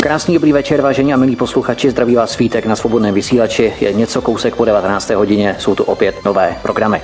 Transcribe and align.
Krásný 0.00 0.34
dobrý 0.34 0.52
večer, 0.52 0.80
vážení 0.80 1.14
a 1.14 1.16
milí 1.16 1.36
posluchači, 1.36 1.90
zdraví 1.90 2.16
vás 2.16 2.30
svítek 2.30 2.66
na 2.66 2.76
svobodném 2.76 3.14
vysílači. 3.14 3.74
Je 3.80 3.92
něco 3.92 4.22
kousek 4.22 4.56
po 4.56 4.64
19. 4.64 5.10
hodině, 5.10 5.56
jsou 5.58 5.74
tu 5.74 5.84
opět 5.84 6.24
nové 6.24 6.56
programy. 6.62 7.02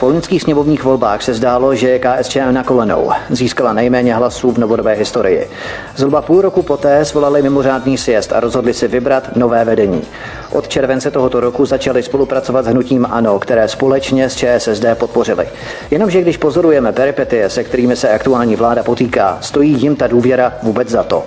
Po 0.00 0.06
loňských 0.06 0.42
sněmovních 0.42 0.84
volbách 0.84 1.22
se 1.22 1.34
zdálo, 1.34 1.74
že 1.74 1.98
KSČM 1.98 2.52
na 2.52 2.64
kolenou 2.64 3.10
získala 3.30 3.72
nejméně 3.72 4.14
hlasů 4.14 4.50
v 4.50 4.58
novodobé 4.58 4.92
historii. 4.92 5.50
Zhruba 5.96 6.22
půl 6.22 6.42
roku 6.42 6.62
poté 6.62 7.04
svolali 7.04 7.42
mimořádný 7.42 7.98
sjezd 7.98 8.32
a 8.32 8.40
rozhodli 8.40 8.74
si 8.74 8.88
vybrat 8.88 9.36
nové 9.36 9.64
vedení. 9.64 10.02
Od 10.50 10.68
července 10.68 11.10
tohoto 11.10 11.40
roku 11.40 11.66
začali 11.66 12.02
spolupracovat 12.02 12.64
s 12.64 12.68
hnutím 12.68 13.06
ANO, 13.10 13.38
které 13.38 13.68
společně 13.68 14.30
s 14.30 14.36
ČSSD 14.36 14.84
podpořili. 14.94 15.48
Jenomže 15.90 16.20
když 16.20 16.36
pozorujeme 16.36 16.92
peripetie, 16.92 17.50
se 17.50 17.64
kterými 17.64 17.96
se 17.96 18.10
aktuální 18.10 18.56
vláda 18.56 18.82
potýká, 18.82 19.38
stojí 19.40 19.82
jim 19.82 19.96
ta 19.96 20.06
důvěra 20.06 20.52
vůbec 20.62 20.88
za 20.88 21.02
to. 21.02 21.24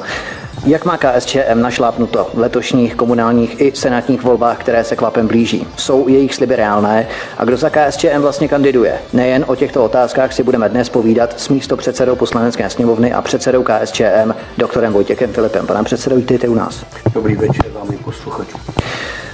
Jak 0.66 0.86
má 0.86 0.98
KSČM 0.98 1.62
našlápnuto 1.62 2.30
v 2.34 2.38
letošních 2.38 2.96
komunálních 2.96 3.62
i 3.62 3.72
senátních 3.76 4.24
volbách, 4.24 4.60
které 4.60 4.84
se 4.84 4.96
kvapem 4.96 5.28
blíží? 5.28 5.68
Jsou 5.78 6.08
jejich 6.08 6.36
sliby 6.36 6.56
reálné? 6.56 7.08
A 7.38 7.46
kdo 7.46 7.58
za 7.58 7.70
KSČM 7.70 8.18
vlastně 8.18 8.48
kandiduje? 8.48 9.00
Nejen 9.14 9.46
o 9.48 9.56
těchto 9.56 9.84
otázkách 9.86 10.34
si 10.34 10.44
budeme 10.44 10.70
dnes 10.70 10.90
povídat 10.90 11.40
s 11.40 11.50
místo 11.50 11.78
předsedou 11.78 12.16
poslanecké 12.16 12.70
sněmovny 12.70 13.14
a 13.14 13.22
předsedou 13.22 13.64
KSČM, 13.64 14.34
doktorem 14.58 14.94
Vojtěchem 14.94 15.34
Filipem. 15.34 15.68
Pane 15.68 15.84
předsedo, 15.84 16.16
vítejte 16.16 16.48
u 16.48 16.56
nás. 16.56 16.86
Dobrý 17.14 17.36
večer 17.36 17.72
vám 17.72 17.94
i 17.94 17.98
posluchačům. 17.98 18.62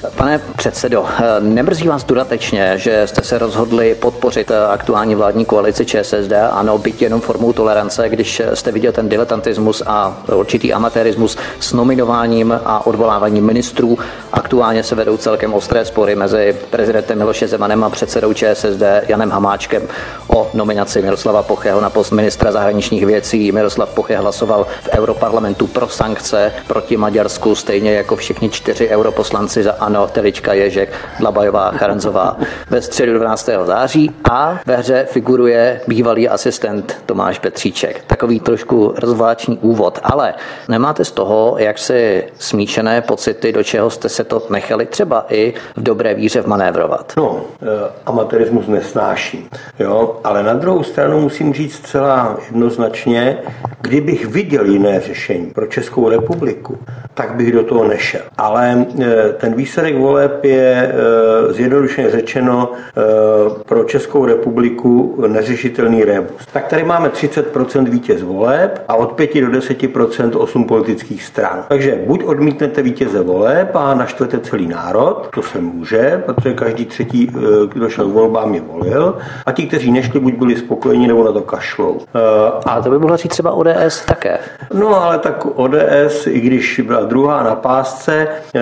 Pane 0.09 0.41
předsedo, 0.57 1.05
nemrzí 1.39 1.87
vás 1.87 2.03
dodatečně, 2.03 2.73
že 2.75 3.07
jste 3.07 3.21
se 3.23 3.37
rozhodli 3.37 3.95
podpořit 3.95 4.51
aktuální 4.69 5.15
vládní 5.15 5.45
koalici 5.45 5.85
ČSSD, 5.85 6.31
ano, 6.51 6.77
byť 6.77 7.01
jenom 7.01 7.21
formou 7.21 7.53
tolerance, 7.53 8.09
když 8.09 8.41
jste 8.53 8.71
viděl 8.71 8.91
ten 8.91 9.09
diletantismus 9.09 9.83
a 9.85 10.17
určitý 10.35 10.73
amatérismus 10.73 11.37
s 11.59 11.73
nominováním 11.73 12.59
a 12.65 12.85
odvoláváním 12.87 13.45
ministrů. 13.45 13.97
Aktuálně 14.33 14.83
se 14.83 14.95
vedou 14.95 15.17
celkem 15.17 15.53
ostré 15.53 15.85
spory 15.85 16.15
mezi 16.15 16.57
prezidentem 16.69 17.17
Miloše 17.17 17.47
Zemanem 17.47 17.83
a 17.83 17.89
předsedou 17.89 18.33
ČSSD 18.33 18.83
Janem 19.07 19.31
Hamáčkem 19.31 19.87
o 20.27 20.49
nominaci 20.53 21.01
Miroslava 21.01 21.43
Pocheho 21.43 21.81
na 21.81 21.89
post 21.89 22.11
ministra 22.11 22.51
zahraničních 22.51 23.05
věcí. 23.05 23.51
Miroslav 23.51 23.89
Poche 23.89 24.17
hlasoval 24.17 24.67
v 24.83 24.89
Europarlamentu 24.97 25.67
pro 25.67 25.87
sankce 25.87 26.53
proti 26.67 26.97
Maďarsku, 26.97 27.55
stejně 27.55 27.93
jako 27.93 28.15
všichni 28.15 28.49
čtyři 28.49 28.89
europoslanci 28.89 29.63
za 29.63 29.71
ANO, 29.71 29.90
Telička, 30.11 30.53
Ježek, 30.53 30.89
Dlabajová, 31.19 31.71
Charanzová 31.71 32.37
ve 32.69 32.81
středu 32.81 33.13
12. 33.13 33.49
září 33.63 34.11
a 34.31 34.59
ve 34.65 34.75
hře 34.75 35.07
figuruje 35.09 35.81
bývalý 35.87 36.29
asistent 36.29 36.97
Tomáš 37.05 37.39
Petříček. 37.39 38.03
Takový 38.07 38.39
trošku 38.39 38.93
rozvláční 38.97 39.57
úvod, 39.57 39.99
ale 40.03 40.33
nemáte 40.67 41.05
z 41.05 41.11
toho, 41.11 41.55
jak 41.57 41.77
si 41.77 42.23
smíšené 42.39 43.01
pocity, 43.01 43.53
do 43.53 43.63
čeho 43.63 43.89
jste 43.89 44.09
se 44.09 44.23
to 44.23 44.43
nechali 44.49 44.85
třeba 44.85 45.25
i 45.29 45.53
v 45.75 45.83
dobré 45.83 46.13
víře 46.13 46.41
vmanévrovat? 46.41 47.13
No, 47.17 47.41
eh, 47.61 47.65
amatérismus 48.05 48.67
nesnáším, 48.67 49.49
jo, 49.79 50.19
ale 50.23 50.43
na 50.43 50.53
druhou 50.53 50.83
stranu 50.83 51.21
musím 51.21 51.53
říct 51.53 51.75
zcela 51.75 52.37
jednoznačně, 52.45 53.37
kdybych 53.81 54.25
viděl 54.25 54.65
jiné 54.65 54.99
řešení 54.99 55.45
pro 55.45 55.67
Českou 55.67 56.09
republiku, 56.09 56.77
tak 57.13 57.35
bych 57.35 57.51
do 57.51 57.63
toho 57.63 57.87
nešel. 57.87 58.21
Ale 58.37 58.85
eh, 59.01 59.33
ten 59.37 59.53
výsledek 59.53 59.80
voleb 59.89 60.45
je 60.45 60.93
eh, 60.93 61.53
zjednodušeně 61.53 62.09
řečeno 62.09 62.71
pro 63.65 63.83
Českou 63.83 64.25
republiku 64.25 65.23
neřešitelný 65.27 66.03
rebus. 66.03 66.45
Tak 66.53 66.67
tady 66.67 66.83
máme 66.83 67.09
30% 67.09 67.89
vítěz 67.89 68.21
voleb 68.21 68.83
a 68.87 68.95
od 68.95 69.11
5 69.11 69.41
do 69.41 69.47
10% 69.47 70.31
8 70.41 70.63
politických 70.63 71.23
stran. 71.23 71.63
Takže 71.67 71.99
buď 72.07 72.23
odmítnete 72.23 72.81
vítěze 72.81 73.21
voleb 73.23 73.75
a 73.75 73.93
naštvete 73.93 74.39
celý 74.39 74.67
národ, 74.67 75.29
to 75.35 75.41
se 75.41 75.61
může, 75.61 76.23
protože 76.25 76.53
každý 76.53 76.85
třetí, 76.85 77.31
eh, 77.35 77.39
kdo 77.73 77.89
šel 77.89 78.05
k 78.05 78.13
volbám, 78.13 78.53
je 78.53 78.61
volil, 78.61 79.17
a 79.45 79.51
ti, 79.51 79.67
kteří 79.67 79.91
nešli, 79.91 80.19
buď 80.19 80.33
byli 80.33 80.55
spokojeni, 80.55 81.07
nebo 81.07 81.23
na 81.23 81.31
to 81.31 81.41
kašlou. 81.41 82.01
Eh, 82.15 82.19
a 82.65 82.81
to 82.81 82.89
by 82.89 82.99
mohla 82.99 83.17
říct 83.17 83.31
třeba 83.31 83.51
ODS 83.51 84.05
také. 84.05 84.39
No, 84.73 85.03
ale 85.03 85.19
tak 85.19 85.45
ODS, 85.55 86.27
i 86.27 86.39
když 86.39 86.79
byla 86.79 87.01
druhá 87.01 87.43
na 87.43 87.55
pásce, 87.55 88.27
eh, 88.55 88.61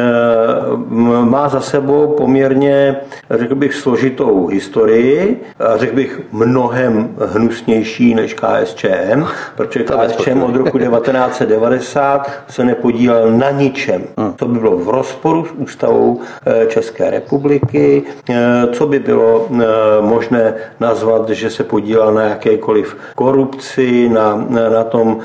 má 1.23 1.49
za 1.49 1.61
sebou 1.61 2.07
poměrně, 2.07 2.95
řekl 3.31 3.55
bych, 3.55 3.73
složitou 3.73 4.47
historii, 4.47 5.41
řekl 5.75 5.95
bych 5.95 6.21
mnohem 6.31 7.15
hnusnější 7.33 8.15
než 8.15 8.33
KSČM, 8.33 9.23
protože 9.55 9.83
KSČM 9.83 10.43
od 10.43 10.55
roku 10.55 10.77
1990 10.79 12.27
se 12.49 12.63
nepodílel 12.63 13.31
na 13.31 13.51
ničem, 13.51 14.03
co 14.37 14.45
by 14.45 14.59
bylo 14.59 14.77
v 14.77 14.89
rozporu 14.89 15.45
s 15.45 15.51
ústavou 15.51 16.19
eh, 16.45 16.65
České 16.65 17.09
republiky, 17.09 18.03
eh, 18.29 18.67
co 18.71 18.87
by 18.87 18.99
bylo 18.99 19.47
eh, 19.51 19.65
možné 20.01 20.53
nazvat, 20.79 21.29
že 21.29 21.49
se 21.49 21.63
podílel 21.63 22.13
na 22.13 22.23
jakékoliv 22.23 22.97
korupci, 23.15 24.09
na, 24.09 24.45
na 24.49 24.83
tom, 24.83 25.19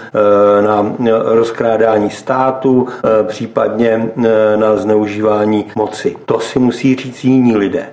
na 0.61 0.95
rozkrádání 1.25 2.11
státu, 2.11 2.89
případně 3.27 4.09
na 4.57 4.77
zneužívání 4.77 5.67
moci. 5.77 6.17
To 6.25 6.41
si 6.41 6.59
musí 6.59 6.95
říct 6.95 7.25
jiní 7.25 7.57
lidé. 7.57 7.87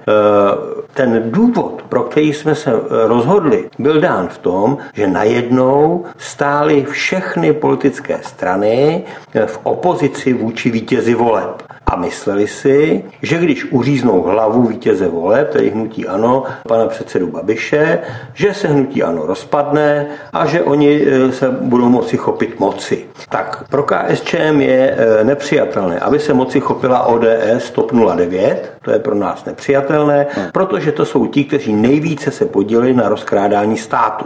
Ten 0.94 1.24
důvod, 1.26 1.84
pro 1.90 2.04
který 2.04 2.34
jsme 2.34 2.56
se 2.56 2.72
rozhodli, 2.90 3.70
byl 3.80 4.02
dán 4.02 4.28
v 4.28 4.38
tom, 4.38 4.78
že 4.94 5.08
najednou 5.08 6.06
stály 6.18 6.86
všechny 6.90 7.54
politické 7.54 8.20
strany 8.22 9.04
v 9.46 9.60
opozici 9.64 10.34
vůči 10.34 10.70
vítězi 10.72 11.14
voleb 11.14 11.64
a 11.86 11.96
mysleli 11.96 12.48
si, 12.48 13.04
že 13.22 13.38
když 13.38 13.72
uříznou 13.72 14.22
hlavu 14.22 14.64
vítěze 14.64 15.08
voleb, 15.08 15.50
tedy 15.50 15.70
hnutí 15.70 16.08
ano, 16.08 16.44
pana 16.68 16.88
předsedu 16.88 17.28
Babiše, 17.28 18.00
že 18.34 18.54
se 18.54 18.68
hnutí 18.68 19.04
ano 19.04 19.26
rozpadne 19.26 20.08
a 20.34 20.46
že 20.46 20.62
oni 20.62 21.06
se 21.32 21.50
budou 21.50 21.90
moci 21.90 22.18
chopit 22.18 22.60
moci. 22.60 23.06
Tak 23.30 23.64
pro 23.70 23.84
KSČM 23.84 24.62
je 24.62 24.96
e, 24.98 25.24
nepřijatelné, 25.24 26.00
aby 26.00 26.20
se 26.20 26.34
moci 26.34 26.60
chopila 26.60 27.04
ODS 27.04 27.72
TOP 27.72 27.92
09, 28.16 28.74
to 28.82 28.92
je 28.92 29.00
pro 29.00 29.16
nás 29.16 29.46
nepřijatelné, 29.46 30.28
protože 30.52 30.92
to 30.92 31.06
jsou 31.06 31.28
ti, 31.28 31.44
kteří 31.44 31.74
nejvíce 31.74 32.32
se 32.32 32.46
podíleli 32.46 32.94
na 32.94 33.10
rozkrádání 33.10 33.78
státu. 33.78 34.26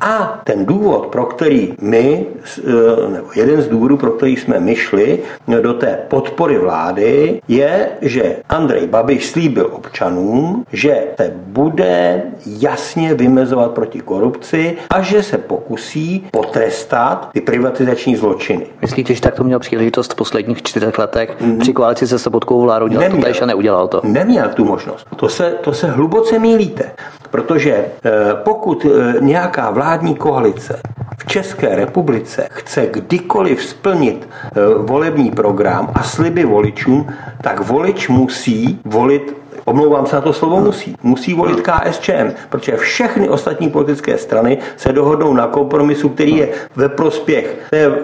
A 0.00 0.40
ten 0.44 0.66
důvod, 0.66 1.06
pro 1.06 1.26
který 1.26 1.74
my, 1.80 2.26
e, 2.58 3.10
nebo 3.10 3.26
jeden 3.34 3.62
z 3.62 3.68
důvodů, 3.68 3.96
pro 3.96 4.10
který 4.10 4.36
jsme 4.36 4.60
myšli 4.60 5.18
do 5.62 5.74
té 5.74 5.98
podpory 6.08 6.58
vlády, 6.58 7.40
je, 7.48 7.88
že 8.02 8.36
Andrej 8.48 8.86
Babiš 8.86 9.30
slíbil 9.30 9.70
občanům, 9.72 10.64
že 10.72 11.04
se 11.16 11.32
bude 11.34 12.22
jasně 12.46 13.14
vymezovat 13.14 13.70
proti 13.70 14.00
korupci 14.00 14.76
a 14.90 15.02
že 15.02 15.22
se 15.22 15.38
pokusí 15.38 16.26
potrestat 16.30 17.28
ty 17.32 17.40
privatizační 17.40 18.16
zločiny. 18.16 18.35
Myslíte, 18.82 19.14
že 19.14 19.20
tak 19.20 19.34
to 19.34 19.44
měl 19.44 19.58
příležitost 19.58 20.12
v 20.12 20.16
posledních 20.16 20.62
čtyřech 20.62 20.98
letech 20.98 21.40
mm. 21.40 21.58
při 21.58 21.72
koalici 21.72 22.06
se 22.06 22.18
Sobotkou 22.18 22.62
vládou 22.62 22.88
dělat 22.88 23.02
neměl, 23.02 23.34
to 23.34 23.42
a 23.42 23.46
neudělal 23.46 23.88
to? 23.88 24.00
Neměl 24.04 24.48
tu 24.48 24.64
možnost. 24.64 25.06
To 25.16 25.28
se, 25.28 25.50
to 25.60 25.72
se 25.72 25.90
hluboce 25.90 26.38
mílíte, 26.38 26.90
protože 27.30 27.72
eh, 27.72 28.10
pokud 28.34 28.86
eh, 28.86 29.14
nějaká 29.20 29.70
vládní 29.70 30.14
koalice 30.14 30.80
v 31.18 31.26
České 31.26 31.76
republice 31.76 32.48
chce 32.50 32.86
kdykoliv 32.86 33.64
splnit 33.64 34.28
eh, 34.44 34.60
volební 34.78 35.30
program 35.30 35.90
a 35.94 36.02
sliby 36.02 36.44
voličům, 36.44 37.06
tak 37.42 37.60
volič 37.60 38.08
musí 38.08 38.80
volit 38.84 39.36
omlouvám 39.66 40.06
se 40.06 40.16
na 40.16 40.22
to 40.22 40.32
slovo 40.32 40.60
musí, 40.60 40.96
musí 41.02 41.34
volit 41.34 41.60
KSČM, 41.60 42.32
protože 42.48 42.76
všechny 42.76 43.28
ostatní 43.28 43.70
politické 43.70 44.18
strany 44.18 44.58
se 44.76 44.92
dohodnou 44.92 45.32
na 45.32 45.46
kompromisu, 45.46 46.08
který 46.08 46.36
je 46.36 46.48
ve 46.76 46.88
prospěch 46.88 47.56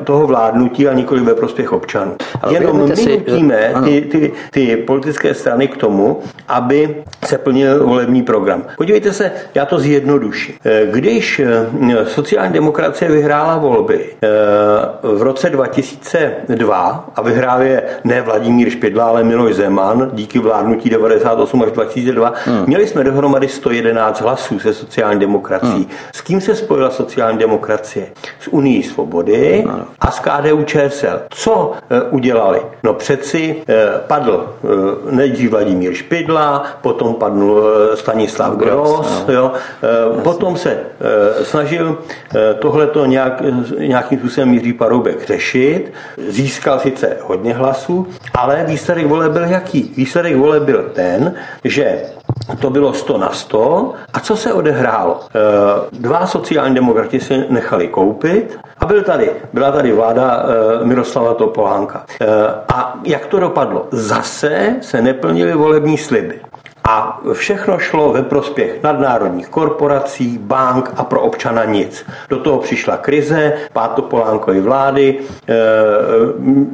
toho 0.05 0.27
vládnutí 0.27 0.89
a 0.89 0.93
nikoli 0.93 1.21
ve 1.21 1.35
prospěch 1.35 1.73
občanů. 1.73 2.17
Jenom 2.51 2.89
my 2.89 2.97
si, 2.97 3.19
nutíme 3.19 3.75
ty, 3.85 4.01
ty, 4.01 4.33
ty 4.51 4.77
politické 4.77 5.35
strany 5.35 5.69
k 5.69 5.77
tomu, 5.77 6.21
aby 6.49 7.05
se 7.25 7.39
plnil 7.39 7.87
volební 7.87 8.23
program. 8.23 8.65
Podívejte 8.77 9.13
se, 9.13 9.33
já 9.55 9.67
to 9.67 9.79
zjednoduším. 9.79 10.55
Když 10.91 11.41
eh, 11.41 12.07
sociální 12.07 12.53
demokracie 12.53 13.11
vyhrála 13.11 13.59
volby 13.59 14.07
eh, 14.23 14.29
v 15.03 15.23
roce 15.23 15.51
2002 15.51 17.09
a 17.17 17.23
vyhrál 17.23 17.63
je 17.63 17.83
ne 18.05 18.23
Vladimír 18.23 18.71
Špidla, 18.71 19.05
ale 19.05 19.25
Miloš 19.25 19.55
Zeman 19.55 20.11
díky 20.13 20.39
vládnutí 20.39 20.91
98 20.91 21.52
2008 21.53 21.63
až 21.63 21.73
2002, 21.73 22.33
hmm. 22.45 22.65
měli 22.67 22.87
jsme 22.87 23.05
dohromady 23.05 23.49
111 23.49 24.21
hlasů 24.21 24.59
se 24.59 24.75
sociální 24.75 25.21
demokracií. 25.21 25.73
Hmm. 25.73 25.91
S 26.13 26.21
kým 26.21 26.41
se 26.41 26.55
spojila 26.55 26.91
sociální 26.91 27.39
demokracie? 27.39 28.07
S 28.41 28.49
Unii 28.49 28.83
svobody 28.83 29.65
hmm. 29.67 29.85
a 30.01 30.11
s 30.11 30.21
KDU 30.21 30.65
ČSL. 30.65 31.21
Co 31.31 31.73
e, 31.91 32.03
udělali? 32.03 32.63
No 32.83 32.95
přeci 32.95 33.57
e, 33.69 33.87
padl 34.07 34.47
e, 35.11 35.15
nejdřív 35.15 35.51
Vladimír 35.51 35.95
Špidla, 35.95 36.65
potom 36.81 37.15
padl 37.15 37.63
e, 37.93 37.97
Stanislav 37.97 38.57
Gross, 38.57 39.25
no. 39.29 39.35
jo, 39.35 39.53
e, 40.19 40.23
potom 40.23 40.57
se 40.57 40.71
e, 40.71 41.45
snažil 41.45 41.99
e, 42.35 42.55
tohleto 42.55 43.07
nějak, 43.07 43.43
e, 43.79 43.87
nějakým 43.87 44.19
způsobem 44.19 44.55
Jiří 44.55 44.73
Paroubek 44.73 45.27
řešit, 45.27 45.93
získal 46.29 46.79
sice 46.79 47.17
hodně 47.23 47.55
hlasů, 47.55 48.07
ale 48.35 48.65
výsledek 48.69 49.07
vole 49.07 49.29
byl 49.29 49.45
jaký? 49.45 49.93
Výsledek 49.97 50.37
vole 50.37 50.61
byl 50.61 50.91
ten, 50.93 51.35
že 51.65 52.03
to 52.61 52.71
bylo 52.71 52.95
100 52.95 53.19
na 53.19 53.31
100. 53.31 53.95
A 54.13 54.21
co 54.21 54.37
se 54.37 54.53
odehrálo? 54.53 55.21
E, 55.21 55.99
dva 55.99 56.27
sociální 56.27 56.75
demokrati 56.75 57.21
se 57.21 57.45
nechali 57.49 57.89
koupit 57.89 58.59
a 58.79 58.87
byl 58.87 59.03
tady, 59.03 59.31
byla 59.53 59.73
tady 59.73 59.93
vláda 59.93 60.43
e, 60.43 60.85
Miroslava 60.85 61.35
Topolánka. 61.35 62.05
E, 62.21 62.27
a 62.75 62.95
jak 63.05 63.27
to 63.27 63.41
dopadlo? 63.41 63.87
Zase 63.91 64.77
se 64.81 65.03
neplnily 65.03 65.53
volební 65.53 65.99
sliby. 65.99 66.41
A 66.85 67.21
všechno 67.33 67.79
šlo 67.79 68.13
ve 68.13 68.23
prospěch 68.23 68.83
nadnárodních 68.83 69.49
korporací, 69.49 70.39
bank 70.39 70.91
a 70.97 71.05
pro 71.05 71.21
občana 71.21 71.65
nic. 71.65 72.07
Do 72.29 72.39
toho 72.39 72.59
přišla 72.59 72.97
krize, 72.97 73.53
pád 73.73 73.95
Topolánkovy 73.95 74.61
vlády, 74.61 75.19
e, 75.49 75.55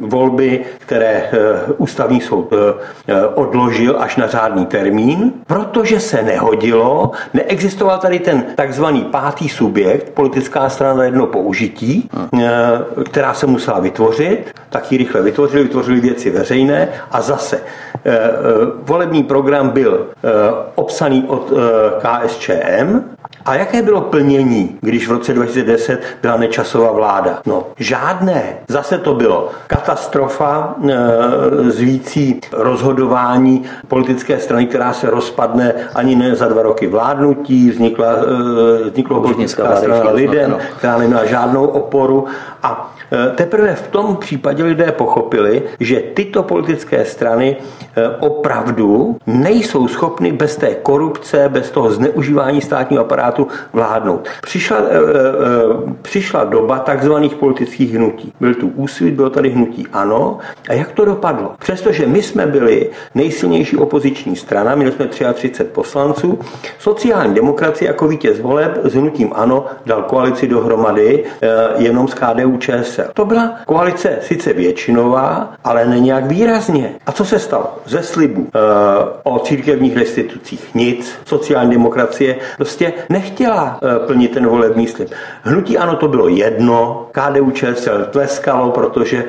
volby, 0.06 0.64
které 0.78 1.12
e, 1.12 1.30
ústavní 1.76 2.20
soud 2.20 2.52
e, 2.52 3.26
odložil 3.26 3.96
až 3.98 4.16
na 4.16 4.26
řádný 4.26 4.66
termín, 4.66 5.32
protože 5.46 6.00
se 6.00 6.22
nehodilo, 6.22 7.10
neexistoval 7.34 7.98
tady 7.98 8.18
ten 8.18 8.44
takzvaný 8.54 9.00
pátý 9.02 9.48
subjekt, 9.48 10.10
politická 10.14 10.68
strana 10.68 10.94
na 10.94 11.04
jedno 11.04 11.26
použití, 11.26 12.10
která 13.04 13.34
se 13.34 13.46
musela 13.46 13.80
vytvořit, 13.80 14.52
tak 14.70 14.92
ji 14.92 14.98
rychle 14.98 15.22
vytvořili, 15.22 15.62
vytvořili 15.62 16.00
věci 16.00 16.30
veřejné 16.30 16.88
a 17.10 17.20
zase 17.20 17.60
volební 18.82 19.22
program 19.22 19.70
byl 19.70 20.06
Eh, 20.24 20.52
obsaný 20.74 21.24
od 21.28 21.52
eh, 21.52 22.26
KSČM. 22.26 23.00
A 23.44 23.54
jaké 23.54 23.82
bylo 23.82 24.00
plnění, 24.00 24.78
když 24.80 25.08
v 25.08 25.12
roce 25.12 25.34
2010 25.34 26.00
byla 26.22 26.36
nečasová 26.36 26.92
vláda? 26.92 27.38
No, 27.46 27.66
žádné. 27.76 28.42
Zase 28.68 28.98
to 28.98 29.14
bylo 29.14 29.48
katastrofa 29.66 30.74
e, 30.88 30.94
zvící 31.70 32.40
rozhodování 32.52 33.64
politické 33.88 34.38
strany, 34.38 34.66
která 34.66 34.92
se 34.92 35.10
rozpadne 35.10 35.74
ani 35.94 36.16
ne 36.16 36.34
za 36.36 36.48
dva 36.48 36.62
roky 36.62 36.86
vládnutí. 36.86 37.70
Vznikla, 37.70 38.06
e, 38.06 38.90
vzniklo 38.90 39.20
politická 39.20 39.76
strana 39.76 40.10
lidem, 40.10 40.56
která 40.78 40.98
neměla 40.98 41.24
žádnou 41.24 41.66
oporu. 41.66 42.26
A 42.62 42.94
Eh, 43.12 43.32
teprve 43.36 43.74
v 43.74 43.88
tom 43.88 44.16
případě 44.16 44.64
lidé 44.64 44.92
pochopili, 44.92 45.62
že 45.80 46.00
tyto 46.14 46.42
politické 46.42 47.04
strany 47.04 47.56
eh, 47.96 48.08
opravdu 48.20 49.16
nejsou 49.26 49.88
schopny 49.88 50.32
bez 50.32 50.56
té 50.56 50.74
korupce, 50.74 51.48
bez 51.48 51.70
toho 51.70 51.90
zneužívání 51.90 52.60
státního 52.60 53.02
aparátu 53.02 53.48
vládnout. 53.72 54.28
Přišla, 54.42 54.76
eh, 54.76 55.00
přišla 56.02 56.44
doba 56.44 56.78
takzvaných 56.78 57.34
politických 57.34 57.94
hnutí. 57.94 58.32
Byl 58.40 58.54
tu 58.54 58.68
úsvit, 58.68 59.14
bylo 59.14 59.30
tady 59.30 59.48
hnutí 59.50 59.86
ANO. 59.92 60.38
A 60.68 60.72
jak 60.72 60.92
to 60.92 61.04
dopadlo? 61.04 61.54
Přestože 61.58 62.06
my 62.06 62.22
jsme 62.22 62.46
byli 62.46 62.90
nejsilnější 63.14 63.76
opoziční 63.76 64.36
strana, 64.36 64.74
měli 64.74 64.92
jsme 64.92 65.06
33 65.06 65.64
poslanců, 65.64 66.38
sociální 66.78 67.34
demokracie 67.34 67.88
jako 67.88 68.08
vítěz 68.08 68.40
voleb 68.40 68.78
s 68.84 68.94
hnutím 68.94 69.32
ANO 69.34 69.66
dal 69.86 70.02
koalici 70.02 70.46
dohromady 70.46 71.24
jenom 71.78 72.08
s 72.08 72.14
KDU 72.14 72.57
ČS 72.58 72.98
čísel. 72.98 73.10
To 73.14 73.24
byla 73.24 73.54
koalice 73.66 74.18
sice 74.20 74.52
většinová, 74.52 75.52
ale 75.64 75.86
ne 75.86 76.00
nějak 76.00 76.24
výrazně. 76.24 76.94
A 77.06 77.12
co 77.12 77.24
se 77.24 77.38
stalo? 77.38 77.78
Ze 77.86 78.02
slibu 78.02 78.46
e, 78.54 78.58
o 79.22 79.38
církevních 79.38 79.96
restitucích 79.96 80.74
nic. 80.74 81.18
Sociální 81.24 81.70
demokracie 81.70 82.36
prostě 82.56 82.92
nechtěla 83.08 83.78
e, 83.82 84.06
plnit 84.06 84.30
ten 84.30 84.46
volební 84.46 84.86
slib. 84.86 85.10
Hnutí 85.42 85.78
ano, 85.78 85.96
to 85.96 86.08
bylo 86.08 86.28
jedno. 86.28 87.06
KDU 87.12 87.50
ČSL 87.50 88.04
tleskalo, 88.10 88.70
protože 88.70 89.24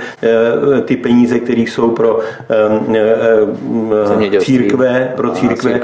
e, 0.77 0.81
ty 0.81 0.97
peníze, 0.97 1.39
které 1.39 1.61
jsou 1.61 1.91
pro 1.91 2.19
e, 2.19 3.05
e, 4.35 4.39
církve, 4.39 5.13
pro 5.15 5.31
církve, 5.31 5.81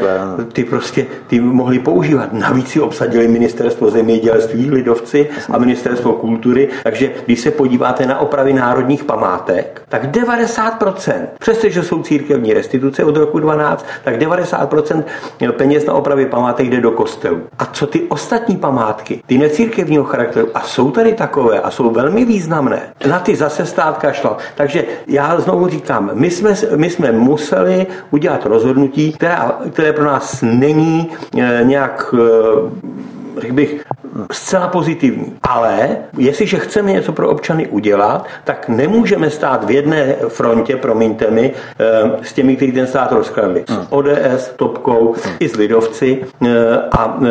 ty 0.53 0.63
prostě 0.63 1.05
ty 1.27 1.39
mohli 1.39 1.79
používat. 1.79 2.33
Navíc 2.33 2.67
si 2.67 2.79
obsadili 2.79 3.27
ministerstvo 3.27 3.89
zemědělství, 3.89 4.71
lidovci 4.71 5.29
a 5.51 5.57
ministerstvo 5.57 6.13
kultury, 6.13 6.69
takže 6.83 7.11
když 7.25 7.39
se 7.39 7.51
podíváte 7.51 8.05
na 8.05 8.19
opravy 8.19 8.53
národních 8.53 9.03
památek, 9.03 9.81
tak 9.89 10.03
90%, 10.03 11.13
přestože 11.39 11.83
jsou 11.83 12.03
církevní 12.03 12.53
restituce 12.53 13.03
od 13.03 13.17
roku 13.17 13.39
12, 13.39 13.85
tak 14.03 14.15
90% 14.15 15.03
peněz 15.51 15.85
na 15.85 15.93
opravy 15.93 16.25
památek 16.25 16.69
jde 16.69 16.81
do 16.81 16.91
kostelů. 16.91 17.41
A 17.59 17.65
co 17.65 17.87
ty 17.87 18.01
ostatní 18.01 18.57
památky, 18.57 19.21
ty 19.25 19.37
necírkevního 19.37 20.03
charakteru, 20.03 20.47
a 20.53 20.61
jsou 20.61 20.91
tady 20.91 21.13
takové 21.13 21.59
a 21.59 21.71
jsou 21.71 21.89
velmi 21.89 22.25
významné, 22.25 22.81
na 23.07 23.19
ty 23.19 23.35
zase 23.35 23.65
stát 23.65 23.97
kašlal. 23.97 24.37
Takže 24.55 24.83
já 25.07 25.39
znovu 25.39 25.67
říkám, 25.67 26.11
my 26.13 26.31
jsme, 26.31 26.53
my 26.75 26.89
jsme 26.89 27.11
museli 27.11 27.87
udělat 28.11 28.45
rozhodnutí, 28.45 29.13
která, 29.13 29.59
které 29.73 29.93
pro 29.93 30.05
nás 30.05 30.41
není 30.41 31.11
eh, 31.37 31.59
nějak 31.63 32.15
eh, 32.17 32.95
řekl 33.37 33.53
bych, 33.53 33.85
zcela 34.31 34.67
pozitivní. 34.67 35.33
Ale 35.43 35.97
jestliže 36.17 36.57
chceme 36.57 36.91
něco 36.91 37.11
pro 37.11 37.29
občany 37.29 37.67
udělat, 37.67 38.25
tak 38.43 38.69
nemůžeme 38.69 39.29
stát 39.29 39.63
v 39.63 39.71
jedné 39.71 40.15
frontě, 40.27 40.77
promiňte 40.77 41.31
mi, 41.31 41.53
eh, 41.79 42.11
s 42.21 42.33
těmi, 42.33 42.55
kteří 42.55 42.71
ten 42.71 42.87
stát 42.87 43.11
rozkradli. 43.11 43.63
S 43.67 43.71
hmm. 43.71 43.87
ODS, 43.89 44.53
Topkou, 44.55 45.15
hmm. 45.23 45.35
i 45.39 45.49
s 45.49 45.55
Lidovci. 45.55 46.25
Eh, 46.45 46.49
a 46.91 47.17
eh, 47.23 47.29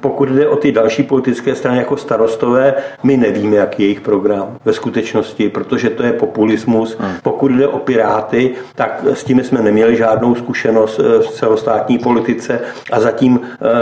pokud 0.00 0.28
jde 0.28 0.48
o 0.48 0.56
ty 0.56 0.72
další 0.72 1.02
politické 1.02 1.54
strany 1.54 1.78
jako 1.78 1.96
starostové, 1.96 2.74
my 3.02 3.16
nevíme, 3.16 3.56
jaký 3.56 3.82
je 3.82 3.86
jejich 3.86 4.00
program 4.00 4.56
ve 4.64 4.72
skutečnosti, 4.72 5.48
protože 5.48 5.90
to 5.90 6.02
je 6.02 6.12
populismus. 6.12 6.96
Hmm. 6.98 7.12
Pokud 7.22 7.52
jde 7.52 7.68
o 7.68 7.78
Piráty, 7.78 8.54
tak 8.74 9.04
s 9.12 9.24
tím 9.24 9.44
jsme 9.44 9.62
neměli 9.62 9.96
žádnou 9.96 10.34
zkušenost 10.34 10.98
v 10.98 11.30
celostátní 11.30 11.98
politice 11.98 12.60
a 12.92 13.00
zatím 13.00 13.40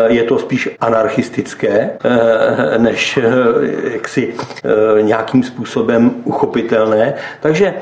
je 0.08 0.22
to 0.22 0.38
spíš 0.38 0.68
anarchistické 0.80 1.35
realistické, 1.36 1.90
eh, 2.04 2.78
než 2.78 3.16
eh, 3.16 3.92
jaksi 3.92 4.34
eh, 4.64 5.02
nějakým 5.02 5.42
způsobem 5.42 6.10
uchopitelné. 6.24 7.14
Takže 7.40 7.74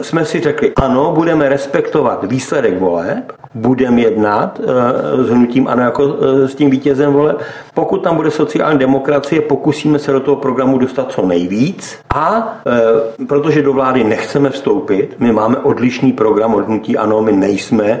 jsme 0.00 0.24
si 0.24 0.40
řekli, 0.40 0.72
ano, 0.76 1.12
budeme 1.14 1.48
respektovat 1.48 2.24
výsledek 2.24 2.78
voleb, 2.78 3.32
budeme 3.54 4.00
jednat 4.00 4.60
s 5.24 5.28
hnutím 5.30 5.68
ano 5.68 5.82
jako 5.82 6.16
s 6.46 6.54
tím 6.54 6.70
vítězem 6.70 7.12
voleb. 7.12 7.42
Pokud 7.74 8.02
tam 8.02 8.16
bude 8.16 8.30
sociální 8.30 8.78
demokracie, 8.78 9.40
pokusíme 9.40 9.98
se 9.98 10.12
do 10.12 10.20
toho 10.20 10.36
programu 10.36 10.78
dostat 10.78 11.12
co 11.12 11.26
nejvíc 11.26 11.98
a 12.14 12.56
protože 13.28 13.62
do 13.62 13.72
vlády 13.72 14.04
nechceme 14.04 14.50
vstoupit, 14.50 15.14
my 15.18 15.32
máme 15.32 15.56
odlišný 15.56 16.12
program 16.12 16.54
od 16.54 16.66
hnutí 16.66 16.96
ano, 16.96 17.22
my 17.22 17.32
nejsme 17.32 18.00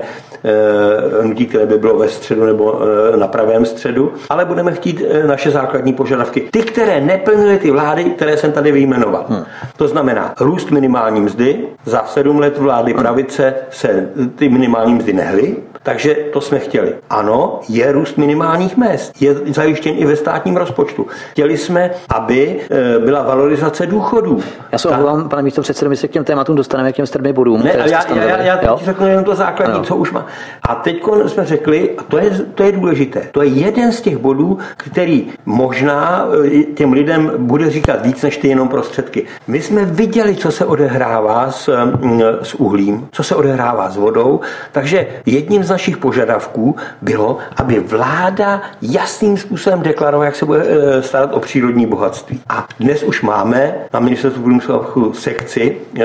hnutí, 1.22 1.46
které 1.46 1.66
by 1.66 1.78
bylo 1.78 1.98
ve 1.98 2.08
středu 2.08 2.44
nebo 2.44 2.80
eh, 3.14 3.16
na 3.16 3.28
pravém 3.28 3.64
středu, 3.64 4.12
ale 4.30 4.44
budeme 4.44 4.72
chtít 4.72 5.02
eh, 5.08 5.26
naše 5.26 5.50
základní 5.50 5.92
požadavky. 5.92 6.48
Ty, 6.50 6.62
které 6.62 7.00
neplnily 7.00 7.58
ty 7.58 7.70
vlády, 7.70 8.04
které 8.04 8.36
jsem 8.36 8.52
tady 8.52 8.72
vyjmenoval. 8.72 9.24
Hmm. 9.28 9.44
To 9.76 9.88
znamená 9.88 10.34
růst 10.40 10.70
minimální 10.70 11.20
mzdy. 11.20 11.68
Za 11.84 12.04
sedm 12.06 12.38
let 12.38 12.58
vlády 12.58 12.94
pravice 12.94 13.54
se 13.70 14.08
ty 14.36 14.48
minimální 14.48 14.94
mzdy 14.94 15.12
nehly, 15.12 15.56
takže 15.86 16.14
to 16.32 16.40
jsme 16.40 16.58
chtěli. 16.58 16.94
Ano, 17.10 17.60
je 17.68 17.92
růst 17.92 18.18
minimálních 18.18 18.76
mest, 18.76 19.22
je 19.22 19.34
zajištěn 19.46 19.94
i 19.98 20.06
ve 20.06 20.16
státním 20.16 20.56
rozpočtu. 20.56 21.06
Chtěli 21.30 21.58
jsme, 21.58 21.90
aby 22.08 22.60
byla 23.04 23.22
valorizace 23.22 23.86
důchodů. 23.86 24.40
Já 24.72 24.78
se 24.78 24.88
omlouvám, 24.88 25.28
pane 25.28 25.42
místo 25.42 25.62
předsedo, 25.62 25.90
my 25.90 25.96
se 25.96 26.08
k 26.08 26.10
těm 26.10 26.24
tématům 26.24 26.56
dostaneme, 26.56 26.92
k 26.92 26.96
těm 26.96 27.06
strmě 27.06 27.32
bodům. 27.32 27.62
Ne, 27.62 27.72
já, 27.76 27.86
já, 27.86 28.24
já, 28.24 28.42
já 28.42 28.56
teď 28.56 28.84
řeknu 28.84 29.06
jenom 29.06 29.24
to 29.24 29.34
základní, 29.34 29.74
ano. 29.74 29.84
co 29.84 29.96
už 29.96 30.12
má. 30.12 30.26
A 30.62 30.74
teď 30.74 31.02
jsme 31.26 31.44
řekli, 31.44 31.90
a 31.98 32.02
to 32.02 32.18
je, 32.18 32.30
to 32.54 32.62
je 32.62 32.72
důležité, 32.72 33.22
to 33.32 33.42
je 33.42 33.48
jeden 33.48 33.92
z 33.92 34.00
těch 34.00 34.16
bodů, 34.16 34.58
který 34.76 35.26
možná 35.46 36.26
e, 36.44 36.62
těm 36.62 36.92
lidem 36.92 37.32
bude 37.38 37.70
říkat 37.70 38.06
víc 38.06 38.22
než 38.22 38.36
ty 38.36 38.48
jenom 38.48 38.68
prostředky. 38.68 39.26
My 39.46 39.62
jsme 39.62 39.84
viděli, 39.84 40.36
co 40.36 40.50
se 40.50 40.64
odehrává 40.64 41.50
s, 41.50 41.76
s 42.42 42.54
uhlím, 42.54 43.08
co 43.12 43.22
se 43.22 43.34
odehrává 43.34 43.90
s 43.90 43.96
vodou, 43.96 44.40
takže 44.72 45.06
jedním 45.26 45.64
z 45.64 45.75
našich 45.76 45.96
požadavků 45.96 46.76
bylo, 47.02 47.38
aby 47.56 47.80
vláda 47.80 48.62
jasným 48.82 49.36
způsobem 49.36 49.82
deklarovala, 49.82 50.24
jak 50.24 50.36
se 50.36 50.46
bude 50.46 50.64
eh, 50.64 51.02
starat 51.02 51.34
o 51.34 51.40
přírodní 51.40 51.86
bohatství. 51.86 52.40
A 52.48 52.66
dnes 52.80 53.02
už 53.02 53.22
máme 53.22 53.74
na 53.92 54.00
ministerstvu 54.00 54.42
průmyslu 54.42 55.12
sekci 55.12 55.76
e, 55.98 56.04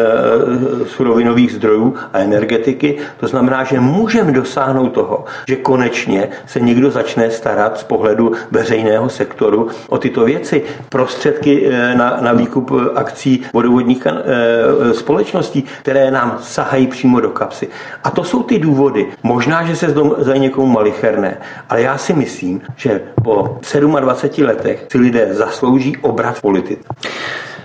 surovinových 0.85 1.51
zdrojů 1.51 1.95
a 2.13 2.19
energetiky. 2.19 2.97
To 3.19 3.27
znamená, 3.27 3.63
že 3.63 3.79
můžeme 3.79 4.31
dosáhnout 4.31 4.89
toho, 4.89 5.25
že 5.47 5.55
konečně 5.55 6.29
se 6.47 6.59
někdo 6.59 6.91
začne 6.91 7.31
starat 7.31 7.79
z 7.79 7.83
pohledu 7.83 8.31
veřejného 8.51 9.09
sektoru 9.09 9.67
o 9.89 9.97
tyto 9.97 10.25
věci. 10.25 10.63
Prostředky 10.89 11.69
e, 11.69 11.95
na, 11.95 12.17
na 12.21 12.33
výkup 12.33 12.71
akcí 12.95 13.43
vodovodních 13.53 14.07
společností, 14.91 15.63
které 15.81 16.11
nám 16.11 16.37
sahají 16.41 16.87
přímo 16.87 17.19
do 17.19 17.29
kapsy. 17.29 17.67
A 18.03 18.11
to 18.11 18.23
jsou 18.23 18.43
ty 18.43 18.59
důvody. 18.59 19.07
Možná, 19.23 19.60
že 19.65 19.75
se 19.75 19.95
zdají 20.17 20.39
někomu 20.39 20.67
malicherné, 20.67 21.37
ale 21.69 21.81
já 21.81 21.97
si 21.97 22.13
myslím, 22.13 22.61
že 22.75 23.01
po 23.23 23.59
27 23.99 24.45
letech 24.45 24.85
si 24.91 24.97
lidé 24.97 25.33
zaslouží 25.33 25.97
obrat 25.97 26.37
v 26.37 26.41
politice. 26.41 26.83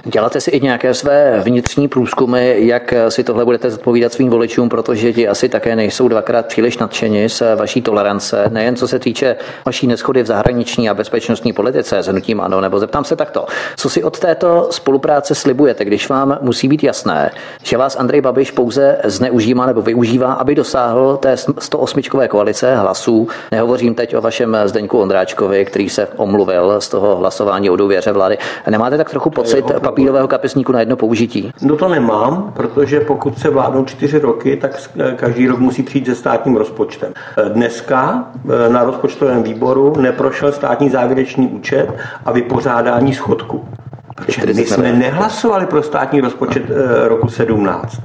Děláte 0.09 0.41
si 0.41 0.51
i 0.51 0.61
nějaké 0.61 0.95
své 0.95 1.41
vnitřní 1.45 1.89
průzkumy, 1.89 2.55
jak 2.59 2.95
si 3.09 3.25
tohle 3.25 3.45
budete 3.45 3.71
zodpovídat 3.71 4.13
svým 4.13 4.31
voličům, 4.31 4.69
protože 4.69 5.13
ti 5.13 5.29
asi 5.29 5.49
také 5.49 5.77
nejsou 5.77 6.09
dvakrát 6.09 6.47
příliš 6.47 6.79
nadšeni 6.79 7.29
z 7.29 7.43
vaší 7.57 7.83
tolerance, 7.83 8.45
nejen 8.49 8.77
co 8.77 8.89
se 8.89 8.99
týče 8.99 9.37
vaší 9.65 9.87
neschody 9.87 10.23
v 10.23 10.27
zahraniční 10.27 10.91
a 10.91 10.95
bezpečnostní 10.95 11.53
politice 11.53 11.99
s 11.99 12.07
hnutím 12.07 12.41
ano, 12.41 12.61
nebo 12.61 12.79
zeptám 12.79 13.05
se 13.05 13.17
takto. 13.17 13.47
Co 13.77 13.91
si 13.91 14.03
od 14.05 14.19
této 14.19 14.69
spolupráce 14.71 15.35
slibujete, 15.35 15.85
když 15.85 16.09
vám 16.09 16.39
musí 16.41 16.69
být 16.69 16.83
jasné, 16.83 17.31
že 17.63 17.77
vás 17.77 17.97
Andrej 17.97 18.21
Babiš 18.21 18.51
pouze 18.51 18.99
zneužívá 19.05 19.67
nebo 19.67 19.83
využívá, 19.83 20.33
aby 20.33 20.55
dosáhl 20.55 21.17
té 21.17 21.37
108 21.59 22.03
koalice 22.29 22.77
hlasů? 22.77 23.29
Nehovořím 23.53 23.95
teď 23.95 24.17
o 24.17 24.21
vašem 24.21 24.57
Zdeňku 24.65 24.99
Ondráčkovi, 24.99 25.65
který 25.65 25.89
se 25.89 26.09
omluvil 26.17 26.81
z 26.81 26.89
toho 26.89 27.17
hlasování 27.17 27.71
o 27.71 27.77
důvěře 27.77 28.13
vlády. 28.13 28.39
Nemáte 28.71 28.97
tak 28.97 29.11
trochu 29.11 29.31
pocit, 29.31 29.65
papírového 29.97 30.29
kapesníku 30.29 30.73
na 30.73 30.81
jedno 30.81 30.97
použití? 30.97 31.53
No 31.63 31.77
to 31.77 31.89
nemám, 31.89 32.53
protože 32.57 33.01
pokud 33.01 33.39
se 33.39 33.51
vládnou 33.51 33.85
čtyři 33.85 34.19
roky, 34.19 34.57
tak 34.57 34.91
každý 35.17 35.49
rok 35.49 35.59
musí 35.59 35.83
přijít 35.83 36.07
se 36.07 36.15
státním 36.15 36.57
rozpočtem. 36.57 37.13
Dneska 37.49 38.25
eh, 38.35 38.69
na 38.69 38.85
rozpočtovém 38.85 39.43
výboru 39.43 39.95
neprošel 40.01 40.53
státní 40.53 40.91
závěrečný 40.91 41.49
účet 41.49 41.89
a 42.25 42.33
vypořádání 42.33 43.15
schodku. 43.15 43.65
Protože 44.17 44.47
my 44.47 44.67
jsme 44.67 44.93
nehlasovali 44.93 45.67
pro 45.67 45.83
státní 45.83 46.21
rozpočet 46.21 46.63
eh, 46.71 47.09
roku 47.09 47.29
17. 47.29 48.01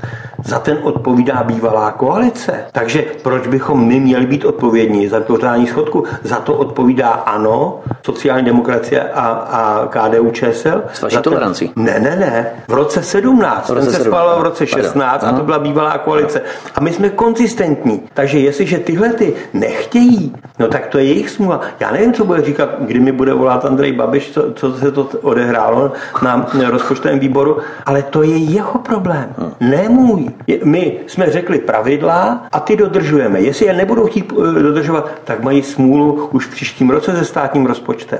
Za 0.45 0.59
ten 0.59 0.77
odpovídá 0.81 1.43
bývalá 1.43 1.91
koalice. 1.91 2.65
Takže 2.71 3.05
proč 3.23 3.47
bychom 3.47 3.87
my 3.87 3.99
měli 3.99 4.25
být 4.25 4.45
odpovědní 4.45 5.07
za 5.07 5.19
vypořádání 5.19 5.67
schodku? 5.67 6.03
Za 6.23 6.35
to 6.35 6.53
odpovídá 6.53 7.09
ANO, 7.09 7.79
sociální 8.05 8.45
demokracie 8.45 9.01
a, 9.01 9.27
a 9.27 9.87
KDU 9.87 10.31
ČSL. 10.31 10.83
S 10.93 11.01
vaší 11.01 11.17
tolerancí? 11.17 11.71
Ne, 11.75 11.99
ne, 11.99 12.15
ne. 12.15 12.45
V 12.67 12.73
roce 12.73 13.03
17. 13.03 13.69
V 13.69 13.73
roce 13.73 13.85
ten 13.85 13.95
se 13.95 14.03
schválil 14.03 14.39
v 14.39 14.43
roce 14.43 14.67
16 14.67 15.21
Pardon. 15.21 15.35
a 15.35 15.39
to 15.39 15.45
byla 15.45 15.59
bývalá 15.59 15.97
koalice. 15.97 16.41
A 16.75 16.81
my 16.81 16.93
jsme 16.93 17.09
konzistentní. 17.09 18.01
Takže 18.13 18.39
jestliže 18.39 18.77
tyhle 18.77 19.09
ty 19.09 19.33
nechtějí, 19.53 20.35
no 20.59 20.67
tak 20.67 20.87
to 20.87 20.97
je 20.97 21.03
jejich 21.03 21.29
smůla. 21.29 21.61
Já 21.79 21.91
nevím, 21.91 22.13
co 22.13 22.25
bude 22.25 22.41
říkat, 22.41 22.69
kdy 22.79 22.99
mi 22.99 23.11
bude 23.11 23.33
volat 23.33 23.65
Andrej 23.65 23.91
Babiš, 23.91 24.31
co, 24.31 24.51
co 24.53 24.73
se 24.73 24.91
to 24.91 25.09
odehrálo 25.21 25.91
na 26.21 26.69
rozpočtovém 26.69 27.19
výboru, 27.19 27.57
ale 27.85 28.03
to 28.03 28.23
je 28.23 28.37
jeho 28.37 28.79
problém, 28.79 29.33
ne 29.59 29.89
můj. 29.89 30.29
My 30.63 30.97
jsme 31.07 31.31
řekli 31.31 31.59
pravidla 31.59 32.45
a 32.51 32.59
ty 32.59 32.75
dodržujeme. 32.75 33.41
Jestli 33.41 33.65
je 33.65 33.73
nebudou 33.73 34.05
chtít 34.05 34.33
eh, 34.33 34.61
dodržovat, 34.61 35.11
tak 35.23 35.43
mají 35.43 35.63
smůlu 35.63 36.29
už 36.31 36.47
v 36.47 36.51
příštím 36.51 36.89
roce 36.89 37.15
se 37.15 37.25
státním 37.25 37.65
rozpočtem. 37.65 38.19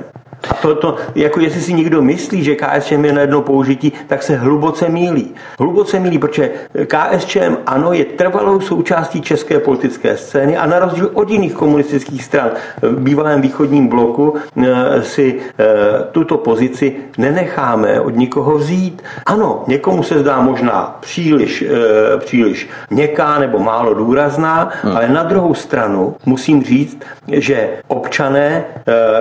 A 0.50 0.54
to, 0.54 0.74
to, 0.74 0.96
jako 1.14 1.40
jestli 1.40 1.60
si 1.60 1.72
někdo 1.72 2.02
myslí, 2.02 2.44
že 2.44 2.56
KSČM 2.56 3.04
je 3.04 3.12
na 3.12 3.20
jedno 3.20 3.42
použití, 3.42 3.92
tak 4.06 4.22
se 4.22 4.36
hluboce 4.36 4.88
mílí. 4.88 5.34
Hluboce 5.58 6.00
mílí, 6.00 6.18
protože 6.18 6.50
KSČM 6.86 7.56
ano 7.66 7.92
je 7.92 8.04
trvalou 8.04 8.60
součástí 8.60 9.20
české 9.20 9.58
politické 9.58 10.16
scény 10.16 10.56
a 10.56 10.66
na 10.66 10.78
rozdíl 10.78 11.10
od 11.14 11.30
jiných 11.30 11.54
komunistických 11.54 12.24
stran 12.24 12.50
v 12.82 13.00
bývalém 13.00 13.40
východním 13.40 13.88
bloku 13.88 14.34
eh, 14.34 15.02
si 15.02 15.40
eh, 15.58 15.64
tuto 16.12 16.38
pozici 16.38 16.96
nenecháme 17.18 18.00
od 18.00 18.16
nikoho 18.16 18.58
vzít. 18.58 19.02
Ano, 19.26 19.64
někomu 19.66 20.02
se 20.02 20.18
zdá 20.18 20.40
možná 20.40 20.96
příliš, 21.00 21.62
eh, 21.62 22.18
příliš 22.18 22.68
měkká 22.90 23.38
nebo 23.38 23.58
málo 23.58 23.94
důrazná, 23.94 24.70
hmm. 24.82 24.96
ale 24.96 25.08
na 25.08 25.22
druhou 25.22 25.54
stranu 25.54 26.16
musím 26.26 26.62
říct, 26.62 26.98
že 27.32 27.70
občané 27.88 28.64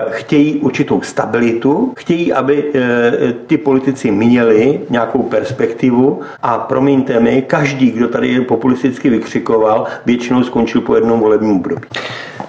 chtějí 0.10 0.60
určitou 0.60 1.02
stabilitu, 1.12 1.94
chtějí, 1.98 2.34
aby 2.34 2.72
eh, 2.74 3.34
ty 3.48 3.58
politici 3.58 4.12
měli 4.12 4.82
nějakou 4.90 5.24
perspektivu 5.24 6.22
a 6.42 6.58
promiňte 6.58 7.20
mi, 7.20 7.42
každý, 7.42 7.92
kdo 7.92 8.08
tady 8.08 8.42
populisticky 8.42 9.10
vykřikoval, 9.10 9.86
většinou 10.06 10.44
skončil 10.44 10.82
po 10.82 10.96
jednom 10.96 11.20
volebním 11.20 11.56
období. 11.56 11.88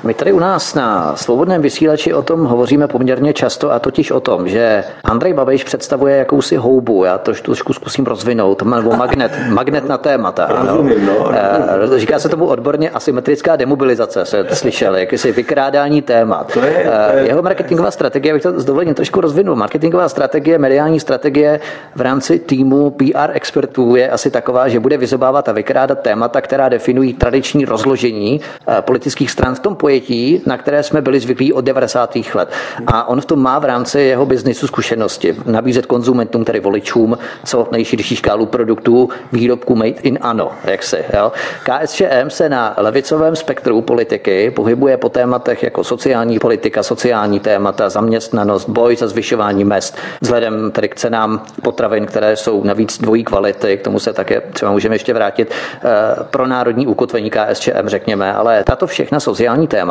My 0.04 0.14
tady 0.14 0.32
u 0.32 0.38
nás 0.38 0.74
na 0.74 1.16
svobodném 1.16 1.62
vysílači 1.62 2.14
o 2.14 2.22
tom 2.22 2.44
hovoříme 2.44 2.88
poměrně 2.88 3.32
často 3.32 3.72
a 3.72 3.78
totiž 3.78 4.10
o 4.10 4.20
tom, 4.20 4.48
že 4.48 4.84
Andrej 5.04 5.32
Babiš 5.32 5.64
představuje 5.64 6.16
jakousi 6.16 6.56
houbu, 6.56 7.04
já 7.04 7.18
to 7.18 7.32
trošku 7.32 7.72
zkusím 7.72 8.04
rozvinout, 8.06 8.62
nebo 8.62 8.96
magnet, 8.96 9.32
magnet 9.48 9.88
na 9.88 9.98
témata. 9.98 10.48
Rozumím, 10.66 11.06
no. 11.06 11.30
Eh, 11.32 11.98
říká 11.98 12.18
se 12.18 12.28
tomu 12.28 12.46
odborně 12.46 12.90
asymetrická 12.90 13.56
demobilizace, 13.56 14.24
se 14.24 14.46
slyšeli, 14.52 15.00
jakýsi 15.00 15.32
vykrádání 15.32 16.02
témat. 16.02 16.52
To 16.52 16.60
je, 16.60 16.72
to 16.72 16.78
je, 16.78 16.90
eh, 17.14 17.26
Jeho 17.26 17.42
marketingová 17.42 17.90
strategie, 17.90 18.32
abych 18.32 18.42
to 18.42 18.60
s 18.60 18.64
dovolením 18.64 18.94
trošku 18.94 19.20
rozvinul, 19.20 19.56
marketingová 19.56 20.08
strategie, 20.08 20.58
mediální 20.58 21.00
strategie 21.00 21.60
v 21.94 22.00
rámci 22.00 22.38
týmu 22.38 22.90
PR 22.90 23.30
expertů 23.32 23.96
je 23.96 24.10
asi 24.10 24.30
taková, 24.30 24.68
že 24.68 24.80
bude 24.80 24.96
vyzobávat 24.96 25.48
a 25.48 25.52
vykrádat 25.52 26.00
témata, 26.00 26.40
která 26.40 26.68
definují 26.68 27.14
tradiční 27.14 27.64
rozložení 27.64 28.40
eh, 28.68 28.82
politických 28.82 29.30
stran 29.30 29.54
v 29.54 29.60
tom 29.60 29.76
pojetí, 29.76 29.91
pojetí, 29.92 30.42
na 30.46 30.56
které 30.58 30.82
jsme 30.82 31.02
byli 31.02 31.20
zvyklí 31.20 31.52
od 31.52 31.64
90. 31.64 32.16
let. 32.34 32.48
A 32.86 33.08
on 33.08 33.20
v 33.20 33.24
tom 33.24 33.42
má 33.42 33.58
v 33.58 33.64
rámci 33.64 34.00
jeho 34.00 34.26
biznisu 34.26 34.66
zkušenosti. 34.66 35.36
Nabízet 35.46 35.86
konzumentům, 35.86 36.44
tedy 36.44 36.60
voličům, 36.60 37.18
co 37.44 37.68
nejširší 37.72 38.16
škálu 38.16 38.46
produktů, 38.46 39.08
výrobků 39.32 39.76
made 39.76 40.00
in 40.02 40.18
ano, 40.20 40.52
jak 40.64 40.82
se. 40.82 41.04
Jo? 41.16 41.32
KSČM 41.64 42.28
se 42.28 42.48
na 42.48 42.74
levicovém 42.76 43.36
spektru 43.36 43.82
politiky 43.82 44.50
pohybuje 44.50 44.96
po 44.96 45.08
tématech 45.08 45.62
jako 45.62 45.84
sociální 45.84 46.38
politika, 46.38 46.82
sociální 46.82 47.40
témata, 47.40 47.88
zaměstnanost, 47.88 48.68
boj 48.68 48.96
za 48.96 49.08
zvyšování 49.08 49.64
mest, 49.64 49.96
vzhledem 50.20 50.70
tedy 50.70 50.88
k 50.88 50.96
cenám 50.96 51.42
potravin, 51.62 52.06
které 52.06 52.36
jsou 52.36 52.64
navíc 52.64 52.98
dvojí 52.98 53.24
kvality, 53.24 53.76
k 53.76 53.82
tomu 53.82 53.98
se 53.98 54.12
také 54.12 54.40
třeba 54.40 54.72
můžeme 54.72 54.94
ještě 54.94 55.14
vrátit, 55.14 55.52
eh, 55.52 55.88
pro 56.30 56.46
národní 56.46 56.86
ukotvení 56.86 57.30
KSČM, 57.30 57.86
řekněme, 57.86 58.32
ale 58.32 58.64
tato 58.64 58.86
všechna 58.86 59.20
sociální 59.20 59.66
témata 59.68 59.81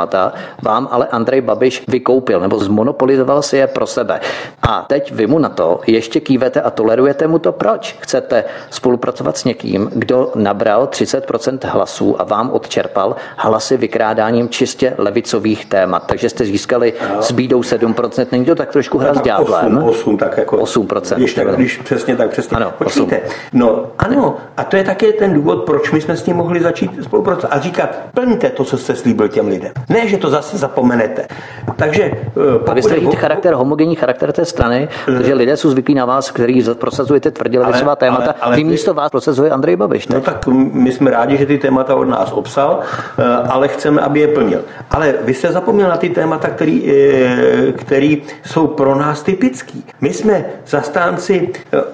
vám 0.61 0.87
ale 0.91 1.07
Andrej 1.07 1.41
Babiš 1.41 1.83
vykoupil 1.87 2.39
nebo 2.39 2.59
zmonopolizoval 2.59 3.41
si 3.41 3.57
je 3.57 3.67
pro 3.67 3.87
sebe. 3.87 4.19
A 4.61 4.85
teď 4.87 5.11
vy 5.11 5.27
mu 5.27 5.39
na 5.39 5.49
to 5.49 5.81
ještě 5.87 6.19
kývete 6.19 6.61
a 6.61 6.69
tolerujete 6.69 7.27
mu 7.27 7.39
to. 7.39 7.51
Proč? 7.51 7.97
Chcete 7.99 8.43
spolupracovat 8.69 9.37
s 9.37 9.43
někým, 9.43 9.89
kdo 9.93 10.31
nabral 10.35 10.85
30% 10.85 11.57
hlasů 11.67 12.21
a 12.21 12.23
vám 12.23 12.49
odčerpal 12.51 13.15
hlasy 13.37 13.77
vykrádáním 13.77 14.49
čistě 14.49 14.93
levicových 14.97 15.65
témat. 15.65 16.03
Takže 16.05 16.29
jste 16.29 16.45
získali 16.45 16.93
s 17.19 17.31
bídou 17.31 17.61
7%. 17.61 18.27
Není 18.31 18.45
to 18.45 18.55
tak 18.55 18.71
trošku 18.71 18.97
hra 18.97 19.13
s 19.13 19.21
ďáblem? 19.21 19.77
8, 19.77 19.89
8, 19.89 20.17
tak 20.17 20.37
jako 20.37 20.57
8%. 20.57 21.15
Když, 21.15 21.33
tak, 21.33 21.55
když 21.55 21.77
přesně 21.77 22.15
tak 22.15 22.29
přesně. 22.29 22.57
Ano, 22.57 22.73
Počkejte. 22.77 23.21
8. 23.21 23.33
No 23.53 23.85
ano, 23.97 24.37
a 24.57 24.63
to 24.63 24.77
je 24.77 24.83
také 24.83 25.13
ten 25.13 25.33
důvod, 25.33 25.63
proč 25.65 25.91
my 25.91 26.01
jsme 26.01 26.17
s 26.17 26.25
ním 26.25 26.35
mohli 26.35 26.61
začít 26.61 27.03
spolupracovat 27.03 27.53
a 27.53 27.59
říkat, 27.59 27.89
plňte 28.13 28.49
to, 28.49 28.63
co 28.63 28.77
jste 28.77 28.95
slíbil 28.95 29.27
těm 29.27 29.47
lidem. 29.47 29.71
Ne, 29.89 30.07
že 30.07 30.17
to 30.17 30.29
zase 30.29 30.57
zapomenete. 30.57 31.27
Takže 31.75 32.03
eh, 32.03 32.59
pokud... 32.59 32.73
Vy 32.73 32.81
jste 32.81 32.93
vidíte 32.93 33.15
charakter, 33.15 33.53
homogenní 33.53 33.95
charakter 33.95 34.31
té 34.31 34.45
strany, 34.45 34.89
protože 35.05 35.33
lidé 35.33 35.57
jsou 35.57 35.69
zvyklí 35.69 35.95
na 35.95 36.05
vás, 36.05 36.31
který 36.31 36.63
prosazujete 36.73 37.31
tvrdě 37.31 37.59
levicová 37.59 37.95
témata. 37.95 38.23
Ale, 38.23 38.33
ale 38.41 38.55
Vy 38.55 38.63
místo 38.63 38.93
vás 38.93 39.11
prosazuje 39.11 39.51
Andrej 39.51 39.75
Babiš. 39.75 40.07
No 40.07 40.21
tak 40.21 40.47
my 40.47 40.91
jsme 40.91 41.11
rádi, 41.11 41.37
že 41.37 41.45
ty 41.45 41.57
témata 41.57 41.95
od 41.95 42.05
nás 42.05 42.31
obsal, 42.31 42.79
eh, 43.19 43.23
ale 43.49 43.67
chceme, 43.67 44.01
aby 44.01 44.19
je 44.19 44.27
plnil. 44.27 44.61
Ale 44.91 45.13
vy 45.21 45.33
jste 45.33 45.51
zapomněl 45.51 45.89
na 45.89 45.97
ty 45.97 46.09
témata, 46.09 46.49
který, 46.49 46.91
eh, 46.91 47.71
který 47.71 48.21
jsou 48.45 48.67
pro 48.67 48.95
nás 48.95 49.23
typický. 49.23 49.85
My 50.01 50.13
jsme 50.13 50.45
zastánci 50.67 51.49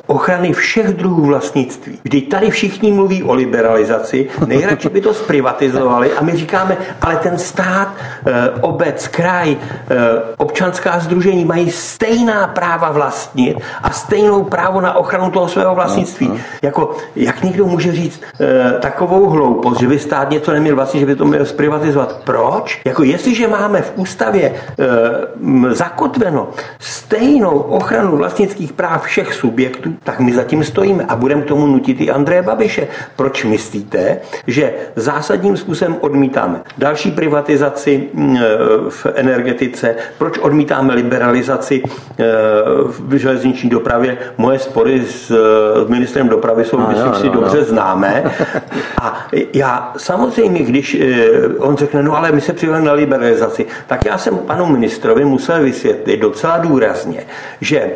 ochrany 0.08 0.53
všech 0.53 0.94
druhů 0.94 1.25
vlastnictví. 1.25 2.00
Vždyť 2.03 2.29
tady 2.29 2.50
všichni 2.50 2.91
mluví 2.91 3.24
o 3.24 3.34
liberalizaci, 3.34 4.27
nejradši 4.46 4.89
by 4.89 5.01
to 5.01 5.13
zprivatizovali 5.24 6.13
a 6.13 6.24
my 6.24 6.32
říkáme, 6.38 6.77
ale 7.01 7.15
ten 7.15 7.38
stát 7.38 7.76
stát, 7.77 7.96
obec, 8.62 9.07
kraj, 9.07 9.57
občanská 10.38 11.00
združení 11.00 11.46
mají 11.46 11.72
stejná 11.72 12.48
práva 12.48 12.91
vlastnit 12.91 13.57
a 13.84 13.89
stejnou 13.89 14.43
právo 14.43 14.81
na 14.81 14.93
ochranu 14.93 15.31
toho 15.31 15.48
svého 15.48 15.75
vlastnictví. 15.75 16.31
Jako, 16.62 16.96
jak 17.15 17.43
někdo 17.43 17.65
může 17.65 17.91
říct 17.91 18.22
takovou 18.79 19.29
hloupost, 19.29 19.79
že 19.79 19.88
by 19.88 20.00
stát 20.00 20.29
něco 20.29 20.51
neměl 20.51 20.75
vlastnit, 20.75 21.00
že 21.00 21.05
by 21.05 21.15
to 21.15 21.25
měl 21.25 21.46
zprivatizovat. 21.46 22.22
Proč? 22.24 22.81
Jako 22.86 23.03
jestliže 23.03 23.48
máme 23.48 23.81
v 23.81 23.91
ústavě 23.96 24.53
zakotveno 25.69 26.50
stejnou 26.79 27.57
ochranu 27.57 28.17
vlastnických 28.17 28.74
práv 28.74 29.03
všech 29.03 29.34
subjektů, 29.34 29.93
tak 30.03 30.19
my 30.19 30.34
zatím 30.34 30.63
stojíme 30.63 31.03
a 31.07 31.15
budeme 31.15 31.41
k 31.41 31.46
tomu 31.46 31.67
nutit 31.67 32.01
i 32.01 32.12
Andreje 32.12 32.41
Babiše. 32.41 32.88
Proč 33.15 33.43
myslíte, 33.43 34.17
že 34.48 34.74
zásadním 34.96 35.57
způsobem 35.57 35.98
odmítáme 36.01 36.62
další 36.77 37.12
privatizaci 37.12 37.56
mm, 38.13 38.37
v 38.89 39.07
energetice, 39.15 39.95
proč 40.17 40.37
odmítáme 40.37 40.93
liberalizaci 40.93 41.83
e, 41.83 42.23
v 42.83 43.17
železniční 43.17 43.69
dopravě? 43.69 44.17
Moje 44.37 44.59
spory 44.59 45.03
s 45.05 45.31
ministrem 45.87 46.29
dopravy 46.29 46.65
jsou, 46.65 46.79
no, 46.79 46.87
myslím, 46.87 47.07
no, 47.07 47.19
si 47.19 47.27
no, 47.27 47.33
dobře 47.33 47.57
no. 47.57 47.63
známe. 47.63 48.23
A 49.01 49.27
já 49.53 49.93
samozřejmě, 49.97 50.63
když 50.63 50.95
e, 50.95 51.27
on 51.57 51.77
řekne, 51.77 52.03
no 52.03 52.17
ale 52.17 52.31
my 52.31 52.41
se 52.41 52.53
přivedeme 52.53 52.85
na 52.85 52.93
liberalizaci, 52.93 53.65
tak 53.87 54.05
já 54.05 54.17
jsem 54.17 54.37
panu 54.37 54.65
ministrovi 54.65 55.25
musel 55.25 55.63
vysvětlit 55.63 56.17
docela 56.17 56.57
důrazně, 56.57 57.23
že 57.61 57.79
e, 57.79 57.91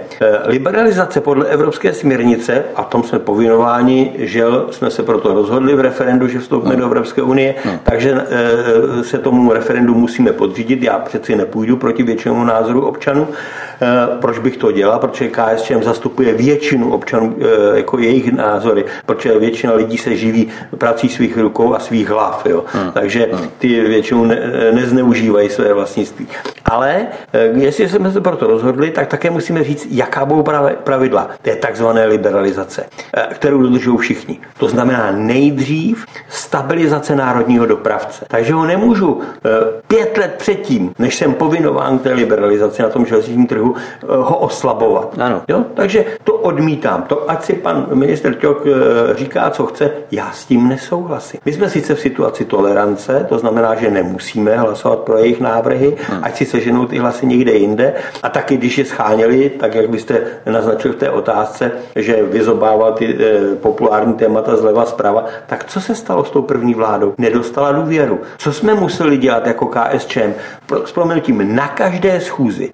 liberalizace 0.45 1.21
podle 1.21 1.45
evropské 1.45 1.93
směrnice, 1.93 2.63
a 2.75 2.83
tom 2.83 3.03
jsme 3.03 3.19
povinováni, 3.19 4.13
že 4.17 4.43
jsme 4.71 4.91
se 4.91 5.03
proto 5.03 5.33
rozhodli 5.33 5.75
v 5.75 5.79
referendu, 5.79 6.27
že 6.27 6.39
vstoupíme 6.39 6.73
no. 6.73 6.79
do 6.79 6.85
Evropské 6.85 7.21
unie, 7.21 7.55
no. 7.65 7.79
takže 7.83 8.11
e, 8.11 9.03
se 9.03 9.17
tomu 9.17 9.50
referendu 9.53 9.95
musíme 9.95 10.31
podřídit. 10.31 10.83
Já 10.83 10.99
přeci 10.99 11.35
nepůjdu 11.35 11.77
proti 11.77 12.03
většinou 12.03 12.43
názoru 12.43 12.85
občanů. 12.87 13.27
E, 13.81 14.17
proč 14.21 14.39
bych 14.39 14.57
to 14.57 14.71
dělal? 14.71 14.99
Protože 14.99 15.29
KSČM 15.29 15.83
zastupuje 15.83 16.33
většinu 16.33 16.93
občanů, 16.93 17.35
jako 17.73 17.99
jejich 17.99 18.31
názory, 18.31 18.85
protože 19.05 19.39
většina 19.39 19.73
lidí 19.73 19.97
se 19.97 20.15
živí 20.15 20.47
prací 20.77 21.09
svých 21.09 21.37
rukou 21.37 21.75
a 21.75 21.79
svých 21.79 22.09
hlav. 22.09 22.45
Jo. 22.45 22.63
Hmm. 22.67 22.91
Takže 22.91 23.29
ty 23.57 23.81
většinou 23.81 24.25
ne, 24.25 24.51
nezneužívají 24.71 25.49
své 25.49 25.73
vlastnictví. 25.73 26.27
Ale 26.71 27.07
jestli 27.53 27.89
jsme 27.89 28.11
se 28.11 28.21
proto 28.21 28.47
rozhodli, 28.47 28.91
tak 28.91 29.07
také 29.07 29.29
musíme 29.29 29.63
říct, 29.63 29.87
jaká 29.91 30.25
budou 30.25 30.43
pravidla 30.83 31.29
té 31.41 31.55
takzvané 31.55 32.05
liberalizace, 32.05 32.85
eh, 33.13 33.27
kterou 33.33 33.61
dodržují 33.61 33.97
všichni. 33.97 34.39
To 34.57 34.69
znamená 34.69 35.11
nejdřív 35.11 36.05
stabilizace 36.29 37.15
národního 37.15 37.65
dopravce. 37.65 38.25
Takže 38.27 38.53
ho 38.53 38.65
nemůžu 38.65 39.21
eh, 39.21 39.49
pět 39.87 40.17
let 40.17 40.35
předtím, 40.37 40.93
než 40.99 41.15
jsem 41.15 41.33
povinován 41.33 41.99
k 41.99 42.01
té 42.01 42.13
liberalizaci 42.13 42.81
na 42.81 42.89
tom 42.89 43.05
železničním 43.05 43.47
trhu, 43.47 43.70
eh, 43.75 44.05
ho 44.07 44.37
oslabovat. 44.37 45.15
Ano. 45.19 45.41
Jo? 45.47 45.65
Takže 45.73 46.05
to 46.23 46.33
odmítám. 46.33 47.03
To, 47.03 47.31
ať 47.31 47.43
si 47.43 47.53
pan 47.53 47.87
minister 47.93 48.35
Ťok 48.35 48.67
říká, 49.15 49.49
co 49.49 49.65
chce, 49.65 49.91
já 50.11 50.31
s 50.31 50.45
tím 50.45 50.67
nesouhlasím. 50.67 51.39
My 51.45 51.53
jsme 51.53 51.69
sice 51.69 51.95
v 51.95 51.99
situaci 51.99 52.45
tolerance, 52.45 53.25
to 53.29 53.39
znamená, 53.39 53.75
že 53.75 53.91
nemusíme 53.91 54.57
hlasovat 54.57 54.99
pro 54.99 55.17
jejich 55.17 55.39
návrhy, 55.39 55.97
hmm. 56.09 56.23
ať 56.23 56.35
si 56.35 56.45
seženou 56.45 56.85
ty 56.85 56.97
hlasy 56.97 57.25
někde 57.25 57.51
jinde. 57.51 57.93
A 58.23 58.29
taky, 58.29 58.57
když 58.57 58.77
je 58.77 58.85
scháněli, 58.85 59.49
tak 59.49 59.75
jak 59.75 59.89
byste 59.89 60.21
naznačil 60.45 60.93
v 60.93 60.95
té 60.95 61.09
otázce, 61.09 61.71
že 61.95 62.23
vyzobával 62.23 62.93
ty 62.93 63.05
e, 63.05 63.55
populární 63.55 64.13
témata 64.13 64.55
zleva 64.55 64.85
zprava, 64.85 65.25
tak 65.47 65.65
co 65.65 65.81
se 65.81 65.95
stalo 65.95 66.25
s 66.25 66.29
tou 66.29 66.41
první 66.41 66.73
vládou? 66.73 67.13
Nedostala 67.17 67.71
důvěru. 67.71 68.19
Co 68.37 68.53
jsme 68.53 68.73
museli 68.73 69.17
dělat 69.17 69.47
jako 69.47 69.65
KSČM? 69.65 70.33
S 70.85 70.91
proměnutím 70.91 71.55
na 71.55 71.67
každé 71.67 72.19
schůzi 72.19 72.71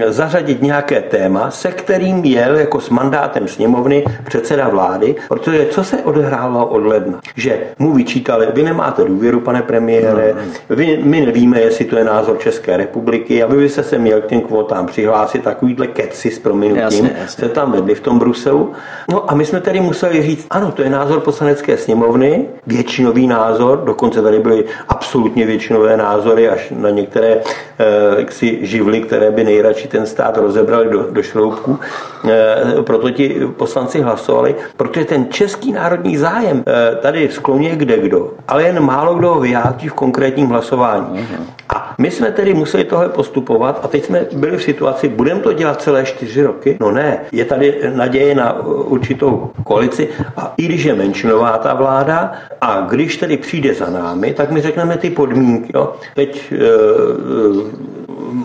e, 0.00 0.12
zařadit 0.12 0.62
nějaké 0.62 1.00
téma, 1.00 1.50
se 1.50 1.70
kterým 1.72 2.24
jel 2.24 2.56
jako 2.56 2.80
s 2.80 2.90
mandátem 2.90 3.48
sněmovny 3.48 4.04
předseda 4.24 4.68
vlády, 4.68 5.14
protože 5.28 5.66
co 5.70 5.84
se 5.84 5.96
odehrálo 5.96 6.66
od 6.66 6.86
ledna? 6.86 7.20
Že 7.36 7.58
mu 7.78 7.92
vyčítali, 7.92 8.46
vy 8.54 8.62
nemáte 8.62 9.04
důvěru, 9.04 9.40
pane 9.40 9.62
premiére, 9.62 10.34
no, 10.34 10.42
no. 10.70 10.76
vy, 10.76 11.00
my 11.02 11.26
nevíme, 11.26 11.60
jestli 11.60 11.84
to 11.84 11.98
je 11.98 12.04
názor 12.04 12.38
České 12.38 12.76
republiky, 12.76 13.42
aby 13.42 13.56
vy 13.56 13.68
se 13.68 13.82
se 13.82 13.98
měl 13.98 14.20
k 14.20 14.26
těm 14.26 14.40
kvotám 14.40 14.86
přihlásit, 14.86 15.42
takovýhle 15.42 15.86
keci 15.86 16.30
s 16.30 16.38
proměnutím 16.38 16.82
jasně, 16.82 17.16
jasně. 17.20 17.46
se 17.46 17.48
tam 17.48 17.72
vedli 17.72 17.94
v 17.94 18.00
tom 18.00 18.18
Bruselu. 18.18 18.72
No 19.10 19.30
a 19.30 19.34
my 19.34 19.44
jsme 19.44 19.60
tedy 19.60 19.80
museli 19.80 20.22
říct, 20.22 20.46
ano, 20.50 20.72
to 20.72 20.82
je 20.82 20.90
názor 20.90 21.20
poslanecké 21.20 21.76
sněmovny, 21.76 22.48
většinový 22.66 23.26
názor, 23.26 23.82
dokonce 23.84 24.22
tady 24.22 24.38
byly 24.38 24.64
absolutně 24.88 25.46
většinové 25.46 25.96
názory 25.96 26.48
až 26.48 26.72
na 26.76 26.90
některé 26.90 27.15
eh, 27.24 27.34
jaksi 28.18 28.58
živly, 28.62 29.00
které 29.00 29.30
by 29.30 29.44
nejradši 29.44 29.88
ten 29.88 30.06
stát 30.06 30.36
rozebrali 30.36 30.88
do, 30.90 31.06
do 31.10 31.22
šroubku. 31.22 31.78
Eh, 32.28 32.82
proto 32.82 33.10
ti 33.10 33.40
poslanci 33.56 34.00
hlasovali, 34.00 34.54
protože 34.76 35.04
ten 35.04 35.26
český 35.30 35.72
národní 35.72 36.16
zájem 36.16 36.64
eh, 36.66 36.96
tady 36.96 37.28
skloně 37.28 37.76
kde 37.76 37.98
kdo, 37.98 38.30
ale 38.48 38.62
jen 38.62 38.80
málo 38.80 39.14
kdo 39.14 39.34
ho 39.34 39.40
vyjádří 39.40 39.88
v 39.88 39.94
konkrétním 39.94 40.48
hlasování. 40.48 41.18
Mm-hmm. 41.18 41.56
A 41.68 41.94
my 41.98 42.10
jsme 42.10 42.32
tedy 42.32 42.54
museli 42.54 42.84
tohle 42.84 43.08
postupovat 43.08 43.80
a 43.82 43.88
teď 43.88 44.04
jsme 44.04 44.26
byli 44.32 44.56
v 44.56 44.62
situaci, 44.62 45.08
budeme 45.08 45.40
to 45.40 45.52
dělat 45.52 45.82
celé 45.82 46.04
čtyři 46.04 46.42
roky? 46.42 46.76
No 46.80 46.90
ne, 46.90 47.20
je 47.32 47.44
tady 47.44 47.80
naděje 47.94 48.34
na 48.34 48.62
určitou 48.66 49.50
koalici 49.64 50.08
a 50.36 50.54
i 50.56 50.62
když 50.62 50.84
je 50.84 50.94
menšinová 50.94 51.58
ta 51.58 51.74
vláda 51.74 52.32
a 52.60 52.80
když 52.80 53.16
tedy 53.16 53.36
přijde 53.36 53.74
za 53.74 53.90
námi, 53.90 54.34
tak 54.34 54.50
my 54.50 54.60
řekneme 54.60 54.96
ty 54.96 55.10
podmínky. 55.10 55.72
Jo. 55.74 55.92
Teď 56.14 56.52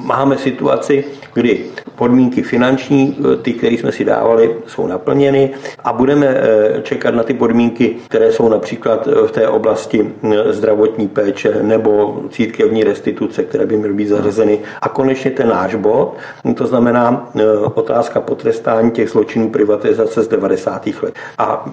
máme 0.06 0.38
situaci, 0.38 1.04
kdy 1.34 1.66
podmínky 1.96 2.42
finanční, 2.42 3.18
eh, 3.20 3.38
ty, 3.38 3.54
které 3.54 3.74
jsme 3.74 3.92
si 3.92 4.06
dávali, 4.06 4.56
jsou 4.68 4.88
naplněny 4.88 5.50
a 5.84 5.94
budeme 5.94 6.28
eh, 6.28 6.82
čekat 6.82 7.16
na 7.16 7.24
ty 7.24 7.34
podmínky, 7.34 7.96
které 8.08 8.32
jsou 8.32 8.50
například 8.50 9.08
eh, 9.08 9.28
v 9.28 9.32
té 9.32 9.48
oblasti 9.48 10.14
zdravotní 10.50 11.08
péče 11.08 11.60
nebo 11.62 12.24
církevní 12.30 12.84
restituce, 12.84 13.44
které 13.44 13.66
by 13.66 13.78
měly 13.78 13.94
být 13.94 14.08
zařazeny. 14.08 14.60
A 14.82 14.90
konečně 14.90 15.32
ten 15.32 15.50
náš 15.50 15.76
bod, 15.76 16.16
to 16.56 16.68
znamená 16.68 17.32
otázka 17.74 18.22
potrestání 18.22 18.92
těch 18.92 19.10
zločinů 19.10 19.50
privatizace 19.50 20.24
z 20.24 20.28
90. 20.28 20.88
let. 21.02 21.14
A 21.38 21.66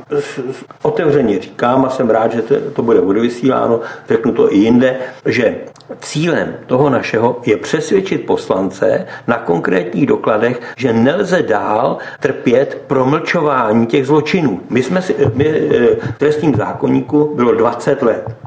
otevřeně 0.83 1.39
říkám 1.39 1.85
a 1.85 1.91
jsem 1.91 2.11
rád, 2.11 2.33
že 2.33 2.43
to 2.73 2.83
bude 2.83 3.01
odvysíláno, 3.01 3.81
řeknu 4.09 4.33
to 4.33 4.53
i 4.53 4.57
jinde, 4.57 4.97
že 5.27 5.57
cílem 6.01 6.55
toho 6.67 6.91
našeho 6.91 7.41
je 7.47 7.57
přesvědčit 7.57 8.27
poslance 8.27 9.07
na 9.27 9.37
konkrétních 9.37 10.07
dokladech, 10.07 10.61
že 10.77 10.93
nelze 10.93 11.43
dál 11.43 11.99
trpět 12.21 12.83
promlčování 12.87 13.87
těch 13.87 14.07
zločinů. 14.07 14.61
My 14.71 14.83
jsme 14.83 15.03
si, 15.03 15.17
my, 15.35 15.47
eh, 15.47 15.97
trestním 16.19 16.55
zákonníku 16.55 17.35
bylo 17.35 17.55
20 17.55 18.03
let 18.03 18.38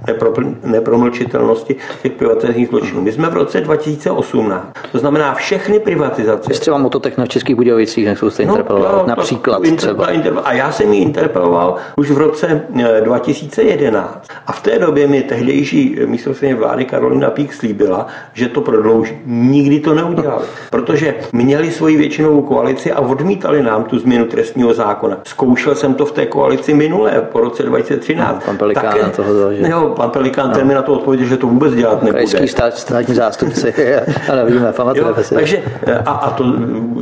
nepromlčitelnosti 0.63 1.75
těch 2.01 2.11
privatizačních 2.11 2.67
zločinů. 2.67 3.01
My 3.01 3.11
jsme 3.11 3.29
v 3.29 3.33
roce 3.33 3.61
2018. 3.61 4.65
To 4.91 4.97
znamená 4.97 5.33
všechny 5.33 5.79
privatizace. 5.79 6.49
Vy 6.49 6.59
třeba 6.59 6.77
Mototech 6.77 7.17
v 7.17 7.27
Českých 7.27 7.55
Budějovicích, 7.55 8.05
jak 8.05 8.17
jste 8.17 8.45
no, 8.45 8.51
interpeloval, 8.51 8.97
no, 8.97 9.05
například 9.07 9.61
třeba. 9.75 10.07
A 10.43 10.53
já 10.53 10.71
jsem 10.71 10.93
ji 10.93 11.01
interpeloval 11.01 11.75
už 11.95 12.11
v 12.11 12.17
roce 12.17 12.61
2011. 13.03 14.27
Eh, 14.29 14.35
a 14.47 14.51
v 14.51 14.61
té 14.61 14.79
době 14.79 15.07
mi 15.07 15.21
tehdejší 15.21 15.97
místopředsedkyně 16.05 16.55
vlády 16.55 16.85
Karolina 16.85 17.29
Pík 17.29 17.53
slíbila, 17.53 18.07
že 18.33 18.47
to 18.47 18.61
prodlouží. 18.61 19.17
Nikdy 19.25 19.79
to 19.79 19.93
neudělali, 19.93 20.45
protože 20.69 21.15
měli 21.33 21.71
svoji 21.71 21.97
většinovou 21.97 22.41
koalici 22.41 22.91
a 22.91 22.99
odmítali 22.99 23.63
nám 23.63 23.83
tu 23.83 23.99
změnu 23.99 24.25
trestního 24.25 24.73
zákona. 24.73 25.17
Zkoušel 25.23 25.75
jsem 25.75 25.93
to 25.93 26.05
v 26.05 26.11
té 26.11 26.25
koalici 26.25 26.73
minulé, 26.73 27.27
po 27.31 27.39
roce 27.41 27.63
2013. 27.63 28.35
No, 28.35 28.41
pan 28.45 28.57
Pelikán 28.57 28.83
Také, 28.83 29.03
na 29.03 29.09
toho 29.09 29.33
dal, 29.39 29.53
že? 29.53 29.67
Jo, 29.69 29.90
pan 29.91 30.09
Pelikán 30.09 30.49
no. 30.49 30.55
ten 30.55 30.67
mi 30.67 30.73
na 30.73 30.81
to 30.81 30.93
odpověděl, 30.93 31.27
že 31.27 31.37
to 31.37 31.47
vůbec 31.47 31.73
dělat 31.73 32.03
nebude. 32.03 32.11
Krajský 32.11 32.47
stát, 32.47 32.77
státní 32.77 33.15
zástupci, 33.15 33.73
ale 34.31 34.45
víme, 34.45 34.73
pamatujeme 34.73 35.23
si. 35.23 35.35
Takže 35.35 35.63
a, 36.05 36.11
a 36.11 36.31
to 36.31 36.43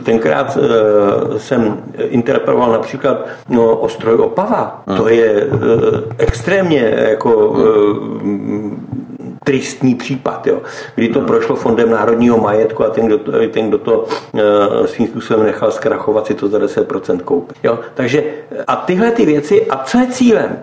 tenkrát 0.04 0.58
uh, 0.58 1.38
jsem 1.38 1.78
interpeloval 1.97 2.71
například 2.71 3.28
no, 3.49 3.75
Ostroj 3.75 4.15
Opava. 4.15 4.82
Hmm. 4.88 4.97
To 4.97 5.10
je 5.10 5.45
uh, 5.45 5.60
extrémně 6.17 6.93
jako 7.10 7.47
uh, 7.47 7.65
tristní 9.43 9.95
případ, 9.95 10.47
jo, 10.47 10.62
kdy 10.95 11.08
to 11.08 11.21
prošlo 11.21 11.56
fondem 11.56 11.89
národního 11.89 12.38
majetku 12.38 12.86
a 12.86 12.89
ten, 12.89 13.06
kdo 13.06 13.17
to, 13.17 13.32
ten, 13.47 13.67
kdo 13.67 13.78
to 13.78 13.99
uh, 13.99 14.86
svým 14.86 15.08
způsobem 15.08 15.45
nechal 15.45 15.71
zkrachovat, 15.71 16.28
si 16.28 16.34
to 16.34 16.47
za 16.47 16.58
10% 16.58 17.19
koupit. 17.19 17.58
Jo. 17.63 17.80
Takže 17.93 18.23
a 18.67 18.75
tyhle 18.75 19.12
ty 19.12 19.25
věci, 19.25 19.65
a 19.65 19.84
co 19.84 19.97
je 19.97 20.08
cílem? 20.08 20.60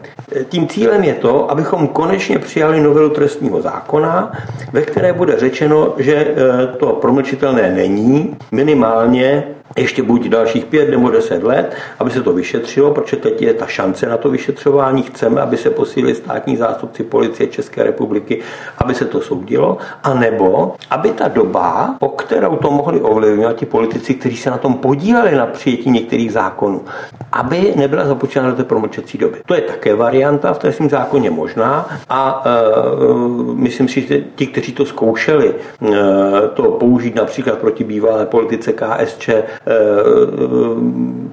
Tím 0.48 0.68
cílem 0.68 1.04
je 1.04 1.14
to, 1.14 1.50
abychom 1.50 1.88
konečně 1.88 2.38
přijali 2.38 2.80
novelu 2.80 3.10
trestního 3.10 3.62
zákona, 3.62 4.32
ve 4.72 4.82
které 4.82 5.12
bude 5.12 5.38
řečeno, 5.38 5.94
že 5.98 6.26
uh, 6.26 6.76
to 6.76 6.86
promlčitelné 6.86 7.70
není, 7.70 8.36
minimálně 8.52 9.55
ještě 9.76 10.02
buď 10.02 10.28
dalších 10.28 10.64
pět 10.64 10.90
nebo 10.90 11.10
deset 11.10 11.42
let, 11.42 11.74
aby 11.98 12.10
se 12.10 12.22
to 12.22 12.32
vyšetřilo, 12.32 12.90
protože 12.90 13.16
teď 13.16 13.42
je 13.42 13.54
ta 13.54 13.66
šance 13.66 14.06
na 14.06 14.16
to 14.16 14.30
vyšetřování. 14.30 15.02
Chceme, 15.02 15.40
aby 15.40 15.56
se 15.56 15.70
posílili 15.70 16.14
státní 16.14 16.56
zástupci 16.56 17.04
policie 17.04 17.46
České 17.46 17.82
republiky, 17.82 18.42
aby 18.78 18.94
se 18.94 19.04
to 19.04 19.20
soudilo, 19.20 19.78
a 20.02 20.14
nebo 20.14 20.74
aby 20.90 21.10
ta 21.10 21.28
doba, 21.28 21.96
po 21.98 22.08
kterou 22.08 22.56
to 22.56 22.70
mohli 22.70 23.00
ovlivňovat 23.00 23.56
ti 23.56 23.66
politici, 23.66 24.14
kteří 24.14 24.36
se 24.36 24.50
na 24.50 24.58
tom 24.58 24.74
podíleli 24.74 25.34
na 25.34 25.46
přijetí 25.46 25.90
některých 25.90 26.32
zákonů, 26.32 26.84
aby 27.32 27.72
nebyla 27.76 28.06
započítána 28.06 28.50
do 28.50 28.56
té 28.56 28.64
promlčecí 28.64 29.18
doby. 29.18 29.38
To 29.46 29.54
je 29.54 29.60
také 29.60 29.94
varianta 29.94 30.52
v 30.52 30.58
trestním 30.58 30.90
zákoně 30.90 31.30
možná 31.30 31.88
a 32.08 32.44
e, 32.46 32.50
myslím 33.54 33.88
si, 33.88 34.00
že 34.00 34.24
ti, 34.34 34.46
kteří 34.46 34.72
to 34.72 34.84
zkoušeli, 34.84 35.54
e, 35.54 35.94
to 36.54 36.62
použít 36.62 37.14
například 37.14 37.58
proti 37.58 37.84
bývalé 37.84 38.26
politice 38.26 38.72
KSČ, 38.72 39.30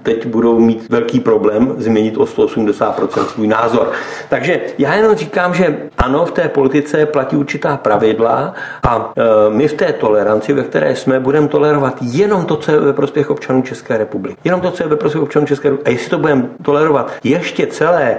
teď 0.03 0.25
budou 0.25 0.59
mít 0.59 0.89
velký 0.89 1.19
problém 1.19 1.75
změnit 1.77 2.17
o 2.17 2.23
180% 2.23 3.25
svůj 3.25 3.47
názor. 3.47 3.91
Takže 4.29 4.61
já 4.77 4.93
jenom 4.93 5.15
říkám, 5.15 5.53
že 5.53 5.77
ano, 5.97 6.25
v 6.25 6.31
té 6.31 6.49
politice 6.49 7.05
platí 7.05 7.35
určitá 7.35 7.77
pravidla 7.77 8.53
a 8.83 9.13
my 9.49 9.67
v 9.67 9.73
té 9.73 9.93
toleranci, 9.93 10.53
ve 10.53 10.63
které 10.63 10.95
jsme, 10.95 11.19
budeme 11.19 11.47
tolerovat 11.47 11.97
jenom 12.01 12.45
to, 12.45 12.55
co 12.55 12.71
je 12.71 12.79
ve 12.79 12.93
prospěch 12.93 13.29
občanů 13.29 13.61
České 13.61 13.97
republiky. 13.97 14.37
Jenom 14.43 14.61
to, 14.61 14.71
co 14.71 14.83
je 14.83 14.89
ve 14.89 14.95
prospěch 14.95 15.23
občanů 15.23 15.45
České 15.45 15.69
republiky. 15.69 15.89
A 15.89 15.93
jestli 15.93 16.09
to 16.09 16.17
budeme 16.17 16.45
tolerovat 16.61 17.11
ještě 17.23 17.67
celé 17.67 18.17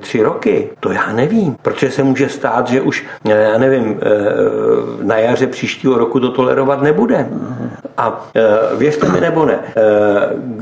tři 0.00 0.22
roky, 0.22 0.70
to 0.80 0.92
já 0.92 1.12
nevím, 1.12 1.56
protože 1.62 1.90
se 1.90 2.02
může 2.02 2.28
stát, 2.28 2.68
že 2.68 2.80
už, 2.80 3.06
já 3.24 3.58
nevím, 3.58 4.00
na 5.02 5.16
jaře 5.16 5.46
příštího 5.46 5.98
roku 5.98 6.20
to 6.20 6.30
tolerovat 6.30 6.82
nebude. 6.82 7.28
A 7.96 8.26
věřte 8.76 9.08
mi 9.08 9.20
nebo 9.20 9.33
ne, 9.34 9.58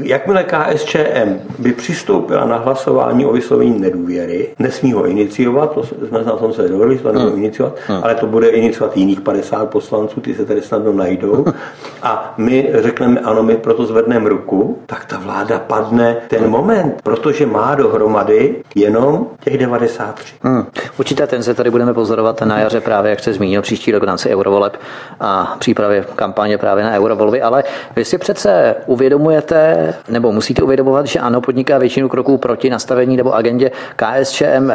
jakmile 0.00 0.44
KSČM 0.44 1.40
by 1.58 1.72
přistoupila 1.72 2.44
na 2.44 2.56
hlasování 2.56 3.26
o 3.26 3.32
vyslovení 3.32 3.80
nedůvěry, 3.80 4.48
nesmí 4.58 4.92
ho 4.92 5.06
iniciovat, 5.06 5.72
to 5.74 5.82
jsme 5.82 6.22
na 6.24 6.32
tom 6.32 6.52
se 6.52 6.68
dohodli, 6.68 6.98
to 6.98 7.08
hmm. 7.08 7.38
iniciovat, 7.38 7.76
hmm. 7.86 8.00
ale 8.02 8.14
to 8.14 8.26
bude 8.26 8.48
iniciovat 8.48 8.96
jiných 8.96 9.20
50 9.20 9.70
poslanců, 9.70 10.20
ty 10.20 10.34
se 10.34 10.44
tady 10.44 10.62
snadno 10.62 10.92
najdou. 10.92 11.44
A 12.02 12.34
my 12.36 12.70
řekneme, 12.74 13.20
ano, 13.20 13.42
my 13.42 13.56
proto 13.56 13.86
zvedneme 13.86 14.28
ruku, 14.28 14.78
tak 14.86 15.04
ta 15.04 15.18
vláda 15.18 15.58
padne 15.58 16.16
ten 16.28 16.50
moment, 16.50 17.00
protože 17.02 17.46
má 17.46 17.74
dohromady 17.74 18.56
jenom 18.74 19.26
těch 19.40 19.58
93. 19.58 20.34
Hmm. 20.42 20.66
Určité 20.98 21.26
tenze 21.26 21.54
tady 21.54 21.70
budeme 21.70 21.94
pozorovat 21.94 22.40
na 22.40 22.58
jaře 22.60 22.80
právě, 22.80 23.10
jak 23.10 23.20
jste 23.20 23.32
zmínil, 23.32 23.62
příští 23.62 23.92
rok 23.92 24.02
na 24.02 24.16
eurovoleb 24.28 24.76
a 25.20 25.56
přípravě 25.58 26.04
kampaně 26.16 26.58
právě 26.58 26.84
na 26.84 26.92
eurovolby, 26.92 27.42
ale 27.42 27.64
vy 27.96 28.04
si 28.04 28.18
přece 28.18 28.61
uvědomujete, 28.86 29.94
nebo 30.08 30.32
musíte 30.32 30.62
uvědomovat, 30.62 31.06
že 31.06 31.18
ano, 31.18 31.40
podniká 31.40 31.78
většinu 31.78 32.08
kroků 32.08 32.38
proti 32.38 32.70
nastavení 32.70 33.16
nebo 33.16 33.34
agendě 33.34 33.70
KSČM, 33.96 34.70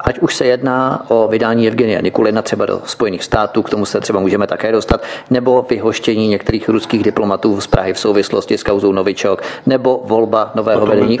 ať 0.00 0.18
už 0.18 0.36
se 0.36 0.44
jedná 0.44 1.04
o 1.08 1.28
vydání 1.28 1.68
Evgenie 1.68 2.02
Nikulina 2.02 2.42
třeba 2.42 2.66
do 2.66 2.80
Spojených 2.84 3.24
států, 3.24 3.62
k 3.62 3.70
tomu 3.70 3.84
se 3.86 4.00
třeba 4.00 4.20
můžeme 4.20 4.46
také 4.46 4.72
dostat, 4.72 5.02
nebo 5.30 5.66
vyhoštění 5.70 6.28
některých 6.28 6.68
ruských 6.68 7.02
diplomatů 7.02 7.60
z 7.60 7.66
Prahy 7.66 7.92
v 7.92 7.98
souvislosti 7.98 8.58
s 8.58 8.62
kauzou 8.62 8.92
Novičok, 8.92 9.42
nebo 9.66 10.02
volba 10.04 10.50
nového 10.54 10.80
no 10.80 10.86
vedení, 10.86 11.18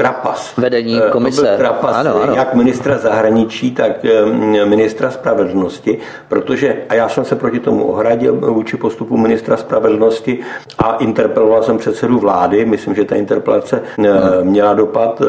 vedení 0.56 1.00
komise. 1.10 1.56
To 1.56 1.62
byl 1.62 1.72
ano, 1.82 2.22
ano. 2.22 2.34
jak 2.34 2.54
ministra 2.54 2.98
zahraničí, 2.98 3.70
tak 3.70 3.92
ministra 4.64 5.10
spravedlnosti, 5.10 5.98
protože, 6.28 6.76
a 6.88 6.94
já 6.94 7.08
jsem 7.08 7.24
se 7.24 7.36
proti 7.36 7.60
tomu 7.60 7.84
ohradil 7.84 8.34
vůči 8.34 8.76
postupu 8.76 9.16
ministra 9.16 9.56
spravedlnosti 9.56 10.38
a 10.78 10.96
interpeloval 10.96 11.62
jsem 11.62 11.78
předsedu 12.02 12.18
vlády, 12.18 12.64
myslím, 12.64 12.94
že 12.94 13.04
ta 13.04 13.14
interpelace 13.14 13.82
hmm. 13.96 14.06
měla 14.42 14.74
dopad 14.74 15.22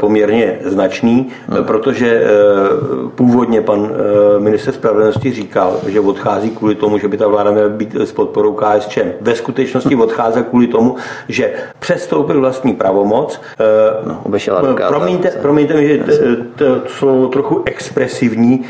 poměrně 0.00 0.58
značný, 0.64 1.28
hmm. 1.48 1.64
protože 1.64 2.22
původně 3.14 3.60
pan 3.60 3.90
minister 4.38 4.74
spravedlnosti 4.74 5.32
říkal, 5.32 5.76
že 5.86 6.00
odchází 6.00 6.50
kvůli 6.50 6.74
tomu, 6.74 6.98
že 6.98 7.08
by 7.08 7.16
ta 7.16 7.28
vláda 7.28 7.50
měla 7.50 7.68
být 7.68 7.94
s 7.94 8.12
podporou 8.12 8.52
KSČ. 8.54 8.98
Ve 9.20 9.34
skutečnosti 9.34 9.96
odchází 9.96 10.42
kvůli 10.42 10.66
tomu, 10.66 10.96
že 11.28 11.52
přestoupil 11.78 12.40
vlastní 12.40 12.74
pravomoc. 12.74 13.40
No, 14.06 14.22
promiňte, 14.88 15.28
promiňte 15.42 15.74
mi, 15.74 15.88
že 15.88 16.04
to 16.56 16.64
slovo 16.86 17.28
trochu 17.28 17.62
expresivní, 17.66 18.64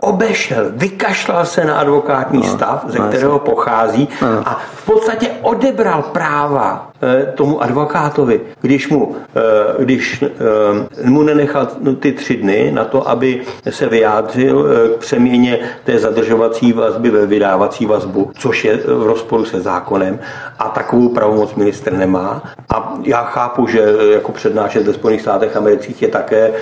obešel, 0.00 0.64
vykašlal 0.70 1.44
se 1.46 1.64
na 1.64 1.78
advokátní 1.78 2.42
no, 2.42 2.48
stav, 2.48 2.84
ze 2.88 2.98
no, 2.98 3.08
kterého 3.08 3.38
pochází 3.38 4.08
a 4.44 4.60
v 4.74 4.86
podstatě 4.86 5.30
odebral 5.42 6.10
práva 6.10 6.87
tomu 7.34 7.62
advokátovi, 7.62 8.40
když 8.60 8.88
mu, 8.88 9.16
eh, 9.36 9.84
když 9.84 10.22
eh, 10.22 11.08
mu 11.08 11.22
nenechal 11.22 11.68
ty 12.00 12.12
tři 12.12 12.36
dny 12.36 12.70
na 12.74 12.84
to, 12.84 13.08
aby 13.08 13.42
se 13.70 13.86
vyjádřil 13.86 14.66
k 14.96 14.98
přeměně 14.98 15.58
té 15.84 15.98
zadržovací 15.98 16.72
vazby 16.72 17.10
ve 17.10 17.26
vydávací 17.26 17.86
vazbu, 17.86 18.30
což 18.38 18.64
je 18.64 18.76
v 18.76 19.02
rozporu 19.02 19.44
se 19.44 19.60
zákonem 19.60 20.18
a 20.58 20.68
takovou 20.68 21.08
pravomoc 21.08 21.54
minister 21.54 21.92
nemá. 21.92 22.42
A 22.74 22.94
já 23.02 23.24
chápu, 23.24 23.66
že 23.66 23.84
jako 24.12 24.32
přednášet 24.32 24.86
ve 24.86 24.92
Spojených 24.92 25.20
státech 25.20 25.56
amerických 25.56 26.02
je 26.02 26.08
také 26.08 26.52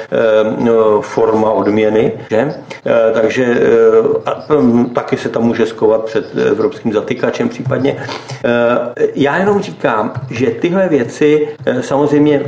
forma 1.01 1.51
odměny, 1.51 2.13
že? 2.31 2.55
takže 3.13 3.61
taky 4.95 5.17
se 5.17 5.29
tam 5.29 5.43
může 5.43 5.67
skovat 5.67 6.05
před 6.05 6.37
evropským 6.37 6.93
zatykačem 6.93 7.49
případně. 7.49 7.97
Já 9.15 9.37
jenom 9.37 9.63
říkám, 9.63 10.13
že 10.31 10.47
tyhle 10.47 10.89
věci 10.89 11.49
eh, 11.67 11.83
samozřejmě 11.83 12.43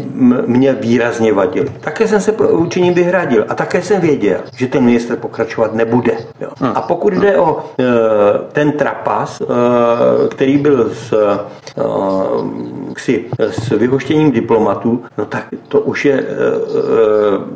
mě 0.47 0.73
výrazně 0.73 1.33
vadily. 1.33 1.69
Také 1.81 2.09
jsem 2.09 2.21
se 2.21 2.33
vůči 2.33 2.91
vyhradil 2.91 3.45
a 3.49 3.55
také 3.55 3.83
jsem 3.83 4.01
věděl, 4.01 4.41
že 4.57 4.67
ten 4.67 4.85
minister 4.85 5.17
pokračovat 5.17 5.75
nebude. 5.75 6.13
Jo. 6.41 6.49
Hmm. 6.59 6.73
A 6.75 6.81
pokud 6.81 7.13
jde 7.13 7.37
o 7.37 7.65
eh, 7.81 7.85
ten 8.53 8.73
trapas, 8.73 9.41
eh, 9.41 9.45
který 10.29 10.59
byl 10.59 10.91
s, 10.95 11.15
ksi, 12.93 13.25
s 13.39 13.69
vyhoštěním 13.69 14.33
diplomatů, 14.33 15.05
no 15.19 15.25
tak 15.25 15.47
to 15.69 15.81
už 15.81 16.05
je 16.05 16.25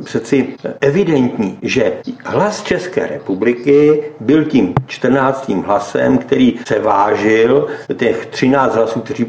přeci 0.04 0.48
evidentní, 0.80 1.58
že 1.62 1.92
hlas 2.24 2.62
České 2.62 3.06
republiky 3.06 4.02
byl 4.20 4.44
tím 4.44 4.74
14. 4.86 5.52
hlasem, 5.66 6.18
který 6.18 6.52
převážil 6.52 7.66
těch 7.96 8.26
13 8.26 8.76
hlasů, 8.76 9.00
kteří 9.00 9.24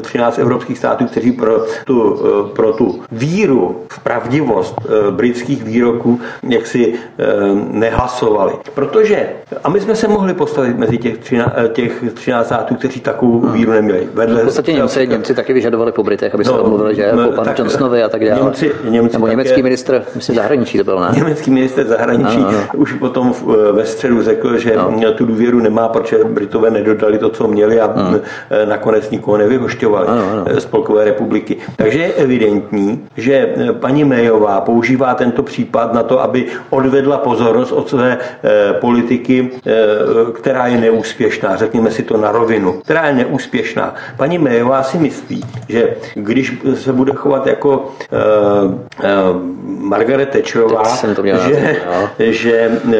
13 0.00 0.38
evropských 0.38 0.78
států, 0.78 1.06
kteří 1.06 1.32
pro 1.32 1.64
tu, 1.84 2.20
eh, 2.20 2.54
pro 2.56 2.72
tu 2.72 3.00
víru 3.12 3.82
v 3.88 3.98
pravdivost 3.98 4.74
eh, 4.80 5.10
britských 5.10 5.64
výroků 5.64 6.20
jaksi 6.48 6.94
eh, 6.94 7.24
nehlasovali. 7.70 8.52
Protože, 8.74 9.28
a 9.64 9.70
my 9.70 9.80
jsme 9.80 9.94
se 9.94 10.08
mohli 10.08 10.34
postavit 10.34 10.78
mezi 10.78 10.98
těch 10.98 11.18
13, 11.18 11.52
těch 11.72 12.04
13 12.14 12.46
států, 12.46 12.74
kteří 12.74 13.00
takovou 13.00 13.40
hmm. 13.40 13.52
víru 13.52 13.72
neměli. 13.72 14.08
Vedle, 14.14 14.40
v 14.40 14.44
podstatě 14.44 14.72
Němci, 14.72 15.06
Němci 15.06 15.34
taky 15.34 15.52
vyžadovali 15.52 15.92
po 15.92 16.02
Britech, 16.02 16.34
aby 16.34 16.44
se 16.44 16.50
no, 16.50 16.58
domluvili, 16.58 16.94
že 16.94 17.12
po 17.24 17.32
panu 17.32 17.52
Johnsonovi 17.58 18.02
a 18.02 18.08
tak 18.08 18.24
dále. 18.24 18.42
Němci, 18.42 18.72
Němci 18.84 19.12
Nebo 19.12 19.26
také, 19.26 19.30
německý 19.30 19.62
ministr, 19.62 20.02
myslím, 20.14 20.36
zahraničí 20.36 20.78
to 20.78 20.84
byl, 20.84 21.00
ne? 21.00 21.08
Německý 21.14 21.50
minister 21.50 21.86
zahraničí 21.86 22.38
no, 22.38 22.52
no, 22.52 22.52
no. 22.52 22.66
už 22.74 22.92
potom 22.92 23.34
ve 23.72 23.86
středu 23.86 24.22
řekl, 24.22 24.58
že 24.58 24.76
no. 24.76 25.12
tu 25.12 25.26
důvěru 25.26 25.60
nemá, 25.60 25.88
protože 25.88 26.24
Britové 26.24 26.70
nedodali 26.70 27.18
to, 27.18 27.28
co 27.28 27.48
měli 27.48 27.80
a 27.80 27.92
no. 27.96 28.20
nakonec 28.64 29.10
nikoho 29.10 29.36
nevyhošťovali 29.78 30.06
ano, 30.08 30.24
ano. 30.32 30.42
Eh, 30.46 30.60
Spolkové 30.60 31.04
republiky. 31.04 31.56
Takže 31.76 31.98
je 31.98 32.12
evidentní, 32.12 33.06
že 33.16 33.34
eh, 33.34 33.72
paní 33.72 34.04
Mejová 34.04 34.60
používá 34.60 35.14
tento 35.14 35.42
případ 35.42 35.94
na 35.94 36.02
to, 36.02 36.22
aby 36.22 36.46
odvedla 36.70 37.18
pozornost 37.18 37.72
od 37.72 37.88
své 37.88 38.18
eh, 38.18 38.72
politiky, 38.80 39.50
která 40.34 40.66
je 40.66 40.78
neúspěšná, 40.78 41.56
řekněme 41.56 41.90
si 41.90 42.02
to 42.02 42.16
na 42.16 42.32
rovinu, 42.32 42.72
která 42.72 43.06
je 43.06 43.14
neúspěšná. 43.14 43.94
Paní 44.16 44.38
Mejová 44.38 44.82
si 44.82 44.98
myslí, 44.98 45.44
že 45.68 45.96
když 46.14 46.54
se 46.74 46.92
bude 46.92 47.12
chovat 47.12 47.46
jako 47.46 47.70
uh, 48.12 48.70
uh, 48.70 49.42
Margaret 49.64 50.28
Thatcherová, 50.28 50.84
že, 51.48 51.76
že 52.32 52.70
uh, 52.84 52.92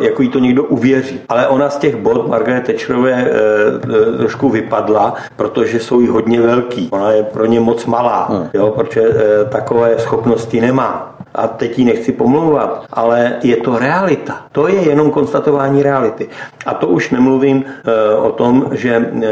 jako 0.00 0.22
jí 0.22 0.28
to 0.28 0.38
někdo 0.38 0.64
uvěří. 0.64 1.20
Ale 1.28 1.48
ona 1.48 1.70
z 1.70 1.76
těch 1.76 1.96
bod 1.96 2.28
Margaret 2.28 2.66
Thatcherové 2.66 3.12
uh, 3.12 4.18
trošku 4.18 4.48
vypadla, 4.48 5.14
protože 5.36 5.80
jsou 5.80 6.00
jí 6.00 6.08
hodně 6.08 6.23
velký. 6.40 6.88
Ona 6.90 7.10
je 7.10 7.22
pro 7.22 7.46
ně 7.46 7.60
moc 7.60 7.86
malá, 7.86 8.26
hmm. 8.30 8.48
jo, 8.54 8.70
protože 8.70 9.00
e, 9.00 9.44
takové 9.44 9.98
schopnosti 9.98 10.60
nemá. 10.60 11.10
A 11.34 11.48
teď 11.48 11.78
ji 11.78 11.84
nechci 11.84 12.12
pomlouvat, 12.12 12.84
ale 12.92 13.36
je 13.42 13.56
to 13.56 13.78
realita. 13.78 14.42
To 14.52 14.68
je 14.68 14.88
jenom 14.88 15.10
konstatování 15.10 15.82
reality. 15.82 16.28
A 16.66 16.74
to 16.74 16.86
už 16.86 17.10
nemluvím 17.10 17.64
e, 17.64 18.14
o 18.14 18.32
tom, 18.32 18.68
že 18.72 18.90
e, 18.94 19.30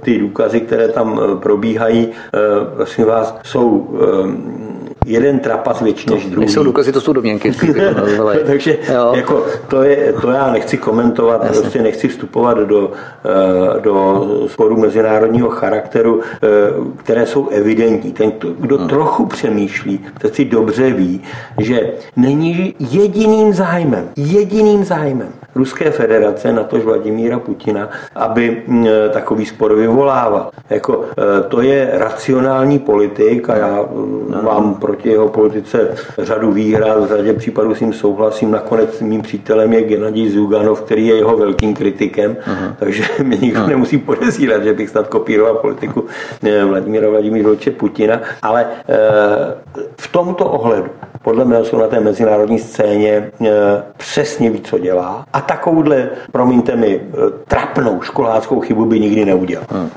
ty 0.00 0.18
důkazy, 0.18 0.60
které 0.60 0.88
tam 0.88 1.20
probíhají, 1.42 2.08
prosím 2.76 3.04
vás, 3.04 3.38
jsou 3.42 3.88
jeden 5.06 5.38
trapas 5.38 5.80
větší 5.80 6.10
než 6.10 6.26
druhý. 6.26 6.48
Jsou 6.48 6.62
důkazy, 6.62 6.92
to 6.92 7.00
jsou 7.00 7.12
domněnky. 7.12 7.52
Takže 8.46 8.78
jako, 9.14 9.46
to, 9.68 9.82
je, 9.82 10.12
to 10.20 10.30
já 10.30 10.52
nechci 10.52 10.76
komentovat, 10.76 11.44
Jasně. 11.44 11.60
prostě 11.60 11.82
nechci 11.82 12.08
vstupovat 12.08 12.58
do, 12.58 12.92
eh, 13.24 13.80
do 13.80 14.26
sporů 14.46 14.76
mezinárodního 14.76 15.48
charakteru, 15.48 16.20
eh, 16.22 16.48
které 16.96 17.26
jsou 17.26 17.48
evidentní. 17.48 18.12
Ten, 18.12 18.32
kdo 18.58 18.78
hmm. 18.78 18.88
trochu 18.88 19.26
přemýšlí, 19.26 20.00
tak 20.18 20.34
si 20.34 20.44
dobře 20.44 20.90
ví, 20.90 21.22
že 21.58 21.92
není 22.16 22.74
jediným 22.90 23.52
zájmem, 23.52 24.08
jediným 24.16 24.84
zájmem 24.84 25.28
Ruské 25.60 25.90
federace, 25.90 26.52
na 26.52 26.64
tož 26.64 26.84
Vladimíra 26.84 27.38
Putina, 27.38 27.88
aby 28.14 28.62
takový 29.12 29.46
spor 29.46 29.74
vyvolával. 29.76 30.50
Jako, 30.70 31.04
e, 31.04 31.42
to 31.48 31.60
je 31.60 31.90
racionální 31.92 32.78
politik 32.78 33.50
a 33.50 33.56
já 33.56 33.82
mm, 33.82 34.34
mám 34.44 34.74
proti 34.74 35.08
jeho 35.08 35.28
politice 35.28 35.94
řadu 36.18 36.52
výhrad, 36.52 37.04
v 37.04 37.08
řadě 37.08 37.32
případů 37.32 37.74
s 37.74 37.80
ním 37.80 37.92
souhlasím. 37.92 38.50
Nakonec 38.50 39.00
mým 39.00 39.22
přítelem 39.22 39.72
je 39.72 39.82
Gennadij 39.82 40.30
Zuganov, 40.30 40.80
který 40.80 41.06
je 41.06 41.16
jeho 41.16 41.36
velkým 41.36 41.74
kritikem, 41.74 42.36
uh-huh. 42.36 42.74
takže 42.78 43.04
mě 43.22 43.36
nikdo 43.36 43.60
uh-huh. 43.60 43.68
nemusí 43.68 43.98
podezírat, 43.98 44.64
že 44.64 44.72
bych 44.72 44.88
snad 44.88 45.06
kopíroval 45.08 45.54
politiku 45.54 46.04
e, 46.42 46.64
Vladimíra 46.64 47.08
Vladimíroviče 47.08 47.70
Putina, 47.70 48.20
ale 48.42 48.64
e, 48.64 48.96
v 50.00 50.08
tomto 50.12 50.44
ohledu 50.44 50.88
podle 51.22 51.44
mě 51.44 51.64
jsou 51.64 51.78
na 51.78 51.86
té 51.86 52.00
mezinárodní 52.00 52.58
scéně 52.58 53.30
přesně 53.96 54.50
ví, 54.50 54.60
co 54.60 54.78
dělá 54.78 55.24
a 55.32 55.40
takovouhle, 55.40 56.08
promiňte 56.32 56.76
mi, 56.76 57.00
trapnou 57.48 58.02
školáckou 58.02 58.60
chybu 58.60 58.84
by 58.84 59.00
nikdy 59.00 59.24
neudělal. 59.24 59.66
Hmm. 59.70 59.90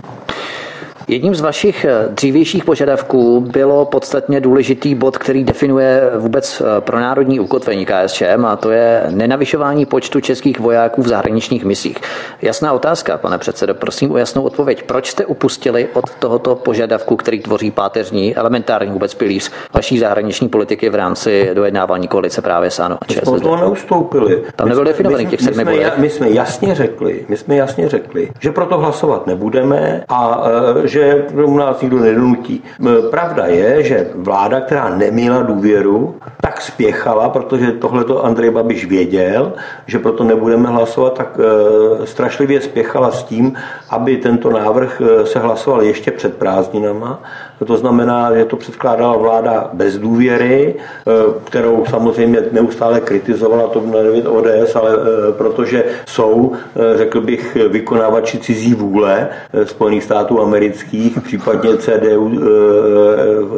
Jedním 1.08 1.36
z 1.36 1.42
vašich 1.42 1.86
eh, 1.86 2.08
dřívějších 2.10 2.66
požadavků 2.66 3.40
bylo 3.40 3.86
podstatně 3.86 4.42
důležitý 4.42 4.96
bod, 4.96 5.18
který 5.18 5.44
definuje 5.44 6.02
vůbec 6.18 6.62
eh, 6.62 6.82
pro 6.82 7.00
národní 7.00 7.40
ukotvení 7.40 7.86
KSČM 7.86 8.46
a 8.46 8.56
to 8.56 8.72
je 8.72 9.04
nenavyšování 9.10 9.86
počtu 9.86 10.22
českých 10.22 10.60
vojáků 10.60 11.02
v 11.02 11.08
zahraničních 11.08 11.66
misích. 11.66 11.98
Jasná 12.42 12.74
otázka, 12.74 13.18
pane 13.18 13.38
předsedo, 13.38 13.74
prosím 13.76 14.12
o 14.12 14.18
jasnou 14.18 14.44
odpověď. 14.44 14.84
Proč 14.84 15.10
jste 15.10 15.26
upustili 15.26 15.88
od 15.94 16.10
tohoto 16.20 16.56
požadavku, 16.56 17.16
který 17.16 17.40
tvoří 17.40 17.72
páteřní, 17.72 18.36
elementární 18.36 18.92
vůbec 18.92 19.14
pilíř 19.14 19.52
vaší 19.74 20.00
zahraniční 20.00 20.50
politiky 20.50 20.90
v 20.90 20.96
rámci 20.96 21.50
dojednávání 21.54 22.08
koalice 22.08 22.42
právě 22.42 22.72
s 22.72 22.80
ANO? 22.80 22.98
My 23.10 23.16
jsme 23.16 23.40
to 23.40 23.56
neustoupili. 23.56 24.44
Tam 24.56 24.70
nebyl 24.70 24.84
definovaný 24.84 25.28
těch 25.28 25.42
sedmi 25.42 25.66
my, 25.66 25.86
my 25.98 26.10
jsme 26.10 26.30
jasně 26.30 26.76
řekli, 26.76 27.26
my 27.30 27.38
jsme 27.38 27.56
jasně 27.56 27.90
řekli, 27.90 28.32
že 28.40 28.52
proto 28.52 28.78
hlasovat 28.78 29.28
nebudeme 29.28 30.04
a 30.10 30.44
eh, 30.84 30.88
že 30.94 31.26
u 31.34 31.58
nás 31.58 31.82
nikdo 31.82 32.00
nedonutí. 32.00 32.64
Pravda 33.10 33.46
je, 33.46 33.84
že 33.84 34.10
vláda, 34.16 34.62
která 34.62 34.90
neměla 34.90 35.42
důvěru, 35.42 36.16
tak 36.42 36.62
spěchala, 36.62 37.30
protože 37.30 37.72
tohle 37.72 38.04
to 38.04 38.26
Andrej 38.26 38.52
Babiš 38.52 38.86
věděl, 38.86 39.54
že 39.86 40.00
proto 40.00 40.24
nebudeme 40.24 40.70
hlasovat, 40.70 41.18
tak 41.18 41.40
e, 41.40 42.06
strašlivě 42.06 42.62
spěchala 42.62 43.12
s 43.12 43.24
tím, 43.24 43.54
aby 43.90 44.18
tento 44.18 44.50
návrh 44.50 45.02
e, 45.02 45.26
se 45.26 45.40
hlasoval 45.40 45.82
ještě 45.82 46.12
před 46.12 46.38
prázdninama 46.38 47.20
to 47.66 47.78
znamená, 47.78 48.36
že 48.36 48.46
to 48.46 48.56
předkládala 48.58 49.18
vláda 49.18 49.70
bez 49.74 49.98
důvěry, 49.98 50.76
eh, 50.78 51.12
kterou 51.44 51.86
samozřejmě 51.90 52.40
neustále 52.52 53.02
kritizovala 53.02 53.68
to 53.68 53.80
9 53.80 54.28
ODS, 54.28 54.76
ale 54.76 54.92
eh, 54.94 55.32
protože 55.32 55.84
jsou, 56.06 56.52
eh, 56.54 56.98
řekl 56.98 57.22
bych, 57.22 57.58
vykonávači 57.70 58.38
cizí 58.38 58.74
vůle 58.74 59.30
Spojených 59.64 60.04
států 60.04 60.42
amerických, 60.42 61.22
případně 61.22 61.78
CDU 61.78 62.32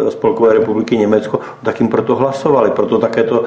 Spolkové 0.10 0.54
republiky 0.54 0.98
Německo, 0.98 1.40
tak 1.64 1.80
jim 1.80 1.90
proto 1.90 2.16
hlasovali. 2.16 2.72
Proto 2.72 2.98
také 2.98 3.24
to, 3.24 3.44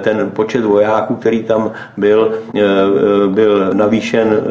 ten 0.00 0.30
počet 0.30 0.64
vojáků, 0.64 1.14
který 1.14 1.42
tam 1.42 1.72
byl, 1.96 2.32
byl 3.26 3.70
navýšen 3.74 4.42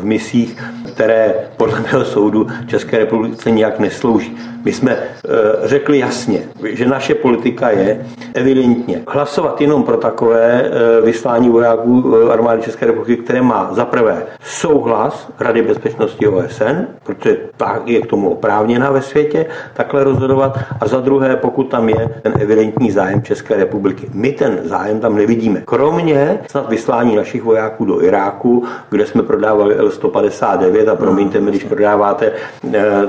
v 0.00 0.04
misích, 0.04 0.56
které 0.94 1.34
podle 1.56 1.80
mého 1.80 2.04
soudu 2.04 2.46
České 2.66 2.98
republice 2.98 3.50
nijak 3.50 3.78
neslouží. 3.78 4.36
My 4.64 4.72
jsme 4.72 4.92
eh, 4.92 5.28
řekli 5.64 5.98
jasně, 5.98 6.42
že 6.64 6.86
naše 6.86 7.14
politika 7.14 7.70
je 7.70 8.06
evidentně 8.34 9.02
hlasovat 9.08 9.60
jenom 9.60 9.82
pro 9.82 9.96
takové 9.96 10.62
eh, 10.62 11.00
vyslání 11.00 11.48
vojáků 11.48 12.14
eh, 12.16 12.32
armády 12.32 12.62
České 12.62 12.86
republiky, 12.86 13.22
které 13.22 13.42
má 13.42 13.68
za 13.72 13.84
prvé 13.84 14.22
souhlas 14.42 15.28
Rady 15.40 15.62
bezpečnosti 15.62 16.28
OSN, 16.28 16.86
protože 17.04 17.36
tak 17.56 17.88
je 17.88 18.00
k 18.00 18.06
tomu 18.06 18.30
oprávněná 18.30 18.90
ve 18.90 19.02
světě 19.02 19.46
takhle 19.74 20.04
rozhodovat, 20.04 20.58
a 20.80 20.88
za 20.88 21.00
druhé, 21.00 21.36
pokud 21.36 21.64
tam 21.64 21.88
je 21.88 22.08
ten 22.22 22.32
evidentní 22.40 22.90
zájem 22.90 23.22
České 23.22 23.56
republiky. 23.56 24.06
My 24.12 24.32
ten 24.32 24.60
zájem 24.64 25.00
tam 25.00 25.16
nevidíme. 25.16 25.62
Kromě 25.64 26.38
snad 26.50 26.68
vyslání 26.68 27.16
našich 27.16 27.42
vojáků 27.42 27.84
do 27.84 28.02
Iráku, 28.02 28.64
kde 28.90 29.06
jsme 29.06 29.22
prodávali 29.22 29.74
L-159 29.74 30.83
a 30.88 30.96
promiňte 30.96 31.40
mi, 31.40 31.50
když 31.50 31.64
prodáváte 31.64 32.32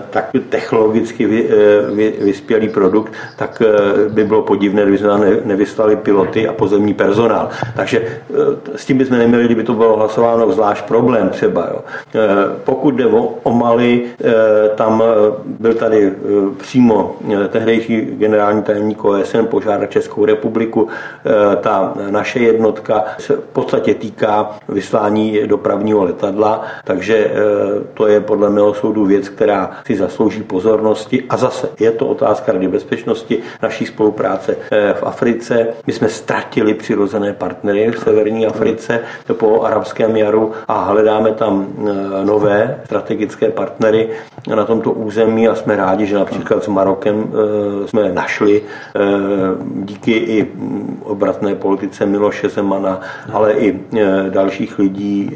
tak 0.09 0.31
technologicky 0.49 1.27
vyspělý 2.21 2.69
produkt, 2.69 3.13
tak 3.35 3.61
eh, 3.61 4.09
by 4.09 4.23
bylo 4.23 4.41
podivné, 4.41 4.81
kdyby 4.81 4.97
jsme 4.97 5.19
nevyslali 5.45 5.95
piloty 5.95 6.47
a 6.47 6.53
pozemní 6.53 6.93
personál. 6.93 7.49
Takže 7.75 7.97
eh, 7.99 8.23
s 8.75 8.85
tím 8.85 8.97
bychom 8.97 9.17
neměli, 9.17 9.45
kdyby 9.45 9.63
to 9.63 9.73
bylo 9.73 9.97
hlasováno 9.97 10.51
zvlášť 10.51 10.85
problém 10.85 11.29
třeba. 11.29 11.67
Jo. 11.71 11.79
Eh, 12.15 12.19
pokud 12.63 12.95
jde 12.95 13.05
o 13.43 13.51
Mali, 13.51 14.03
tam 14.75 15.03
byl 15.45 15.73
tady 15.73 16.13
přímo 16.57 17.15
tehdejší 17.49 18.01
generální 18.01 18.63
tajemník 18.63 19.03
OSN 19.03 19.45
požádat 19.45 19.91
Českou 19.91 20.25
republiku. 20.25 20.87
Ta 21.61 21.93
naše 22.09 22.39
jednotka 22.39 23.03
se 23.19 23.33
v 23.33 23.39
podstatě 23.39 23.93
týká 23.93 24.49
vyslání 24.69 25.39
dopravního 25.45 26.03
letadla, 26.03 26.61
takže 26.83 27.31
to 27.93 28.07
je 28.07 28.19
podle 28.19 28.49
mého 28.49 28.73
soudu 28.73 29.05
věc, 29.05 29.29
která 29.29 29.71
si 29.85 29.95
zaslouží 29.95 30.43
pozornosti 30.43 31.23
a 31.29 31.37
zase 31.37 31.69
je 31.79 31.91
to 31.91 32.07
otázka 32.07 32.51
Rady 32.51 32.67
bezpečnosti, 32.67 33.39
naší 33.63 33.85
spolupráce 33.85 34.57
eh, 34.71 34.93
v 34.93 35.03
Africe. 35.03 35.67
My 35.87 35.93
jsme 35.93 36.09
ztratili 36.09 36.73
přirozené 36.73 37.33
partnery 37.33 37.91
v 37.91 37.99
severní 37.99 38.45
Africe 38.45 38.99
po 39.33 39.61
arabském 39.61 40.17
jaru 40.17 40.51
a 40.67 40.83
hledáme 40.83 41.31
tam 41.31 41.67
eh, 41.67 42.25
nové 42.25 42.81
strategické 42.85 43.49
partnery 43.49 44.09
na 44.55 44.65
tomto 44.65 44.91
území 44.91 45.47
a 45.47 45.55
jsme 45.55 45.75
rádi, 45.75 46.05
že 46.05 46.15
například 46.15 46.63
s 46.63 46.67
Marokem 46.67 47.23
eh, 47.23 47.87
jsme 47.87 48.11
našli 48.13 48.61
díky 49.75 50.11
i 50.11 50.47
obratné 51.03 51.55
politice 51.55 52.05
Miloše 52.05 52.49
Zemana, 52.49 53.01
ale 53.33 53.53
i 53.53 53.79
dalších 54.29 54.79
lidí, 54.79 55.31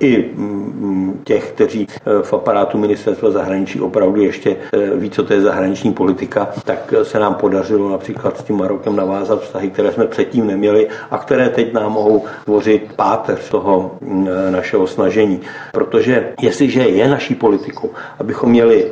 i 0.00 0.30
mm, 0.34 1.20
těch, 1.24 1.52
kteří 1.52 1.73
v 2.22 2.32
aparátu 2.32 2.78
ministerstva 2.78 3.30
zahraničí 3.30 3.80
opravdu 3.80 4.22
ještě 4.22 4.56
ví, 4.94 5.10
co 5.10 5.24
to 5.24 5.32
je 5.32 5.40
zahraniční 5.40 5.92
politika, 5.92 6.48
tak 6.64 6.94
se 7.02 7.18
nám 7.18 7.34
podařilo 7.34 7.90
například 7.90 8.38
s 8.38 8.42
tím 8.42 8.56
Marokem 8.56 8.96
navázat 8.96 9.42
vztahy, 9.42 9.70
které 9.70 9.92
jsme 9.92 10.06
předtím 10.06 10.46
neměli 10.46 10.88
a 11.10 11.18
které 11.18 11.48
teď 11.48 11.72
nám 11.72 11.92
mohou 11.92 12.24
tvořit 12.44 12.92
páteř 12.96 13.48
toho 13.50 13.90
mm, 14.00 14.28
našeho 14.50 14.86
snažení. 14.86 15.40
Protože 15.72 16.28
jestliže 16.40 16.80
je 16.82 17.08
naší 17.08 17.34
politikou, 17.34 17.90
abychom 18.18 18.50
měli 18.50 18.90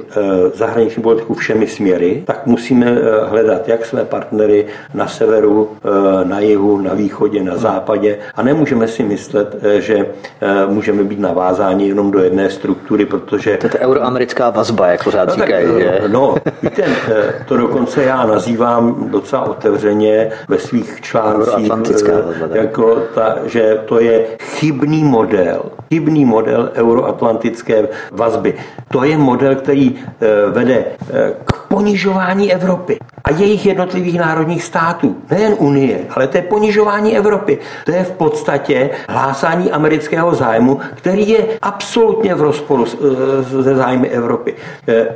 zahraniční 0.55 1.03
politiku 1.03 1.35
všemi 1.35 1.67
směry, 1.67 2.23
tak 2.27 2.47
musíme 2.47 2.99
hledat 3.29 3.69
jak 3.69 3.87
své 3.87 4.05
partnery 4.05 4.67
na 4.95 5.07
severu, 5.07 5.71
na 6.25 6.41
jihu, 6.41 6.81
na 6.81 6.95
východě, 6.95 7.43
na 7.43 7.57
západě 7.57 8.19
a 8.35 8.43
nemůžeme 8.43 8.89
si 8.89 9.03
myslet, 9.03 9.57
že 9.79 10.07
můžeme 10.69 11.05
být 11.05 11.21
navázáni 11.21 11.89
jenom 11.89 12.11
do 12.11 12.19
jedné 12.19 12.51
struktury, 12.51 12.72
protože... 13.07 13.57
To 13.57 13.67
je 13.67 13.79
euroamerická 13.79 14.51
vazba, 14.51 14.87
jak 14.87 15.05
pořád 15.05 15.29
no, 15.29 15.35
říkají. 15.35 15.67
Tak, 15.67 16.11
no, 16.11 16.35
Víte, 16.63 16.85
eh, 17.09 17.45
to 17.49 17.57
dokonce 17.57 18.03
já 18.03 18.27
nazývám 18.27 19.11
docela 19.11 19.43
otevřeně 19.43 20.31
ve 20.49 20.59
svých 20.59 21.01
článcích, 21.01 21.73
eh, 22.09 22.59
jako 22.59 23.03
ta, 23.15 23.39
že 23.45 23.79
to 23.87 24.01
je 24.01 24.27
chybný 24.41 25.05
model, 25.05 25.63
chybný 25.89 26.25
model 26.25 26.71
euroatlantické 26.75 27.89
vazby. 28.11 28.55
To 28.89 29.05
je 29.05 29.19
model, 29.19 29.55
který 29.55 29.95
eh, 29.97 30.27
vede 30.51 30.85
k 31.45 31.62
ponižování 31.73 32.53
Evropy 32.53 32.99
a 33.25 33.31
jejich 33.31 33.67
jednotlivých 33.67 34.19
národních 34.19 34.65
států. 34.65 35.17
Nejen 35.31 35.55
Unie, 35.59 35.99
ale 36.11 36.27
to 36.27 36.37
je 36.37 36.43
ponižování 36.43 37.17
Evropy. 37.17 37.59
To 37.85 37.93
je 37.93 38.05
v 38.05 38.11
podstatě 38.11 38.91
hlásání 39.09 39.71
amerického 39.71 40.35
zájmu, 40.35 40.81
který 40.95 41.29
je 41.29 41.39
absolutně 41.63 42.35
v 42.35 42.41
rozporu 42.41 42.87
se 43.63 43.77
zájmy 43.77 44.09
Evropy. 44.09 44.55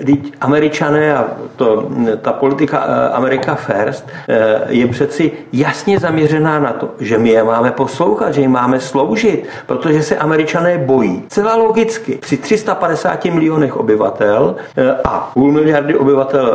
Teď 0.07 0.33
američané 0.41 1.17
a 1.17 1.25
to, 1.57 1.89
ta 2.23 2.33
politika 2.33 2.85
eh, 2.87 3.09
America 3.13 3.55
First 3.55 4.09
eh, 4.29 4.61
je 4.69 4.87
přeci 4.87 5.33
jasně 5.53 5.99
zaměřená 5.99 6.59
na 6.59 6.73
to, 6.73 6.89
že 7.01 7.19
my 7.19 7.29
je 7.29 7.45
máme 7.45 7.71
poslouchat, 7.71 8.35
že 8.35 8.41
jim 8.41 8.51
máme 8.51 8.81
sloužit, 8.81 9.49
protože 9.67 10.03
se 10.03 10.17
američané 10.17 10.79
bojí. 10.79 11.23
Celá 11.29 11.57
logicky. 11.57 12.19
Při 12.21 12.37
350 12.37 13.25
milionech 13.25 13.77
obyvatel 13.77 14.57
eh, 14.77 14.97
a 15.05 15.31
půl 15.35 15.53
miliardy 15.53 15.97
obyvatel 15.97 16.46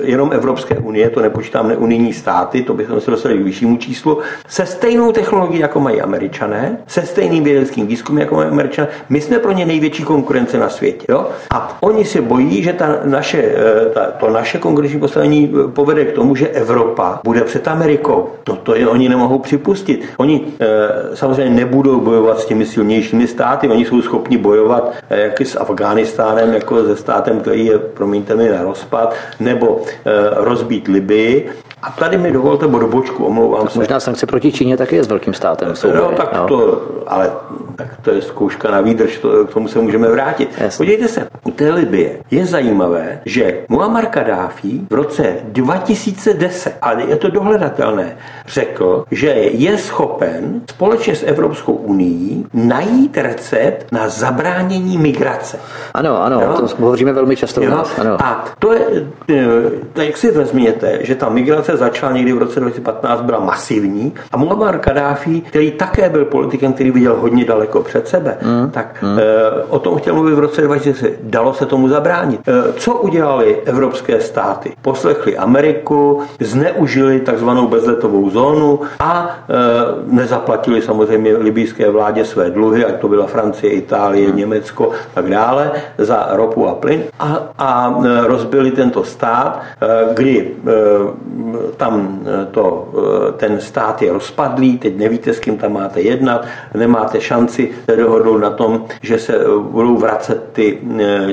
jenom 0.00 0.30
Evropské 0.32 0.74
unie, 0.74 1.10
to 1.10 1.20
nepočítám 1.20 1.68
neunijní 1.68 2.12
státy, 2.12 2.62
to 2.62 2.74
bychom 2.74 3.00
se 3.00 3.10
dostali 3.10 3.38
k 3.38 3.44
vyššímu 3.44 3.76
číslu, 3.76 4.18
se 4.48 4.66
stejnou 4.66 5.12
technologií, 5.12 5.60
jako 5.60 5.80
mají 5.80 6.00
američané, 6.00 6.78
se 6.86 7.02
stejným 7.02 7.44
vědeckým 7.44 7.86
výzkumem, 7.86 8.20
jako 8.20 8.34
mají 8.34 8.48
američané. 8.48 8.88
My 9.08 9.20
jsme 9.20 9.38
pro 9.38 9.52
ně 9.52 9.66
největší 9.66 10.02
konkurence 10.02 10.58
na 10.58 10.68
světě. 10.68 11.06
Jo? 11.08 11.26
A 11.50 11.78
oni 11.80 12.04
se 12.04 12.20
bojí, 12.20 12.62
že 12.62 12.72
ta 12.72 12.98
naše, 13.04 13.54
ta, 13.94 14.06
to 14.06 14.30
naše 14.30 14.58
konkurenční 14.58 15.00
postavení 15.00 15.52
povede 15.74 16.04
k 16.04 16.12
tomu, 16.12 16.36
že 16.36 16.48
Evropa 16.48 17.20
bude 17.24 17.40
před 17.40 17.68
Amerikou. 17.68 18.28
No 18.48 18.56
to 18.56 18.74
je, 18.74 18.88
oni 18.88 19.08
nemohou 19.08 19.38
připustit. 19.38 20.04
Oni 20.16 20.44
samozřejmě 21.14 21.54
nebudou 21.54 22.00
bojovat 22.00 22.40
s 22.40 22.46
těmi 22.46 22.66
silnějšími 22.66 23.26
státy, 23.26 23.68
oni 23.68 23.84
jsou 23.84 24.02
schopni 24.02 24.36
bojovat 24.36 24.92
jak 25.10 25.40
s 25.40 25.60
Afghánistánem, 25.60 26.54
jako 26.54 26.84
se 26.84 26.96
státem, 26.96 27.40
který 27.40 27.66
je, 27.66 27.78
promiňte 27.78 28.34
mi, 28.34 28.48
na 28.48 28.62
rozpad, 28.72 29.14
nebo 29.40 29.84
e, 29.84 29.90
rozbít 30.44 30.88
Libii, 30.88 31.50
a 31.82 31.90
tady 31.90 32.18
mi 32.18 32.32
dovolte 32.32 32.66
bodobočku, 32.66 33.24
omlouvám 33.24 33.68
se. 33.68 33.78
Možná 33.78 34.00
sankce 34.00 34.26
proti 34.26 34.52
Číně 34.52 34.76
taky 34.76 34.96
je 34.96 35.04
s 35.04 35.08
velkým 35.08 35.34
státem. 35.34 35.74
No, 35.94 36.12
tak 36.16 36.36
no. 36.36 36.46
to, 36.46 36.82
ale 37.06 37.30
tak 37.76 37.96
to 38.02 38.10
je 38.10 38.22
zkouška 38.22 38.70
na 38.70 38.80
výdrž, 38.80 39.18
to, 39.18 39.44
k 39.44 39.52
tomu 39.52 39.68
se 39.68 39.78
můžeme 39.78 40.08
vrátit. 40.08 40.48
Jasně. 40.58 40.76
Podívejte 40.76 41.08
se, 41.08 41.28
u 41.44 41.50
té 41.50 41.70
Libie 41.70 42.18
je 42.30 42.46
zajímavé, 42.46 43.20
že 43.24 43.64
Muammar 43.68 44.06
Gaddafi 44.06 44.80
v 44.90 44.94
roce 44.94 45.36
2010, 45.44 46.74
ale 46.82 47.02
je 47.02 47.16
to 47.16 47.30
dohledatelné, 47.30 48.16
řekl, 48.46 49.04
že 49.10 49.28
je 49.52 49.78
schopen 49.78 50.60
společně 50.70 51.16
s 51.16 51.22
Evropskou 51.22 51.72
unii 51.72 52.44
najít 52.54 53.16
recept 53.16 53.92
na 53.92 54.08
zabránění 54.08 54.98
migrace. 54.98 55.58
Ano, 55.94 56.22
ano, 56.22 56.40
jo? 56.40 56.54
to 56.56 56.66
hovoříme 56.76 57.12
velmi 57.12 57.36
často. 57.36 57.62
Jo? 57.62 57.84
Ano. 57.98 58.16
A 58.22 58.44
to 58.58 58.72
je, 58.72 58.86
to, 59.92 60.00
jak 60.00 60.16
si 60.16 60.30
vezměte, 60.30 60.98
že 61.00 61.14
ta 61.14 61.28
migrace 61.28 61.71
začala 61.76 62.12
někdy 62.12 62.32
v 62.32 62.38
roce 62.38 62.60
2015, 62.60 63.20
byla 63.20 63.40
masivní 63.40 64.14
a 64.32 64.36
Muammar 64.36 64.78
Gaddafi, 64.78 65.40
který 65.40 65.70
také 65.70 66.08
byl 66.08 66.24
politikem, 66.24 66.72
který 66.72 66.90
viděl 66.90 67.16
hodně 67.16 67.44
daleko 67.44 67.82
před 67.82 68.08
sebe, 68.08 68.36
mm. 68.42 68.70
tak 68.70 69.02
mm. 69.02 69.18
o 69.68 69.78
tom 69.78 69.98
chtěl 69.98 70.14
mluvit 70.14 70.34
v 70.34 70.38
roce 70.38 70.62
2000. 70.62 71.10
Dalo 71.22 71.54
se 71.54 71.66
tomu 71.66 71.88
zabránit. 71.88 72.40
E, 72.48 72.72
co 72.72 72.94
udělali 72.94 73.62
evropské 73.64 74.20
státy? 74.20 74.72
Poslechli 74.82 75.36
Ameriku, 75.36 76.22
zneužili 76.40 77.20
takzvanou 77.20 77.68
bezletovou 77.68 78.30
zónu 78.30 78.80
a 79.00 79.28
e, 79.28 79.54
nezaplatili 80.06 80.82
samozřejmě 80.82 81.36
libijské 81.36 81.90
vládě 81.90 82.24
své 82.24 82.50
dluhy, 82.50 82.84
ať 82.84 83.00
to 83.00 83.08
byla 83.08 83.26
Francie, 83.26 83.72
Itálie, 83.72 84.28
mm. 84.28 84.36
Německo 84.36 84.90
tak 85.14 85.30
dále, 85.30 85.70
za 85.98 86.28
ropu 86.30 86.68
a 86.68 86.74
plyn 86.74 87.02
a, 87.18 87.38
a 87.58 87.94
rozbili 88.26 88.70
tento 88.70 89.04
stát, 89.04 89.60
kdy 90.14 90.50
tam 91.76 92.20
to, 92.50 92.88
ten 93.36 93.60
stát 93.60 94.02
je 94.02 94.12
rozpadlý, 94.12 94.78
teď 94.78 94.96
nevíte, 94.96 95.32
s 95.32 95.38
kým 95.38 95.58
tam 95.58 95.72
máte 95.72 96.00
jednat, 96.00 96.46
nemáte 96.74 97.20
šanci 97.20 97.70
dohodnout 97.96 98.38
na 98.38 98.50
tom, 98.50 98.84
že 99.02 99.18
se 99.18 99.38
budou 99.58 99.96
vracet 99.96 100.42
ty, 100.52 100.78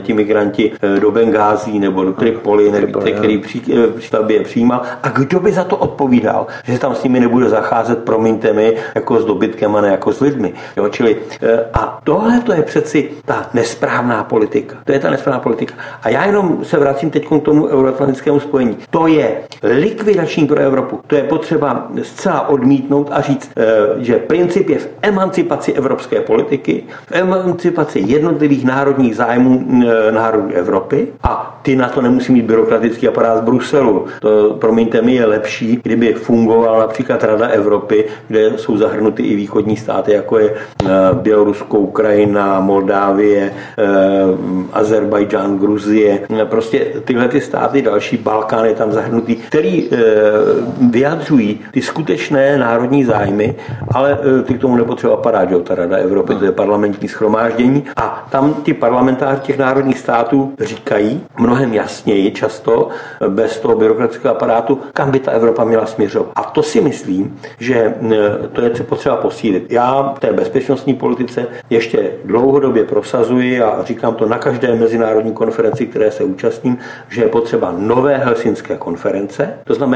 ti 0.02 0.14
migranti 0.14 0.72
do 1.00 1.12
Bengází 1.12 1.80
nebo 1.80 2.04
do 2.04 2.14
Tripoli, 2.14 2.72
nevíte, 2.72 3.12
který 3.12 3.38
při, 3.38 3.62
přístavbě 3.98 4.38
je 4.38 4.44
přijímal. 4.44 4.82
A 5.04 5.10
kdo 5.10 5.40
by 5.40 5.52
za 5.52 5.64
to 5.64 5.78
odpovídal? 5.78 6.48
Že 6.64 6.74
se 6.74 6.80
tam 6.80 6.96
s 6.96 7.04
nimi 7.04 7.20
nebude 7.20 7.50
zacházet, 7.50 8.04
promiňte 8.04 8.54
mi, 8.54 8.74
jako 8.96 9.20
s 9.20 9.26
dobytkem 9.26 9.76
a 9.76 9.82
ne 9.82 9.88
jako 9.88 10.14
s 10.14 10.20
lidmi. 10.20 10.54
Jo, 10.78 10.90
čili, 10.90 11.18
a 11.74 12.00
tohle 12.04 12.40
to 12.40 12.54
je 12.54 12.64
přeci 12.64 13.10
ta 13.26 13.50
nesprávná 13.54 14.24
politika. 14.24 14.76
To 14.84 14.92
je 14.92 15.00
ta 15.00 15.10
nesprávná 15.10 15.40
politika. 15.40 15.76
A 16.04 16.10
já 16.10 16.26
jenom 16.26 16.66
se 16.66 16.80
vracím 16.80 17.10
teď 17.10 17.26
k 17.28 17.44
tomu 17.44 17.68
euroatlantickému 17.68 18.40
spojení. 18.40 18.78
To 18.90 19.08
je 19.08 19.42
likvidační 20.20 20.48
pro 20.48 20.60
Evropu. 20.60 21.00
To 21.08 21.16
je 21.16 21.24
potřeba 21.24 21.88
zcela 22.02 22.50
odmítnout 22.50 23.08
a 23.12 23.22
říct, 23.22 23.52
eh, 23.58 23.64
že 23.98 24.16
princip 24.18 24.70
je 24.70 24.78
v 24.78 24.90
emancipaci 25.02 25.74
evropské 25.74 26.22
politiky, 26.22 26.84
v 27.08 27.12
emancipaci 27.12 28.00
jednotlivých 28.06 28.66
národních 28.66 29.16
zájmů 29.16 29.66
eh, 29.88 30.12
národů 30.12 30.50
Evropy 30.54 31.08
a 31.24 31.60
ty 31.62 31.76
na 31.76 31.90
to 31.90 32.02
nemusí 32.02 32.32
mít 32.32 32.46
byrokratický 32.46 33.08
aparát 33.08 33.38
z 33.38 33.42
Bruselu. 33.42 34.06
To, 34.22 34.58
promiňte 34.60 35.02
mi, 35.02 35.16
je 35.16 35.26
lepší, 35.26 35.80
kdyby 35.84 36.14
fungovala 36.14 36.80
například 36.80 37.24
Rada 37.24 37.48
Evropy, 37.48 38.06
kde 38.28 38.52
jsou 38.56 38.78
zahrnuty 38.78 39.24
i 39.24 39.36
východní 39.36 39.78
státy, 39.78 40.12
jako 40.14 40.40
je 40.40 40.50
eh, 40.54 40.88
Bělorusko, 41.14 41.80
Ukrajina, 41.80 42.60
Moldávie, 42.60 43.54
Azerbajdžán, 44.74 45.58
Gruzie. 45.58 46.20
Prostě 46.46 46.80
tyhle 47.06 47.28
ty 47.28 47.42
státy, 47.42 47.82
další 47.82 48.18
Balkán 48.18 48.66
je 48.66 48.76
tam 48.76 48.92
zahrnutý, 48.92 49.36
který 49.36 49.90
vyjadřují 50.92 51.60
ty 51.72 51.82
skutečné 51.82 52.58
národní 52.58 53.04
zájmy, 53.04 53.56
ale 53.92 54.18
e, 54.40 54.44
ty 54.44 54.54
k 54.54 54.62
tomu 54.62 54.76
nepotřeba 54.76 55.14
aparát, 55.14 55.50
že 55.50 55.60
ta 55.60 55.76
Rada 55.76 55.98
Evropy, 55.98 56.36
to 56.36 56.46
je 56.46 56.52
parlamentní 56.52 57.08
schromáždění 57.08 57.84
a 57.96 58.28
tam 58.32 58.54
ti 58.64 58.74
parlamentáři 58.74 59.42
těch 59.42 59.58
národních 59.58 60.00
států 60.00 60.54
říkají 60.60 61.22
mnohem 61.40 61.74
jasněji 61.74 62.32
často, 62.32 62.90
bez 63.28 63.60
toho 63.60 63.76
byrokratického 63.76 64.36
aparátu, 64.36 64.80
kam 64.94 65.12
by 65.12 65.20
ta 65.20 65.32
Evropa 65.32 65.64
měla 65.64 65.86
směřovat. 65.86 66.32
A 66.36 66.44
to 66.44 66.64
si 66.64 66.82
myslím, 66.82 67.40
že 67.60 67.94
to 68.54 68.62
je 68.62 68.70
potřeba 68.70 69.18
posílit. 69.18 69.72
Já 69.72 70.14
v 70.16 70.20
té 70.20 70.34
bezpečnostní 70.34 70.94
politice 70.94 71.48
ještě 71.70 72.12
dlouhodobě 72.26 72.84
prosazuji 72.84 73.62
a 73.62 73.84
říkám 73.84 74.16
to 74.16 74.26
na 74.26 74.38
každé 74.38 74.76
mezinárodní 74.76 75.34
konferenci, 75.34 75.88
které 75.88 76.12
se 76.12 76.24
účastním, 76.24 76.78
že 77.10 77.22
je 77.22 77.28
potřeba 77.28 77.74
nové 77.78 78.18
helsinské 78.18 78.78
konference, 78.78 79.54
to 79.64 79.74
znamená 79.74 79.89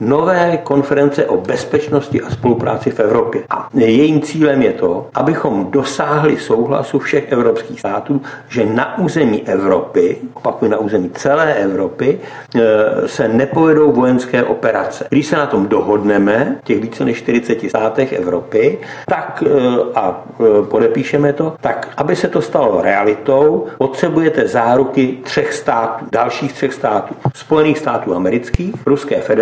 nové 0.00 0.58
konference 0.62 1.26
o 1.26 1.36
bezpečnosti 1.36 2.20
a 2.20 2.30
spolupráci 2.30 2.90
v 2.90 3.00
Evropě. 3.00 3.42
A 3.50 3.68
jejím 3.74 4.20
cílem 4.20 4.62
je 4.62 4.72
to, 4.72 5.06
abychom 5.14 5.70
dosáhli 5.70 6.36
souhlasu 6.36 6.98
všech 6.98 7.32
evropských 7.32 7.80
států, 7.80 8.22
že 8.48 8.66
na 8.66 8.98
území 8.98 9.48
Evropy, 9.48 10.16
opakuju 10.34 10.70
na 10.70 10.78
území 10.78 11.10
celé 11.10 11.54
Evropy, 11.54 12.20
e, 12.54 13.08
se 13.08 13.28
nepovedou 13.28 13.92
vojenské 13.92 14.44
operace. 14.44 15.06
Když 15.08 15.26
se 15.26 15.36
na 15.36 15.46
tom 15.46 15.66
dohodneme, 15.66 16.56
těch 16.64 16.80
více 16.80 17.04
než 17.04 17.18
40 17.18 17.70
státech 17.70 18.12
Evropy, 18.12 18.78
tak 19.06 19.42
e, 19.46 19.50
a 19.94 20.24
e, 20.40 20.62
podepíšeme 20.66 21.32
to, 21.32 21.54
tak 21.60 21.88
aby 21.96 22.16
se 22.16 22.28
to 22.28 22.42
stalo 22.42 22.82
realitou, 22.82 23.66
potřebujete 23.78 24.48
záruky 24.48 25.18
třech 25.22 25.52
států, 25.52 26.04
dalších 26.12 26.52
třech 26.52 26.74
států. 26.74 27.14
Spojených 27.34 27.78
států 27.78 28.14
amerických, 28.14 28.74
Ruské 28.86 29.20
federace 29.20 29.37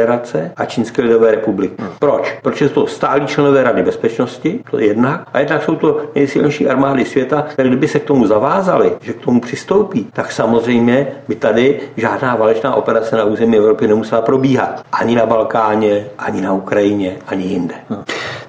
a 0.57 0.65
Čínské 0.65 1.03
lidové 1.03 1.31
republiky. 1.31 1.75
Hmm. 1.79 1.91
Proč? 1.99 2.39
Protože 2.43 2.69
jsou 2.69 2.75
to 2.75 2.87
stálí 2.87 3.27
členové 3.27 3.63
Rady 3.63 3.83
bezpečnosti, 3.83 4.61
to 4.71 4.79
je 4.79 4.87
jednak, 4.87 5.29
a 5.33 5.39
jednak 5.39 5.63
jsou 5.63 5.77
to 5.77 6.01
nejsilnější 6.15 6.69
armády 6.69 7.05
světa, 7.05 7.43
které 7.43 7.69
kdyby 7.69 7.89
se 7.89 7.99
k 7.99 8.05
tomu 8.05 8.27
zavázali, 8.27 8.93
že 9.01 9.13
k 9.13 9.21
tomu 9.21 9.41
přistoupí, 9.41 10.09
tak 10.13 10.33
samozřejmě 10.33 11.07
by 11.29 11.35
tady 11.35 11.81
žádná 11.97 12.37
válečná 12.37 12.75
operace 12.75 13.17
na 13.17 13.25
území 13.25 13.57
Evropy 13.57 13.89
nemusela 13.89 14.23
probíhat. 14.23 14.83
Ani 14.93 15.15
na 15.15 15.27
Balkáně, 15.27 16.07
ani 16.19 16.41
na 16.41 16.53
Ukrajině, 16.53 17.17
ani 17.27 17.45
jinde. 17.45 17.75
Hmm. 17.89 18.05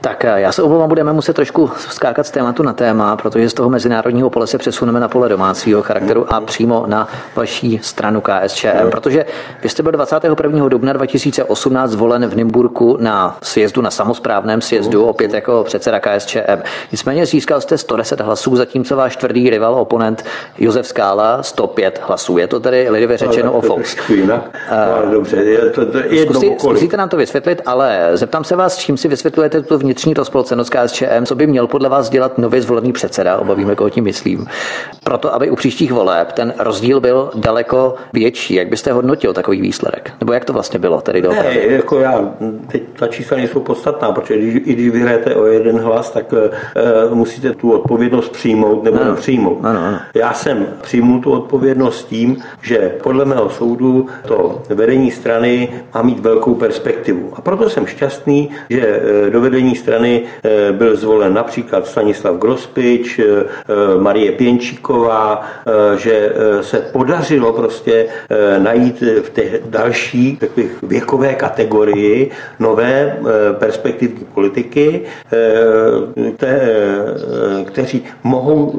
Tak 0.08 0.26
eh, 0.26 0.42
já 0.42 0.52
se 0.52 0.64
obávám, 0.64 0.90
budeme 0.90 1.14
muset 1.14 1.34
trošku 1.34 1.72
skákat 1.78 2.28
z 2.28 2.32
tématu 2.32 2.64
na 2.64 2.74
téma, 2.74 3.16
protože 3.16 3.50
z 3.50 3.54
toho 3.54 3.70
mezinárodního 3.70 4.30
pole 4.30 4.48
se 4.48 4.58
přesuneme 4.58 5.00
na 5.00 5.08
pole 5.08 5.30
domácího 5.30 5.82
charakteru 5.84 6.34
a 6.34 6.42
přímo 6.42 6.84
na 6.88 7.08
vaší 7.36 7.80
stranu 7.84 8.22
KSČM, 8.22 8.90
protože 8.92 9.26
vy 9.64 9.70
jste 9.70 9.84
byl 9.84 9.92
21. 9.92 10.70
dubna 10.70 10.94
2018 10.94 11.92
zvolen 11.92 12.28
v 12.28 12.36
Nymburku 12.36 12.98
na 13.00 13.38
sjezdu, 13.42 13.82
na 13.82 13.92
samozprávném 13.92 14.62
sjezdu, 14.62 15.06
opět 15.06 15.34
jako 15.34 15.64
předseda 15.64 16.00
KSČM. 16.00 16.62
Nicméně 16.92 17.26
získal 17.26 17.62
jste 17.62 17.78
110 17.78 18.22
hlasů, 18.22 18.56
zatímco 18.56 18.96
váš 18.96 19.18
tvrdý 19.18 19.50
rival, 19.50 19.76
oponent 19.76 20.26
Josef 20.58 20.88
Skála 20.88 21.44
105 21.44 22.02
hlasů. 22.08 22.38
Je 22.38 22.48
to 22.48 22.60
tedy 22.60 22.90
lidově 22.90 23.18
řečeno 23.18 23.54
o 23.54 23.62
Fox. 23.62 23.96
Dobře, 25.12 25.38
je 25.38 25.70
to, 25.70 25.86
to 25.92 25.98
je 25.98 26.28
Zkusíte 26.60 26.98
nám 26.98 27.10
to 27.10 27.18
vysvětlit, 27.18 27.62
ale 27.66 28.10
zeptám 28.14 28.44
se 28.44 28.56
vás, 28.56 28.78
čím 28.78 28.98
si 28.98 29.08
vysvětlujete 29.08 29.62
tuto 29.62 29.78
vnitřní 29.98 30.14
rozpolcenost 30.14 30.70
KSČM, 30.70 31.26
co 31.26 31.36
by 31.36 31.48
měl 31.48 31.68
podle 31.68 31.90
vás 31.90 32.10
dělat 32.10 32.38
nově 32.38 32.62
zvolený 32.62 32.94
předseda, 32.94 33.38
obavíme, 33.38 33.76
koho 33.76 33.90
tím 33.90 34.04
myslím, 34.04 34.48
proto, 35.04 35.34
aby 35.34 35.50
u 35.50 35.56
příštích 35.56 35.92
voleb 35.92 36.32
ten 36.32 36.54
rozdíl 36.60 37.00
byl 37.00 37.30
daleko 37.36 37.96
větší. 38.14 38.54
Jak 38.54 38.68
byste 38.68 38.92
hodnotil 38.92 39.34
takový 39.34 39.62
výsledek? 39.62 40.12
Nebo 40.20 40.34
jak 40.34 40.46
to 40.46 40.54
vlastně 40.54 40.80
bylo 40.80 41.02
tedy 41.02 41.22
Ne, 41.22 41.56
jako 41.56 42.00
já, 42.00 42.34
teď 42.68 42.84
ta 43.00 43.08
čísla 43.08 43.38
nejsou 43.38 43.60
podstatná, 43.60 44.12
protože 44.12 44.38
když, 44.38 44.56
i 44.56 44.74
když 44.74 44.90
vyhrajete 44.90 45.36
o 45.36 45.46
jeden 45.46 45.80
hlas, 45.80 46.10
tak 46.10 46.34
uh, 46.34 47.16
musíte 47.16 47.54
tu 47.54 47.72
odpovědnost 47.72 48.30
přijmout 48.30 48.84
nebo 48.84 49.02
ano. 49.02 49.12
nepřijmout. 49.12 49.60
Ano, 49.64 49.80
ano. 49.80 50.00
Já 50.14 50.34
jsem 50.34 50.68
přijmul 50.82 51.22
tu 51.22 51.32
odpovědnost 51.32 52.08
tím, 52.08 52.38
že 52.62 52.96
podle 53.04 53.26
mého 53.26 53.50
soudu 53.50 54.08
to 54.28 54.62
vedení 54.70 55.12
strany 55.12 55.70
má 55.96 56.02
mít 56.02 56.20
velkou 56.20 56.56
perspektivu. 56.56 57.30
A 57.34 57.42
proto 57.42 57.70
jsem 57.70 57.86
šťastný, 57.86 58.50
že 58.70 59.02
do 59.30 59.42
vedení 59.42 59.76
strany 59.78 60.24
byl 60.72 60.96
zvolen 60.96 61.34
například 61.34 61.88
Stanislav 61.88 62.36
Grospič, 62.36 63.20
Marie 64.00 64.32
Pěnčíková, 64.32 65.46
že 65.98 66.34
se 66.62 66.78
podařilo 66.78 67.54
prostě 67.54 68.06
najít 68.58 69.04
v 69.24 69.30
té 69.30 69.44
další 69.66 70.40
bych, 70.56 70.84
věkové 70.84 71.34
kategorii 71.34 72.32
nové 72.60 73.18
perspektivní 73.52 74.26
politiky, 74.34 75.02
kteří 77.66 78.04
mohou 78.24 78.74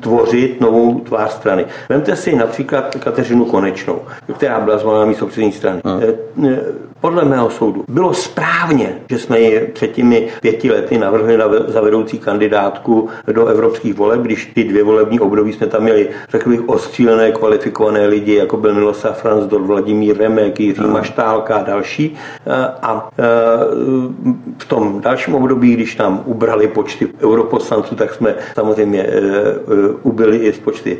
tvořit 0.00 0.60
novou 0.60 1.00
tvář 1.00 1.32
strany. 1.32 1.66
Vemte 1.88 2.16
si 2.16 2.36
například 2.36 2.96
Kateřinu 2.96 3.44
Konečnou, 3.44 4.00
která 4.36 4.60
byla 4.60 4.78
zvolena 4.78 5.04
místo 5.04 5.28
strany. 5.50 5.80
Hmm. 5.84 6.56
Podle 7.04 7.24
mého 7.24 7.50
soudu 7.50 7.84
bylo 7.88 8.14
správně, 8.14 8.98
že 9.10 9.18
jsme 9.18 9.40
ji 9.40 9.60
před 9.72 9.92
těmi 9.92 10.28
pěti 10.40 10.70
lety 10.70 10.98
navrhli 10.98 11.36
na, 11.36 11.44
za 11.66 11.80
vedoucí 11.80 12.18
kandidátku 12.18 13.08
do 13.32 13.46
evropských 13.46 13.94
voleb, 13.94 14.20
když 14.20 14.52
ty 14.54 14.64
dvě 14.64 14.84
volební 14.84 15.20
období 15.20 15.52
jsme 15.52 15.66
tam 15.66 15.82
měli, 15.82 16.08
řekl 16.28 16.50
bych, 16.50 16.68
ostřílené, 16.68 17.32
kvalifikované 17.32 18.06
lidi, 18.06 18.34
jako 18.34 18.56
byl 18.56 18.74
Miloslav 18.74 19.22
Franzdor, 19.22 19.62
Vladimír 19.62 20.18
Remek, 20.18 20.60
Jiří 20.60 20.82
no. 20.82 20.88
Maštálka 20.88 21.56
a 21.56 21.62
další. 21.62 22.16
A 22.82 23.08
v 24.58 24.64
tom 24.68 25.00
dalším 25.00 25.34
období, 25.34 25.74
když 25.74 25.96
nám 25.96 26.22
ubrali 26.24 26.68
počty 26.68 27.08
europoslanců, 27.22 27.94
tak 27.94 28.14
jsme 28.14 28.34
samozřejmě 28.54 29.02
e, 29.02 29.06
e, 29.06 29.54
ubyli 30.02 30.36
i 30.36 30.52
z 30.52 30.58
počty 30.58 30.98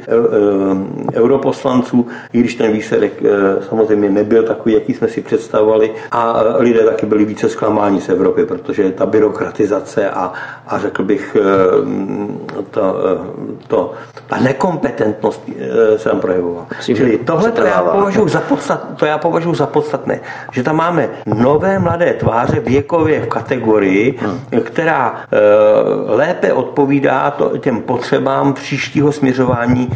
europoslanců, 1.14 2.06
i 2.32 2.40
když 2.40 2.54
ten 2.54 2.72
výsledek 2.72 3.22
samozřejmě 3.68 4.10
nebyl 4.10 4.42
takový, 4.42 4.74
jaký 4.74 4.94
jsme 4.94 5.08
si 5.08 5.20
představovali, 5.20 5.93
a 6.10 6.42
lidé 6.58 6.84
taky 6.84 7.06
byli 7.06 7.24
více 7.24 7.48
zklamáni 7.48 8.00
z 8.00 8.08
Evropy, 8.08 8.44
protože 8.46 8.90
ta 8.90 9.06
byrokratizace 9.06 10.10
a, 10.10 10.32
a 10.66 10.78
řekl 10.78 11.04
bych, 11.04 11.36
eh, 11.40 12.64
to, 12.70 12.96
eh, 13.06 13.66
to, 13.66 13.92
ta 14.26 14.36
nekompetentnost 14.40 15.42
eh, 15.48 15.98
se 15.98 16.08
tam 16.08 16.20
projevovala. 16.20 16.66
Čili 16.80 17.18
tohle 17.18 17.52
to 17.52 17.62
já, 17.62 17.82
považuji 17.82 18.28
za 18.28 18.40
podstat, 18.40 18.88
to 18.96 19.06
já 19.06 19.18
považuji 19.18 19.54
za 19.54 19.66
podstatné, 19.66 20.20
že 20.52 20.62
tam 20.62 20.76
máme 20.76 21.08
nové 21.26 21.78
mladé 21.78 22.12
tváře 22.12 22.60
věkově 22.60 23.20
v 23.20 23.26
kategorii, 23.26 24.18
hmm. 24.20 24.62
která 24.62 25.14
lépe 26.06 26.52
odpovídá 26.52 27.30
to, 27.30 27.58
těm 27.58 27.82
potřebám 27.82 28.52
příštího 28.52 29.12
směřování 29.12 29.90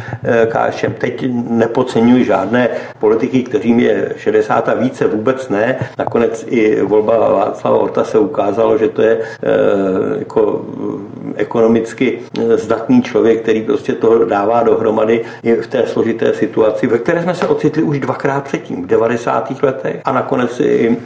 KSČM. 0.47 0.93
Teď 0.97 1.25
nepodceňuji 1.49 2.25
žádné 2.25 2.69
politiky, 2.99 3.43
kterým 3.43 3.79
je 3.79 4.13
60 4.17 4.69
a 4.69 4.73
více, 4.73 5.07
vůbec 5.07 5.49
ne, 5.49 5.75
Nakonec 5.97 6.45
i 6.47 6.81
volba 6.81 7.17
Václava 7.17 7.77
Orta 7.77 8.03
se 8.03 8.19
ukázalo, 8.19 8.77
že 8.77 8.89
to 8.89 9.01
je 9.01 9.19
eh, 9.21 9.49
jako 10.19 10.65
eh, 11.27 11.33
ekonomicky 11.35 12.19
eh, 12.19 12.57
zdatný 12.57 13.01
člověk, 13.01 13.41
který 13.41 13.61
prostě 13.61 13.93
to 13.93 14.25
dává 14.25 14.63
dohromady 14.63 15.25
i 15.43 15.55
v 15.55 15.67
té 15.67 15.87
složité 15.87 16.33
situaci, 16.33 16.87
ve 16.87 16.97
které 16.97 17.23
jsme 17.23 17.35
se 17.35 17.47
ocitli 17.47 17.83
už 17.83 17.99
dvakrát 17.99 18.43
předtím, 18.43 18.83
v 18.83 18.87
90. 18.87 19.63
letech 19.63 20.01
a 20.05 20.11
nakonec 20.11 20.59
i 20.59 20.97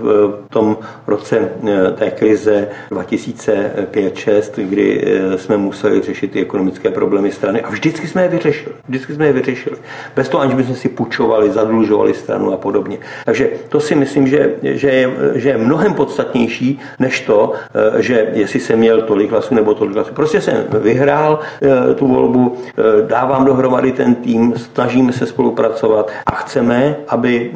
v 0.00 0.34
tom 0.50 0.76
roce 1.06 1.48
té 1.94 2.10
krize 2.10 2.68
2005-2006, 2.90 4.62
kdy 4.68 5.04
jsme 5.36 5.56
museli 5.56 6.00
řešit 6.00 6.30
ty 6.30 6.40
ekonomické 6.40 6.90
problémy 6.90 7.32
strany 7.32 7.60
a 7.60 7.70
vždycky 7.70 8.08
jsme 8.08 8.22
je 8.22 8.28
vyřešili. 8.28 8.74
Vždycky 8.88 9.14
jsme 9.14 9.26
je 9.26 9.32
vyřešili. 9.32 9.76
Bez 10.16 10.28
toho, 10.28 10.42
aniž 10.42 10.54
bychom 10.54 10.74
si 10.74 10.88
půjčovali, 10.88 11.50
zadlužovali 11.50 12.14
stranu 12.14 12.52
a 12.52 12.56
podobně. 12.56 12.98
Takže 13.24 13.50
to 13.68 13.80
si 13.80 13.94
myslím, 13.94 14.21
myslím, 14.22 14.58
že, 14.62 14.78
že, 14.78 14.90
je, 14.90 15.10
že 15.34 15.48
je 15.48 15.58
mnohem 15.58 15.94
podstatnější 15.94 16.80
než 16.98 17.20
to, 17.20 17.52
eh, 17.74 18.02
že 18.02 18.26
jestli 18.32 18.60
jsem 18.60 18.78
měl 18.78 19.02
tolik 19.02 19.30
hlasů 19.30 19.54
nebo 19.54 19.74
tolik 19.74 19.94
hlasů. 19.94 20.14
Prostě 20.14 20.40
jsem 20.40 20.56
vyhrál 20.70 21.38
eh, 21.62 21.94
tu 21.94 22.06
volbu, 22.06 22.56
eh, 22.56 22.82
dávám 23.06 23.44
dohromady 23.44 23.92
ten 23.92 24.14
tým, 24.14 24.54
snažíme 24.56 25.12
se 25.12 25.26
spolupracovat 25.26 26.10
a 26.26 26.30
chceme, 26.34 26.96
aby 27.08 27.50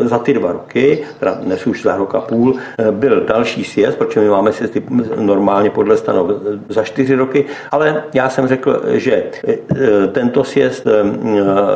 za 0.00 0.18
ty 0.18 0.34
dva 0.34 0.52
roky, 0.52 1.04
teda 1.18 1.34
dnes 1.34 1.66
už 1.66 1.82
za 1.82 1.96
rok 1.96 2.14
a 2.14 2.20
půl, 2.20 2.56
byl 2.90 3.24
další 3.24 3.64
sjezd, 3.64 3.98
protože 3.98 4.20
my 4.20 4.28
máme 4.28 4.52
sjezdy 4.52 4.82
normálně 5.16 5.70
podle 5.70 5.96
stanov 5.96 6.30
za 6.68 6.82
čtyři 6.82 7.14
roky, 7.14 7.44
ale 7.70 8.04
já 8.14 8.28
jsem 8.28 8.48
řekl, 8.48 8.82
že 8.92 9.24
tento 10.12 10.44
sjezd 10.44 10.86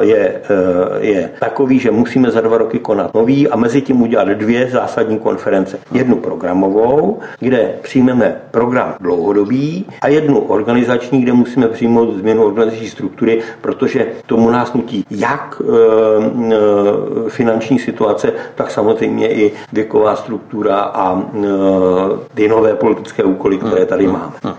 je, 0.00 0.40
je 1.00 1.30
takový, 1.40 1.78
že 1.78 1.90
musíme 1.90 2.30
za 2.30 2.40
dva 2.40 2.58
roky 2.58 2.78
konat 2.78 3.14
nový 3.14 3.48
a 3.48 3.56
mezi 3.56 3.82
tím 3.82 3.96
udělat 4.06 4.28
dvě 4.28 4.70
zásadní 4.70 5.18
konference. 5.18 5.78
Jednu 5.92 6.16
programovou, 6.16 7.20
kde 7.40 7.74
přijmeme 7.82 8.40
program 8.50 8.94
dlouhodobý 9.00 9.86
a 10.02 10.08
jednu 10.08 10.38
organizační, 10.38 11.22
kde 11.22 11.32
musíme 11.32 11.68
přijmout 11.68 12.16
změnu 12.16 12.44
organizační 12.44 12.88
struktury, 12.88 13.42
protože 13.60 14.06
tomu 14.26 14.50
nás 14.50 14.72
nutí 14.72 15.04
jak 15.10 15.60
e, 15.60 16.54
e, 16.54 17.30
finanční 17.30 17.78
situace, 17.78 18.32
tak 18.54 18.70
samozřejmě 18.70 19.28
i 19.32 19.52
věková 19.72 20.16
struktura 20.16 20.80
a 20.80 21.18
e, 21.18 21.46
ty 22.34 22.48
nové 22.48 22.74
politické 22.74 23.24
úkoly, 23.24 23.58
které 23.58 23.86
tady 23.86 24.04
hmm, 24.04 24.14
hmm, 24.14 24.22
máme. 24.42 24.56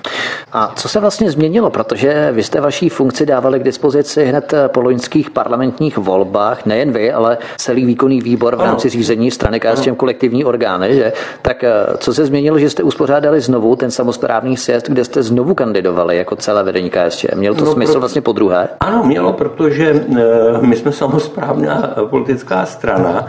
A 0.58 0.72
co 0.76 0.90
se 0.90 1.00
vlastně 1.00 1.32
změnilo? 1.32 1.70
Protože 1.70 2.30
vy 2.32 2.44
jste 2.44 2.62
vaší 2.62 2.90
funkci 2.90 3.26
dávali 3.26 3.60
k 3.60 3.64
dispozici 3.64 4.26
hned 4.26 4.54
po 4.68 4.82
loňských 4.82 5.30
parlamentních 5.30 5.98
volbách, 5.98 6.66
nejen 6.66 6.92
vy, 6.92 7.12
ale 7.12 7.38
celý 7.58 7.86
výkonný 7.86 8.22
výbor 8.22 8.56
v 8.56 8.62
rámci 8.62 8.90
řízení 8.90 9.32
strany 9.32 9.60
KSČM 9.60 9.96
kolektivní 9.96 10.46
orgány, 10.46 10.96
že? 10.96 11.14
Tak 11.42 11.64
eh, 11.64 11.72
co 11.98 12.14
se 12.14 12.26
změnilo, 12.26 12.60
že 12.60 12.70
jste 12.70 12.84
uspořádali 12.84 13.42
znovu 13.42 13.76
ten 13.76 13.92
samosprávný 13.92 14.58
sjezd, 14.58 14.90
kde 14.90 15.06
jste 15.06 15.24
znovu 15.24 15.54
kandidovali 15.54 16.18
jako 16.18 16.36
celé 16.36 16.64
vedení 16.64 16.90
KSČM? 16.90 17.38
Měl 17.38 17.56
to 17.56 17.66
no, 17.66 17.74
smysl 17.74 17.92
pro... 17.92 18.00
vlastně 18.00 18.22
po 18.22 18.32
druhé? 18.32 18.70
Ano, 18.80 19.04
mělo, 19.04 19.34
protože 19.34 20.06
eh, 20.18 20.22
my 20.62 20.76
jsme 20.76 20.92
samosprávná 20.92 21.96
politická 22.10 22.66
strana 22.66 23.28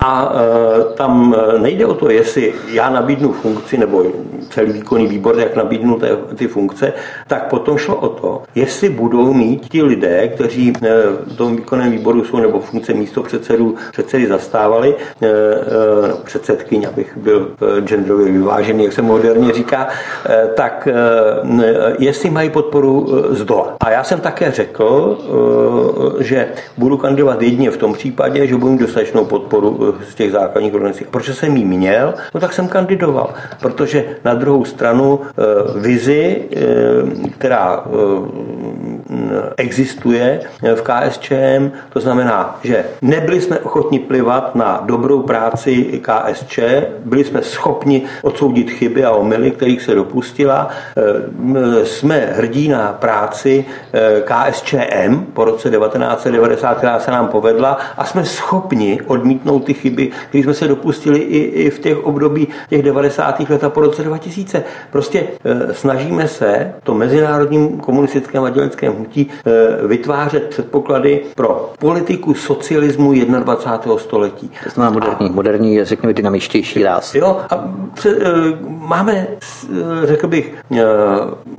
a 0.00 0.32
e, 0.32 0.94
tam 0.94 1.34
e, 1.34 1.58
nejde 1.58 1.86
o 1.86 1.94
to, 1.94 2.10
jestli 2.10 2.54
já 2.72 2.90
nabídnu 2.90 3.32
funkci, 3.32 3.78
nebo 3.78 4.04
celý 4.50 4.72
výkonný 4.72 5.06
výbor, 5.06 5.38
jak 5.38 5.56
nabídnu 5.56 6.00
ty 6.36 6.48
funkce, 6.48 6.92
tak 7.26 7.48
potom 7.48 7.78
šlo 7.78 7.96
o 7.96 8.08
to, 8.08 8.42
jestli 8.54 8.88
budou 8.88 9.32
mít 9.32 9.68
ti 9.68 9.82
lidé, 9.82 10.28
kteří 10.28 10.72
e, 10.82 10.88
v 11.26 11.36
tom 11.36 11.56
výkonném 11.56 11.90
výboru 11.90 12.24
jsou, 12.24 12.36
nebo 12.36 12.60
funkce 12.60 12.94
místo 12.94 13.22
předsedů, 13.22 13.74
předsedy 13.92 14.26
zastávali, 14.26 14.94
předsedkyň, 16.24 16.86
abych 16.88 17.16
byl 17.16 17.50
genderově 17.80 18.32
vyvážený, 18.32 18.84
jak 18.84 18.92
se 18.92 19.02
moderně 19.02 19.52
říká, 19.52 19.88
tak 20.54 20.88
jestli 21.98 22.30
mají 22.30 22.50
podporu 22.50 23.08
z 23.30 23.44
dola. 23.44 23.76
A 23.80 23.90
já 23.90 24.04
jsem 24.04 24.20
také 24.20 24.50
řekl, 24.50 25.18
že 26.20 26.48
budu 26.76 26.96
kandidovat 26.96 27.42
jedině 27.42 27.70
v 27.70 27.76
tom 27.76 27.92
případě, 27.92 28.46
že 28.46 28.56
budu 28.56 28.72
mít 28.72 28.80
dostatečnou 28.80 29.24
podporu 29.24 29.87
z 30.08 30.14
těch 30.14 30.32
základních 30.32 30.74
organizací. 30.74 31.04
Proč 31.10 31.28
jsem 31.28 31.56
jí 31.56 31.64
měl? 31.64 32.14
No 32.34 32.40
tak 32.40 32.52
jsem 32.52 32.68
kandidoval, 32.68 33.34
protože 33.60 34.04
na 34.24 34.34
druhou 34.34 34.64
stranu 34.64 35.20
eh, 35.20 35.78
vizi, 35.80 36.42
eh, 36.56 37.28
která 37.30 37.84
eh, 37.86 37.92
existuje 39.56 40.40
v 40.74 40.82
KSČM, 40.82 41.70
to 41.92 42.00
znamená, 42.00 42.58
že 42.62 42.84
nebyli 43.02 43.40
jsme 43.40 43.58
ochotni 43.58 43.98
plivat 43.98 44.54
na 44.54 44.82
dobrou 44.84 45.22
práci 45.22 46.00
KSČ, 46.02 46.58
byli 47.04 47.24
jsme 47.24 47.42
schopni 47.42 48.02
odsoudit 48.22 48.70
chyby 48.70 49.04
a 49.04 49.10
omily, 49.10 49.50
kterých 49.50 49.82
se 49.82 49.94
dopustila. 49.94 50.68
Jsme 51.82 52.16
hrdí 52.36 52.68
na 52.68 52.92
práci 52.92 53.64
KSČM 54.24 55.24
po 55.32 55.44
roce 55.44 55.70
1990, 55.70 56.74
která 56.78 57.00
se 57.00 57.10
nám 57.10 57.28
povedla 57.28 57.78
a 57.96 58.04
jsme 58.04 58.24
schopni 58.24 59.00
odmítnout 59.06 59.64
ty 59.64 59.74
chyby, 59.78 60.10
které 60.28 60.44
jsme 60.44 60.54
se 60.54 60.68
dopustili 60.68 61.18
i, 61.18 61.38
i 61.38 61.70
v 61.70 61.78
těch 61.78 62.04
období 62.04 62.48
těch 62.68 62.82
90. 62.82 63.40
let 63.50 63.64
a 63.64 63.70
po 63.70 63.80
roce 63.80 64.02
2000. 64.02 64.64
Prostě 64.90 65.24
e, 65.44 65.74
snažíme 65.74 66.28
se 66.28 66.72
to 66.82 66.94
mezinárodním 66.94 67.78
komunistickém 67.78 68.44
a 68.44 68.50
děleckém 68.50 68.94
hnutí 68.94 69.30
e, 69.46 69.86
vytvářet 69.86 70.44
předpoklady 70.48 71.20
pro 71.34 71.72
politiku 71.78 72.34
socialismu 72.34 73.12
21. 73.12 73.98
století. 73.98 74.50
To 74.64 74.70
znamená 74.70 74.94
moderní, 74.94 75.28
a, 75.28 75.32
moderní, 75.32 75.84
řekněme, 75.84 76.12
dynamičtější 76.12 76.82
ráz. 76.82 77.14
Jo, 77.14 77.40
a 77.50 77.68
pře, 77.94 78.10
e, 78.10 78.32
máme, 78.88 79.12
e, 79.12 80.06
řekl 80.06 80.28
bych, 80.28 80.54
e, 80.76 80.84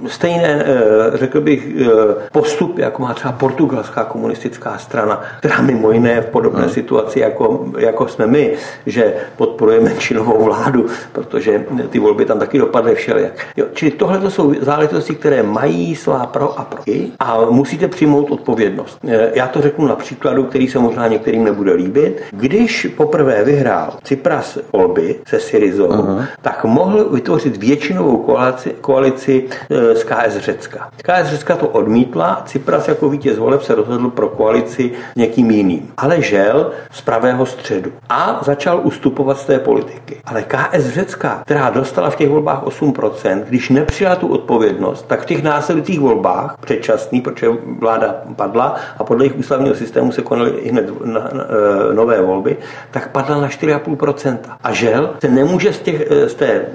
stejné, 0.08 0.66
e, 0.66 1.18
řekl 1.18 1.42
bych, 1.42 1.68
e, 1.82 1.86
postup, 2.32 2.78
jako 2.78 3.02
má 3.02 3.14
třeba 3.14 3.32
portugalská 3.32 4.04
komunistická 4.04 4.78
strana, 4.78 5.22
která 5.40 5.62
mimo 5.62 5.92
jiné 5.92 6.22
v 6.22 6.26
podobné 6.26 6.62
hmm. 6.62 6.70
situaci 6.70 7.20
jako, 7.20 7.66
jako 7.78 8.08
jsme 8.10 8.28
my, 8.28 8.54
že 8.86 9.14
podporujeme 9.38 9.90
menšinovou 9.90 10.44
vládu, 10.44 10.86
protože 11.12 11.66
ty 11.90 12.00
volby 12.00 12.26
tam 12.26 12.40
taky 12.40 12.58
dopadly 12.58 12.96
všelijak. 12.96 13.34
Jo, 13.58 13.66
čili 13.74 13.92
tohle 13.92 14.20
to 14.20 14.32
jsou 14.32 14.54
záležitosti, 14.62 15.16
které 15.16 15.44
mají 15.44 15.96
svá 15.96 16.26
pro 16.26 16.60
a 16.60 16.64
proti 16.64 17.12
a 17.20 17.46
musíte 17.50 17.88
přijmout 17.88 18.32
odpovědnost. 18.32 19.00
E, 19.08 19.32
já 19.34 19.48
to 19.48 19.62
řeknu 19.62 19.88
na 19.88 19.96
příkladu, 19.96 20.44
který 20.44 20.68
se 20.68 20.80
možná 20.80 21.08
některým 21.08 21.44
nebude 21.44 21.74
líbit. 21.74 22.22
Když 22.32 22.88
poprvé 22.98 23.44
vyhrál 23.44 23.94
Cypras 24.04 24.58
volby 24.74 25.16
se 25.28 25.40
Syrizou, 25.40 25.88
uh-huh. 25.88 26.26
tak 26.42 26.66
mohl 26.66 27.10
vytvořit 27.10 27.58
většinovou 27.58 28.18
koalici, 28.18 28.76
koalici 28.82 29.46
e, 29.70 29.96
z 29.96 30.04
KS 30.04 30.38
Řecka. 30.38 30.90
KS 30.98 31.30
Řecka 31.30 31.56
to 31.56 31.68
odmítla, 31.68 32.44
Cypras 32.46 32.88
jako 32.88 33.10
vítěz 33.10 33.38
voleb 33.38 33.64
se 33.64 33.76
rozhodl 33.76 34.10
pro 34.10 34.30
koalici 34.30 34.92
s 35.14 35.16
někým 35.16 35.52
jiným. 35.52 35.92
Ale 35.98 36.22
žel 36.22 36.72
z 36.92 37.02
pravého 37.02 37.46
středu 37.46 37.92
a 38.10 38.40
začal 38.44 38.82
ustupovat 38.84 39.38
z 39.38 39.46
té 39.46 39.60
politiky. 39.60 40.18
Ale 40.26 40.44
KS 40.44 40.86
Řecka, 40.86 41.42
která 41.46 41.70
dostala 41.70 42.10
v 42.10 42.16
těch 42.16 42.30
volbách 42.30 42.64
8%, 42.64 43.44
když 43.50 43.70
nepřijala 43.70 44.16
tu 44.16 44.28
odpovědnost, 44.28 45.08
tak 45.08 45.22
v 45.22 45.26
těch 45.26 45.44
následujících 45.44 46.00
volbách, 46.00 46.58
předčasný, 46.62 47.22
protože 47.22 47.48
vláda 47.80 48.16
padla 48.36 48.76
a 48.98 49.04
podle 49.04 49.26
jejich 49.26 49.38
ústavního 49.40 49.76
systému 49.76 50.12
se 50.12 50.22
konaly 50.22 50.70
hned 50.70 51.06
na, 51.06 51.20
na, 51.20 51.44
e, 51.92 51.94
nové 51.94 52.22
volby, 52.22 52.58
tak 52.92 53.12
padla 53.12 53.42
na 53.42 53.48
4,5%. 53.48 54.38
A 54.64 54.72
žel 54.74 55.10
se 55.22 55.28
nemůže 55.28 55.74
z, 55.74 55.80
těch, 55.80 56.12
e, 56.12 56.30
z 56.30 56.34
té 56.34 56.66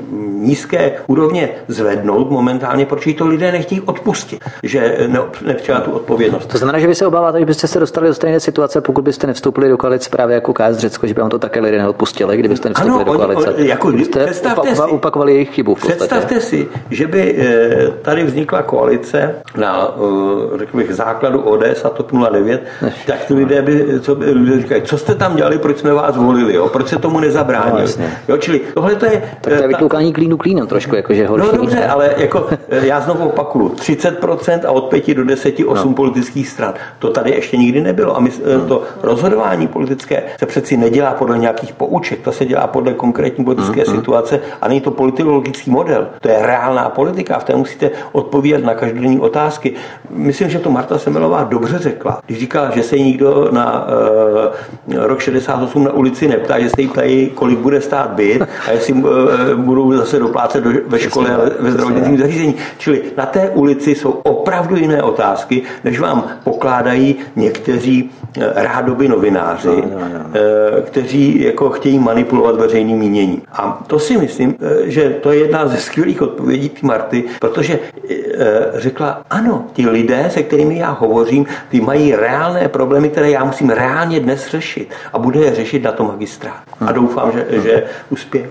nízké 0.45 0.93
úrovně 1.07 1.49
zvednout 1.69 2.31
momentálně, 2.31 2.87
protože 2.87 3.15
to 3.15 3.27
lidé 3.27 3.53
nechtějí 3.53 3.81
odpustit, 3.81 4.45
že 4.63 4.97
ne, 5.07 5.21
nepřijala 5.47 5.85
tu 5.85 5.91
odpovědnost. 5.91 6.47
To 6.47 6.59
znamená, 6.59 6.79
že 6.79 6.87
vy 6.87 6.95
se 6.95 7.07
obáváte, 7.07 7.39
že 7.39 7.47
byste 7.47 7.67
se 7.67 7.81
dostali 7.81 8.09
do 8.09 8.15
stejné 8.15 8.41
situace, 8.41 8.81
pokud 8.81 9.05
byste 9.05 9.27
nevstoupili 9.27 9.69
do 9.69 9.77
koalice 9.77 10.11
právě 10.11 10.35
jako 10.35 10.53
KS 10.53 10.77
Řecko, 10.77 11.07
by 11.15 11.21
vám 11.21 11.31
to 11.31 11.39
také 11.39 11.61
lidé 11.61 11.79
neodpustili, 11.79 12.37
kdybyste 12.37 12.69
nevstoupili 12.69 13.03
ano, 13.03 13.05
do 13.05 13.19
koalice. 13.19 13.55
Oni, 13.55 13.69
jako, 13.69 13.93
představte 14.25 14.77
si, 14.77 14.83
upakovali 14.91 15.33
jejich 15.33 15.51
chybu. 15.51 15.75
Představte 15.75 16.41
si, 16.41 16.69
že 16.91 17.07
by 17.07 17.37
eh, 17.39 17.91
tady 18.03 18.25
vznikla 18.25 18.63
koalice 18.63 19.35
na, 19.57 19.89
eh, 20.55 20.59
řekl 20.59 20.77
bych, 20.77 20.95
základu 20.95 21.41
ODS 21.41 21.85
a 21.85 21.89
TOP 21.89 22.13
09, 22.13 22.63
Než, 22.83 22.95
tak 23.07 23.25
ty 23.25 23.35
lidé 23.35 23.63
by, 23.63 24.01
co 24.01 24.15
by 24.15 24.31
lidé 24.31 24.63
říkají, 24.63 24.83
co 24.83 24.99
jste 24.99 25.15
tam 25.15 25.37
dělali, 25.37 25.59
proč 25.59 25.79
jsme 25.79 25.93
vás 25.93 26.17
volili, 26.17 26.55
jo? 26.55 26.69
proč 26.69 26.89
se 26.89 26.99
tomu 26.99 27.21
nezabránili. 27.21 27.93
No, 27.99 28.05
jo, 28.29 28.37
čili 28.37 28.61
tohle 28.75 28.95
to 28.95 29.07
je... 29.07 29.23
Tak 29.41 29.41
to 29.41 29.51
je 29.51 29.65
eh, 29.65 29.69
vytloukání 29.69 30.13
klínu 30.13 30.37
klínem 30.37 30.67
trošku, 30.67 30.97
jakože 30.97 31.27
horší. 31.27 31.47
No 31.53 31.59
dobře, 31.59 31.87
ale 31.87 32.15
jako 32.17 32.49
já 32.69 33.01
znovu 33.01 33.29
opakuju, 33.29 33.69
30% 33.69 34.61
a 34.67 34.71
od 34.71 34.85
5 34.85 35.15
do 35.15 35.25
10 35.25 35.55
8 35.67 35.89
no. 35.89 35.95
politických 35.95 36.49
stran. 36.49 36.75
To 36.99 37.11
tady 37.11 37.31
ještě 37.31 37.57
nikdy 37.57 37.81
nebylo. 37.81 38.17
A 38.17 38.21
my, 38.21 38.31
no. 38.57 38.67
to 38.67 38.83
rozhodování 39.03 39.69
politické 39.69 40.23
se 40.39 40.47
přeci 40.47 40.77
nedělá 40.77 41.04
podle 41.11 41.39
nějakých 41.39 41.73
pouček, 41.73 42.21
to 42.21 42.33
se 42.33 42.45
dělá 42.45 42.67
podle 42.67 42.93
konkrétní 42.93 43.45
politické 43.45 43.83
mm-hmm. 43.83 43.95
situace 43.95 44.41
a 44.61 44.69
není 44.69 44.81
to 44.81 44.91
politologický 44.91 45.71
model. 45.71 46.07
To 46.21 46.29
je 46.29 46.39
reálná 46.43 46.89
politika, 46.89 47.39
v 47.39 47.45
té 47.45 47.57
musíte 47.57 47.91
odpovídat 48.13 48.63
na 48.63 48.75
každodenní 48.75 49.21
otázky. 49.21 49.75
Myslím, 50.11 50.51
že 50.51 50.59
to 50.59 50.71
Marta 50.71 50.99
Semelová 50.99 51.45
dobře 51.45 51.79
řekla, 51.79 52.21
když 52.27 52.39
říkala, 52.39 52.71
že 52.71 52.83
se 52.83 52.97
jí 52.97 53.05
nikdo 53.05 53.49
na 53.53 53.87
uh, 54.87 54.95
rok 54.97 55.21
68 55.21 55.85
na 55.85 55.93
ulici 55.93 56.29
neptá, 56.29 56.61
že 56.61 56.71
se 56.71 56.81
jí 56.81 56.89
ptají, 56.89 57.31
kolik 57.35 57.59
bude 57.59 57.81
stát 57.81 58.11
byt 58.11 58.43
a 58.69 58.71
jestli 58.71 58.93
uh, 58.93 59.11
budou 59.57 59.93
zase 59.93 60.19
doplácet 60.19 60.65
do, 60.65 60.71
ve 60.87 60.99
škole 60.99 61.31
a 61.35 61.39
ve 61.61 61.71
zdravotnickém 61.71 62.19
zařízení. 62.19 62.55
Čili 62.79 63.03
na 63.17 63.27
té 63.27 63.51
ulici 63.51 63.95
jsou 63.95 64.11
opravdu 64.11 64.77
jiné 64.77 65.03
otázky, 65.03 65.63
než 65.85 66.01
vám 66.01 66.25
pokládají 66.45 67.17
někteří 67.37 68.11
eh, 68.41 68.53
rádoby 68.55 69.09
novináři, 69.09 69.69
no, 69.69 69.83
no, 69.83 70.09
no. 70.15 70.31
Eh, 70.85 70.91
kteří 70.91 71.43
jako 71.43 71.71
chtějí 71.71 71.99
manipulovat 71.99 72.57
veřejným 72.57 72.99
míněním. 72.99 73.43
A 73.53 73.85
to 73.87 73.99
si 73.99 74.17
myslím, 74.17 74.55
eh, 74.61 74.91
že 74.91 75.11
to 75.11 75.33
je 75.33 75.39
jedna 75.39 75.69
ze 75.69 75.77
skvělých 75.77 76.23
odpovědí 76.23 76.69
ty 76.69 76.87
Marty, 76.87 77.25
protože 77.41 77.79
řekla, 78.75 79.23
ano, 79.31 79.67
ti 79.73 79.89
lidé, 79.89 80.31
se 80.31 80.43
kterými 80.43 80.79
já 80.79 80.91
hovořím, 80.91 81.47
ty 81.69 81.81
mají 81.81 82.15
reálné 82.15 82.69
problémy, 82.69 83.09
které 83.09 83.31
já 83.31 83.45
musím 83.45 83.71
reálně 83.71 84.21
dnes 84.21 84.51
řešit 84.51 84.91
a 85.13 85.19
bude 85.19 85.41
je 85.41 85.55
řešit 85.55 85.83
na 85.83 85.93
to 85.93 86.05
magistrát. 86.05 86.63
A 86.81 86.93
doufám, 86.93 87.33
že, 87.33 87.47
že 87.63 87.85
uspěje. 88.11 88.49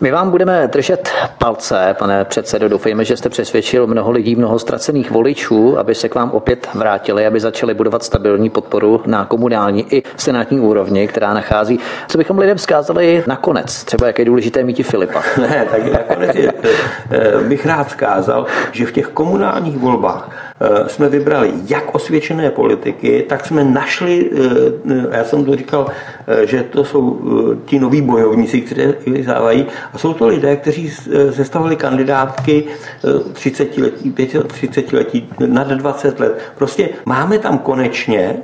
My 0.00 0.10
vám 0.10 0.30
budeme 0.30 0.68
držet 0.72 1.10
palce, 1.38 1.96
pane 1.98 2.24
předsedo. 2.24 2.68
Doufejme, 2.68 3.04
že 3.04 3.16
jste 3.16 3.28
přesvědčil 3.28 3.86
mnoho 3.86 4.10
lidí, 4.10 4.36
mnoho 4.36 4.58
ztracených 4.58 5.10
voličů, 5.10 5.78
aby 5.78 5.94
se 5.94 6.08
k 6.08 6.14
vám 6.14 6.30
opět 6.30 6.68
vrátili, 6.74 7.26
aby 7.26 7.40
začali 7.40 7.74
budovat 7.74 8.02
stabilní 8.02 8.50
podporu 8.50 9.02
na 9.06 9.24
komunální 9.24 9.94
i 9.94 10.02
senátní 10.16 10.60
úrovni, 10.60 11.08
která 11.08 11.34
nachází. 11.34 11.80
Co 12.08 12.18
bychom 12.18 12.38
lidem 12.38 12.58
zkázali 12.58 13.24
nakonec? 13.26 13.84
Třeba 13.84 14.06
jak 14.06 14.18
je 14.18 14.24
důležité 14.24 14.62
mít 14.64 14.86
Filipa. 14.86 15.22
Ne, 15.38 15.66
tak 15.70 15.92
nakonec 15.92 16.36
je, 16.36 16.52
eh, 17.10 17.44
bych 17.48 17.66
rád 17.66 17.90
zkázal, 17.90 18.46
že 18.72 18.86
v 18.86 18.92
těch 18.92 19.06
komunálních 19.06 19.78
volbách 19.78 20.48
Eh, 20.60 20.88
jsme 20.88 21.08
vybrali 21.08 21.52
jak 21.68 21.94
osvědčené 21.94 22.50
politiky, 22.50 23.24
tak 23.28 23.46
jsme 23.46 23.64
našli, 23.64 24.30
eh, 24.90 25.16
já 25.16 25.24
jsem 25.24 25.44
to 25.44 25.56
říkal, 25.56 25.86
že 26.44 26.62
to 26.62 26.84
jsou 26.84 27.20
ti 27.64 27.78
noví 27.78 28.02
bojovníci, 28.02 28.60
kteří 28.60 29.22
závají, 29.22 29.66
a 29.92 29.98
jsou 29.98 30.14
to 30.14 30.26
lidé, 30.26 30.56
kteří 30.56 30.92
zestavili 31.28 31.76
kandidátky 31.76 32.64
30 33.32 33.78
letí, 33.78 34.14
30 34.46 34.92
letí, 34.92 35.28
nad 35.46 35.68
20 35.68 36.20
let. 36.20 36.38
Prostě 36.58 36.88
máme 37.04 37.38
tam 37.38 37.58
konečně 37.58 38.36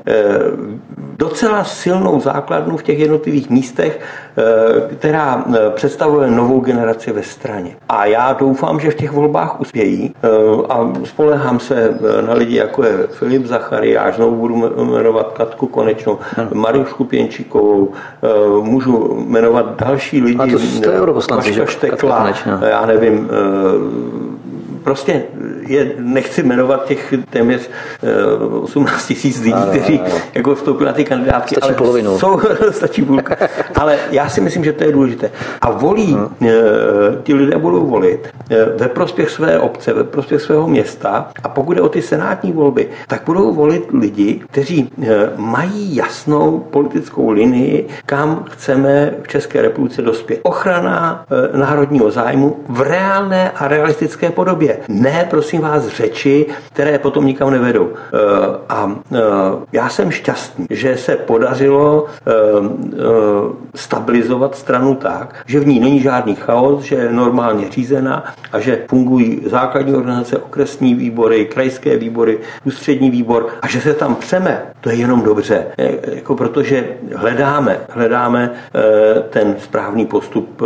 docela 1.16 1.64
silnou 1.64 2.20
základnu 2.20 2.76
v 2.76 2.82
těch 2.82 2.98
jednotlivých 2.98 3.50
místech, 3.50 4.00
která 4.98 5.44
představuje 5.74 6.30
novou 6.30 6.60
generaci 6.60 7.12
ve 7.12 7.22
straně. 7.22 7.76
A 7.88 8.06
já 8.06 8.32
doufám, 8.32 8.80
že 8.80 8.90
v 8.90 8.94
těch 8.94 9.12
volbách 9.12 9.60
uspějí 9.60 10.14
a 10.68 10.92
spolehám 11.04 11.60
se 11.60 11.98
na 12.26 12.34
lidi, 12.34 12.56
jako 12.56 12.84
je 12.84 13.06
Filip 13.10 13.46
Zachariáš, 13.46 14.16
znovu 14.16 14.36
budu 14.36 14.84
jmenovat 14.84 15.32
Katku 15.32 15.66
Konečnou. 15.66 16.18
Mariušku 16.54 17.04
Pěnčíkovou, 17.04 17.92
eh, 17.92 18.28
můžu 18.62 19.24
jmenovat 19.26 19.76
další 19.84 20.22
lidi. 20.22 20.38
A 20.38 20.46
to 20.46 20.58
jste 20.58 21.00
že? 21.40 21.66
Štekla, 21.66 22.32
já 22.62 22.86
nevím, 22.86 23.30
eh, 23.30 24.84
prostě 24.84 25.22
je, 25.68 25.92
nechci 25.98 26.42
jmenovat 26.42 26.84
těch 26.84 27.14
téměř 27.30 27.70
18 28.62 29.10
eh, 29.10 29.14
tisíc 29.14 29.40
lidí, 29.40 29.52
ano, 29.52 29.66
kteří 29.66 30.00
ano. 30.00 30.14
jako 30.34 30.54
vstoupili 30.54 30.86
na 30.86 30.92
ty 30.92 31.04
kandidátky. 31.04 31.54
Stačí 31.54 31.62
ale 31.62 31.74
polovinu. 31.74 32.18
Jsou, 32.18 32.40
stačí 32.70 33.02
půlka. 33.02 33.36
ale 33.74 33.98
já 34.10 34.28
si 34.28 34.40
myslím, 34.40 34.64
že 34.64 34.72
to 34.72 34.84
je 34.84 34.92
důležité. 34.92 35.30
A 35.60 35.70
volí, 35.70 36.12
hmm. 36.12 36.28
ti 37.22 37.34
lidé 37.34 37.58
budou 37.58 37.86
volit 37.86 38.28
eh, 38.50 38.64
ve 38.76 38.88
prospěch 38.88 39.30
své 39.30 39.58
obce, 39.58 39.92
ve 39.92 40.04
prospěch 40.04 40.42
svého 40.42 40.68
města 40.68 41.30
a 41.42 41.48
pokud 41.48 41.76
je 41.76 41.82
o 41.82 41.88
ty 41.88 42.02
senátní 42.02 42.52
volby, 42.52 42.88
tak 43.06 43.22
budou 43.26 43.54
volit 43.54 43.84
lidi, 43.92 44.40
kteří 44.50 44.90
mají 45.36 45.96
jasnou 45.96 46.58
politickou 46.58 47.30
linii, 47.30 47.88
kam 48.06 48.44
chceme 48.50 49.14
v 49.22 49.28
České 49.28 49.62
republice 49.62 50.02
dospět. 50.02 50.40
Ochrana 50.42 51.24
národního 51.54 52.10
zájmu 52.10 52.56
v 52.68 52.80
reálné 52.80 53.50
a 53.50 53.68
realistické 53.68 54.30
podobě. 54.30 54.78
Ne, 54.88 55.26
prosím 55.30 55.53
vás, 55.58 55.88
řeči, 55.88 56.46
které 56.72 56.98
potom 56.98 57.26
nikam 57.26 57.50
nevedou. 57.50 57.90
Eh, 57.92 58.18
a 58.68 58.96
eh, 59.12 59.18
já 59.72 59.88
jsem 59.88 60.10
šťastný, 60.10 60.66
že 60.70 60.96
se 60.96 61.16
podařilo 61.16 62.06
eh, 62.06 62.32
stabilizovat 63.74 64.54
stranu 64.54 64.94
tak, 64.94 65.34
že 65.46 65.60
v 65.60 65.66
ní 65.66 65.80
není 65.80 66.00
žádný 66.00 66.34
chaos, 66.34 66.82
že 66.82 66.94
je 66.94 67.12
normálně 67.12 67.70
řízená 67.70 68.24
a 68.52 68.60
že 68.60 68.84
fungují 68.88 69.40
základní 69.46 69.94
organizace, 69.94 70.38
okresní 70.38 70.94
výbory, 70.94 71.44
krajské 71.44 71.96
výbory, 71.96 72.38
ústřední 72.64 73.10
výbor 73.10 73.48
a 73.62 73.68
že 73.68 73.80
se 73.80 73.94
tam 73.94 74.14
přeme, 74.14 74.62
to 74.80 74.90
je 74.90 74.96
jenom 74.96 75.22
dobře, 75.22 75.66
jako 76.12 76.36
protože 76.36 76.88
hledáme, 77.14 77.80
hledáme 77.88 78.50
ten 79.30 79.56
správný 79.58 80.06
postup 80.06 80.62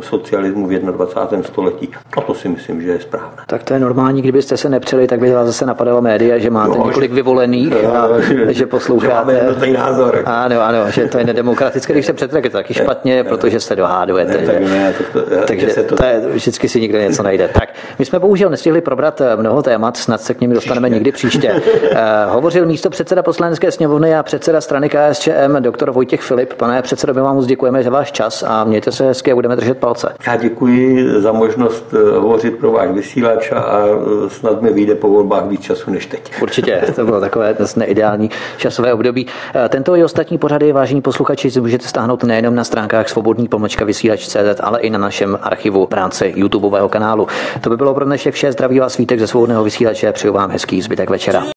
socialismu 0.00 0.66
v 0.66 0.70
21. 0.70 1.42
století. 1.42 1.88
A 2.16 2.20
to 2.20 2.34
si 2.34 2.48
myslím, 2.48 2.82
že 2.82 2.90
je 2.90 3.00
správné. 3.00 3.42
Tak 3.46 3.62
to 3.62 3.74
je 3.74 3.80
normální, 3.80 3.95
kdybyste 4.20 4.56
se 4.56 4.68
nepřeli, 4.68 5.06
tak 5.06 5.20
by 5.20 5.32
vás 5.32 5.46
zase 5.46 5.66
napadalo 5.66 6.02
média, 6.02 6.38
že 6.38 6.50
máte 6.50 6.78
no, 6.78 6.86
několik 6.86 7.10
že, 7.10 7.14
vyvolených 7.14 7.72
a 7.72 8.20
že, 8.20 8.54
že 8.54 8.66
posloucháte. 8.66 9.54
Že 9.64 9.72
názor. 9.72 10.22
Ano, 10.24 10.60
ano, 10.60 10.90
že 10.90 11.06
to 11.06 11.18
je 11.18 11.24
nedemokratické, 11.24 11.92
když 11.92 12.06
se 12.06 12.12
přetrek, 12.12 12.44
je 12.44 12.50
to 12.50 12.56
taky 12.56 12.74
špatně, 12.74 13.24
protože 13.24 13.60
se 13.60 13.76
dohádujete. 13.76 14.38
Ne, 14.38 14.46
tak 14.46 14.60
ne, 14.60 14.94
to, 15.12 15.22
to, 15.22 15.46
takže 15.46 15.70
se 15.70 15.82
to... 15.82 15.96
to 15.96 16.04
je, 16.04 16.22
vždycky 16.32 16.68
si 16.68 16.80
někdo 16.80 16.98
něco 16.98 17.22
najde. 17.22 17.48
Tak, 17.48 17.68
my 17.98 18.04
jsme 18.04 18.18
bohužel 18.18 18.50
nestihli 18.50 18.80
probrat 18.80 19.20
eh, 19.20 19.36
mnoho 19.36 19.62
témat, 19.62 19.96
snad 19.96 20.20
se 20.20 20.34
k 20.34 20.40
ním 20.40 20.52
dostaneme 20.52 20.88
příště. 20.88 20.94
někdy 20.94 21.12
příště. 21.12 21.52
uh, 21.52 22.32
hovořil 22.34 22.66
místo 22.66 22.90
předseda 22.90 23.22
poslanecké 23.22 23.72
sněmovny 23.72 24.14
a 24.16 24.22
předseda 24.22 24.60
strany 24.60 24.88
KSČM, 24.88 25.56
doktor 25.60 25.90
Vojtěch 25.90 26.20
Filip. 26.20 26.54
Pane 26.54 26.82
předsedo, 26.82 27.14
my 27.14 27.20
vám 27.20 27.36
moc 27.36 27.46
děkujeme 27.46 27.82
za 27.82 27.90
váš 27.90 28.12
čas 28.12 28.44
a 28.46 28.64
mějte 28.64 28.92
se 28.92 29.06
hezky 29.06 29.32
a 29.32 29.34
budeme 29.34 29.56
držet 29.56 29.78
palce. 29.78 30.14
Já 30.26 30.36
děkuji 30.36 31.20
za 31.20 31.32
možnost 31.32 31.94
eh, 31.94 32.18
hovořit 32.18 32.58
pro 32.58 32.72
váš 32.72 32.90
vysílač 32.90 33.52
a 33.52 33.85
snad 34.28 34.62
mi 34.62 34.72
vyjde 34.72 34.94
po 34.94 35.08
volbách 35.08 35.46
víc 35.46 35.60
času 35.60 35.90
než 35.90 36.06
teď. 36.06 36.42
Určitě, 36.42 36.82
to 36.94 37.04
bylo 37.04 37.20
takové 37.20 37.54
dnes 37.54 37.76
neideální 37.76 38.30
časové 38.58 38.92
období. 38.92 39.26
Tento 39.68 39.96
i 39.96 40.04
ostatní 40.04 40.38
pořady, 40.38 40.72
vážení 40.72 41.02
posluchači, 41.02 41.50
si 41.50 41.60
můžete 41.60 41.88
stáhnout 41.88 42.24
nejenom 42.24 42.54
na 42.54 42.64
stránkách 42.64 43.08
svobodný 43.08 43.48
pomlčka 43.48 43.84
vysílač.cz, 43.84 44.60
ale 44.60 44.80
i 44.80 44.90
na 44.90 44.98
našem 44.98 45.38
archivu 45.42 45.86
práce 45.86 46.28
YouTubeového 46.28 46.88
kanálu. 46.88 47.26
To 47.60 47.70
by 47.70 47.76
bylo 47.76 47.94
pro 47.94 48.04
dnešek 48.04 48.34
vše. 48.34 48.52
Zdraví 48.52 48.78
vás 48.78 48.92
svítek 48.92 49.20
ze 49.20 49.26
svobodného 49.26 49.64
vysílače. 49.64 50.12
Přeju 50.12 50.32
vám 50.32 50.50
hezký 50.50 50.82
zbytek 50.82 51.10
večera. 51.10 51.55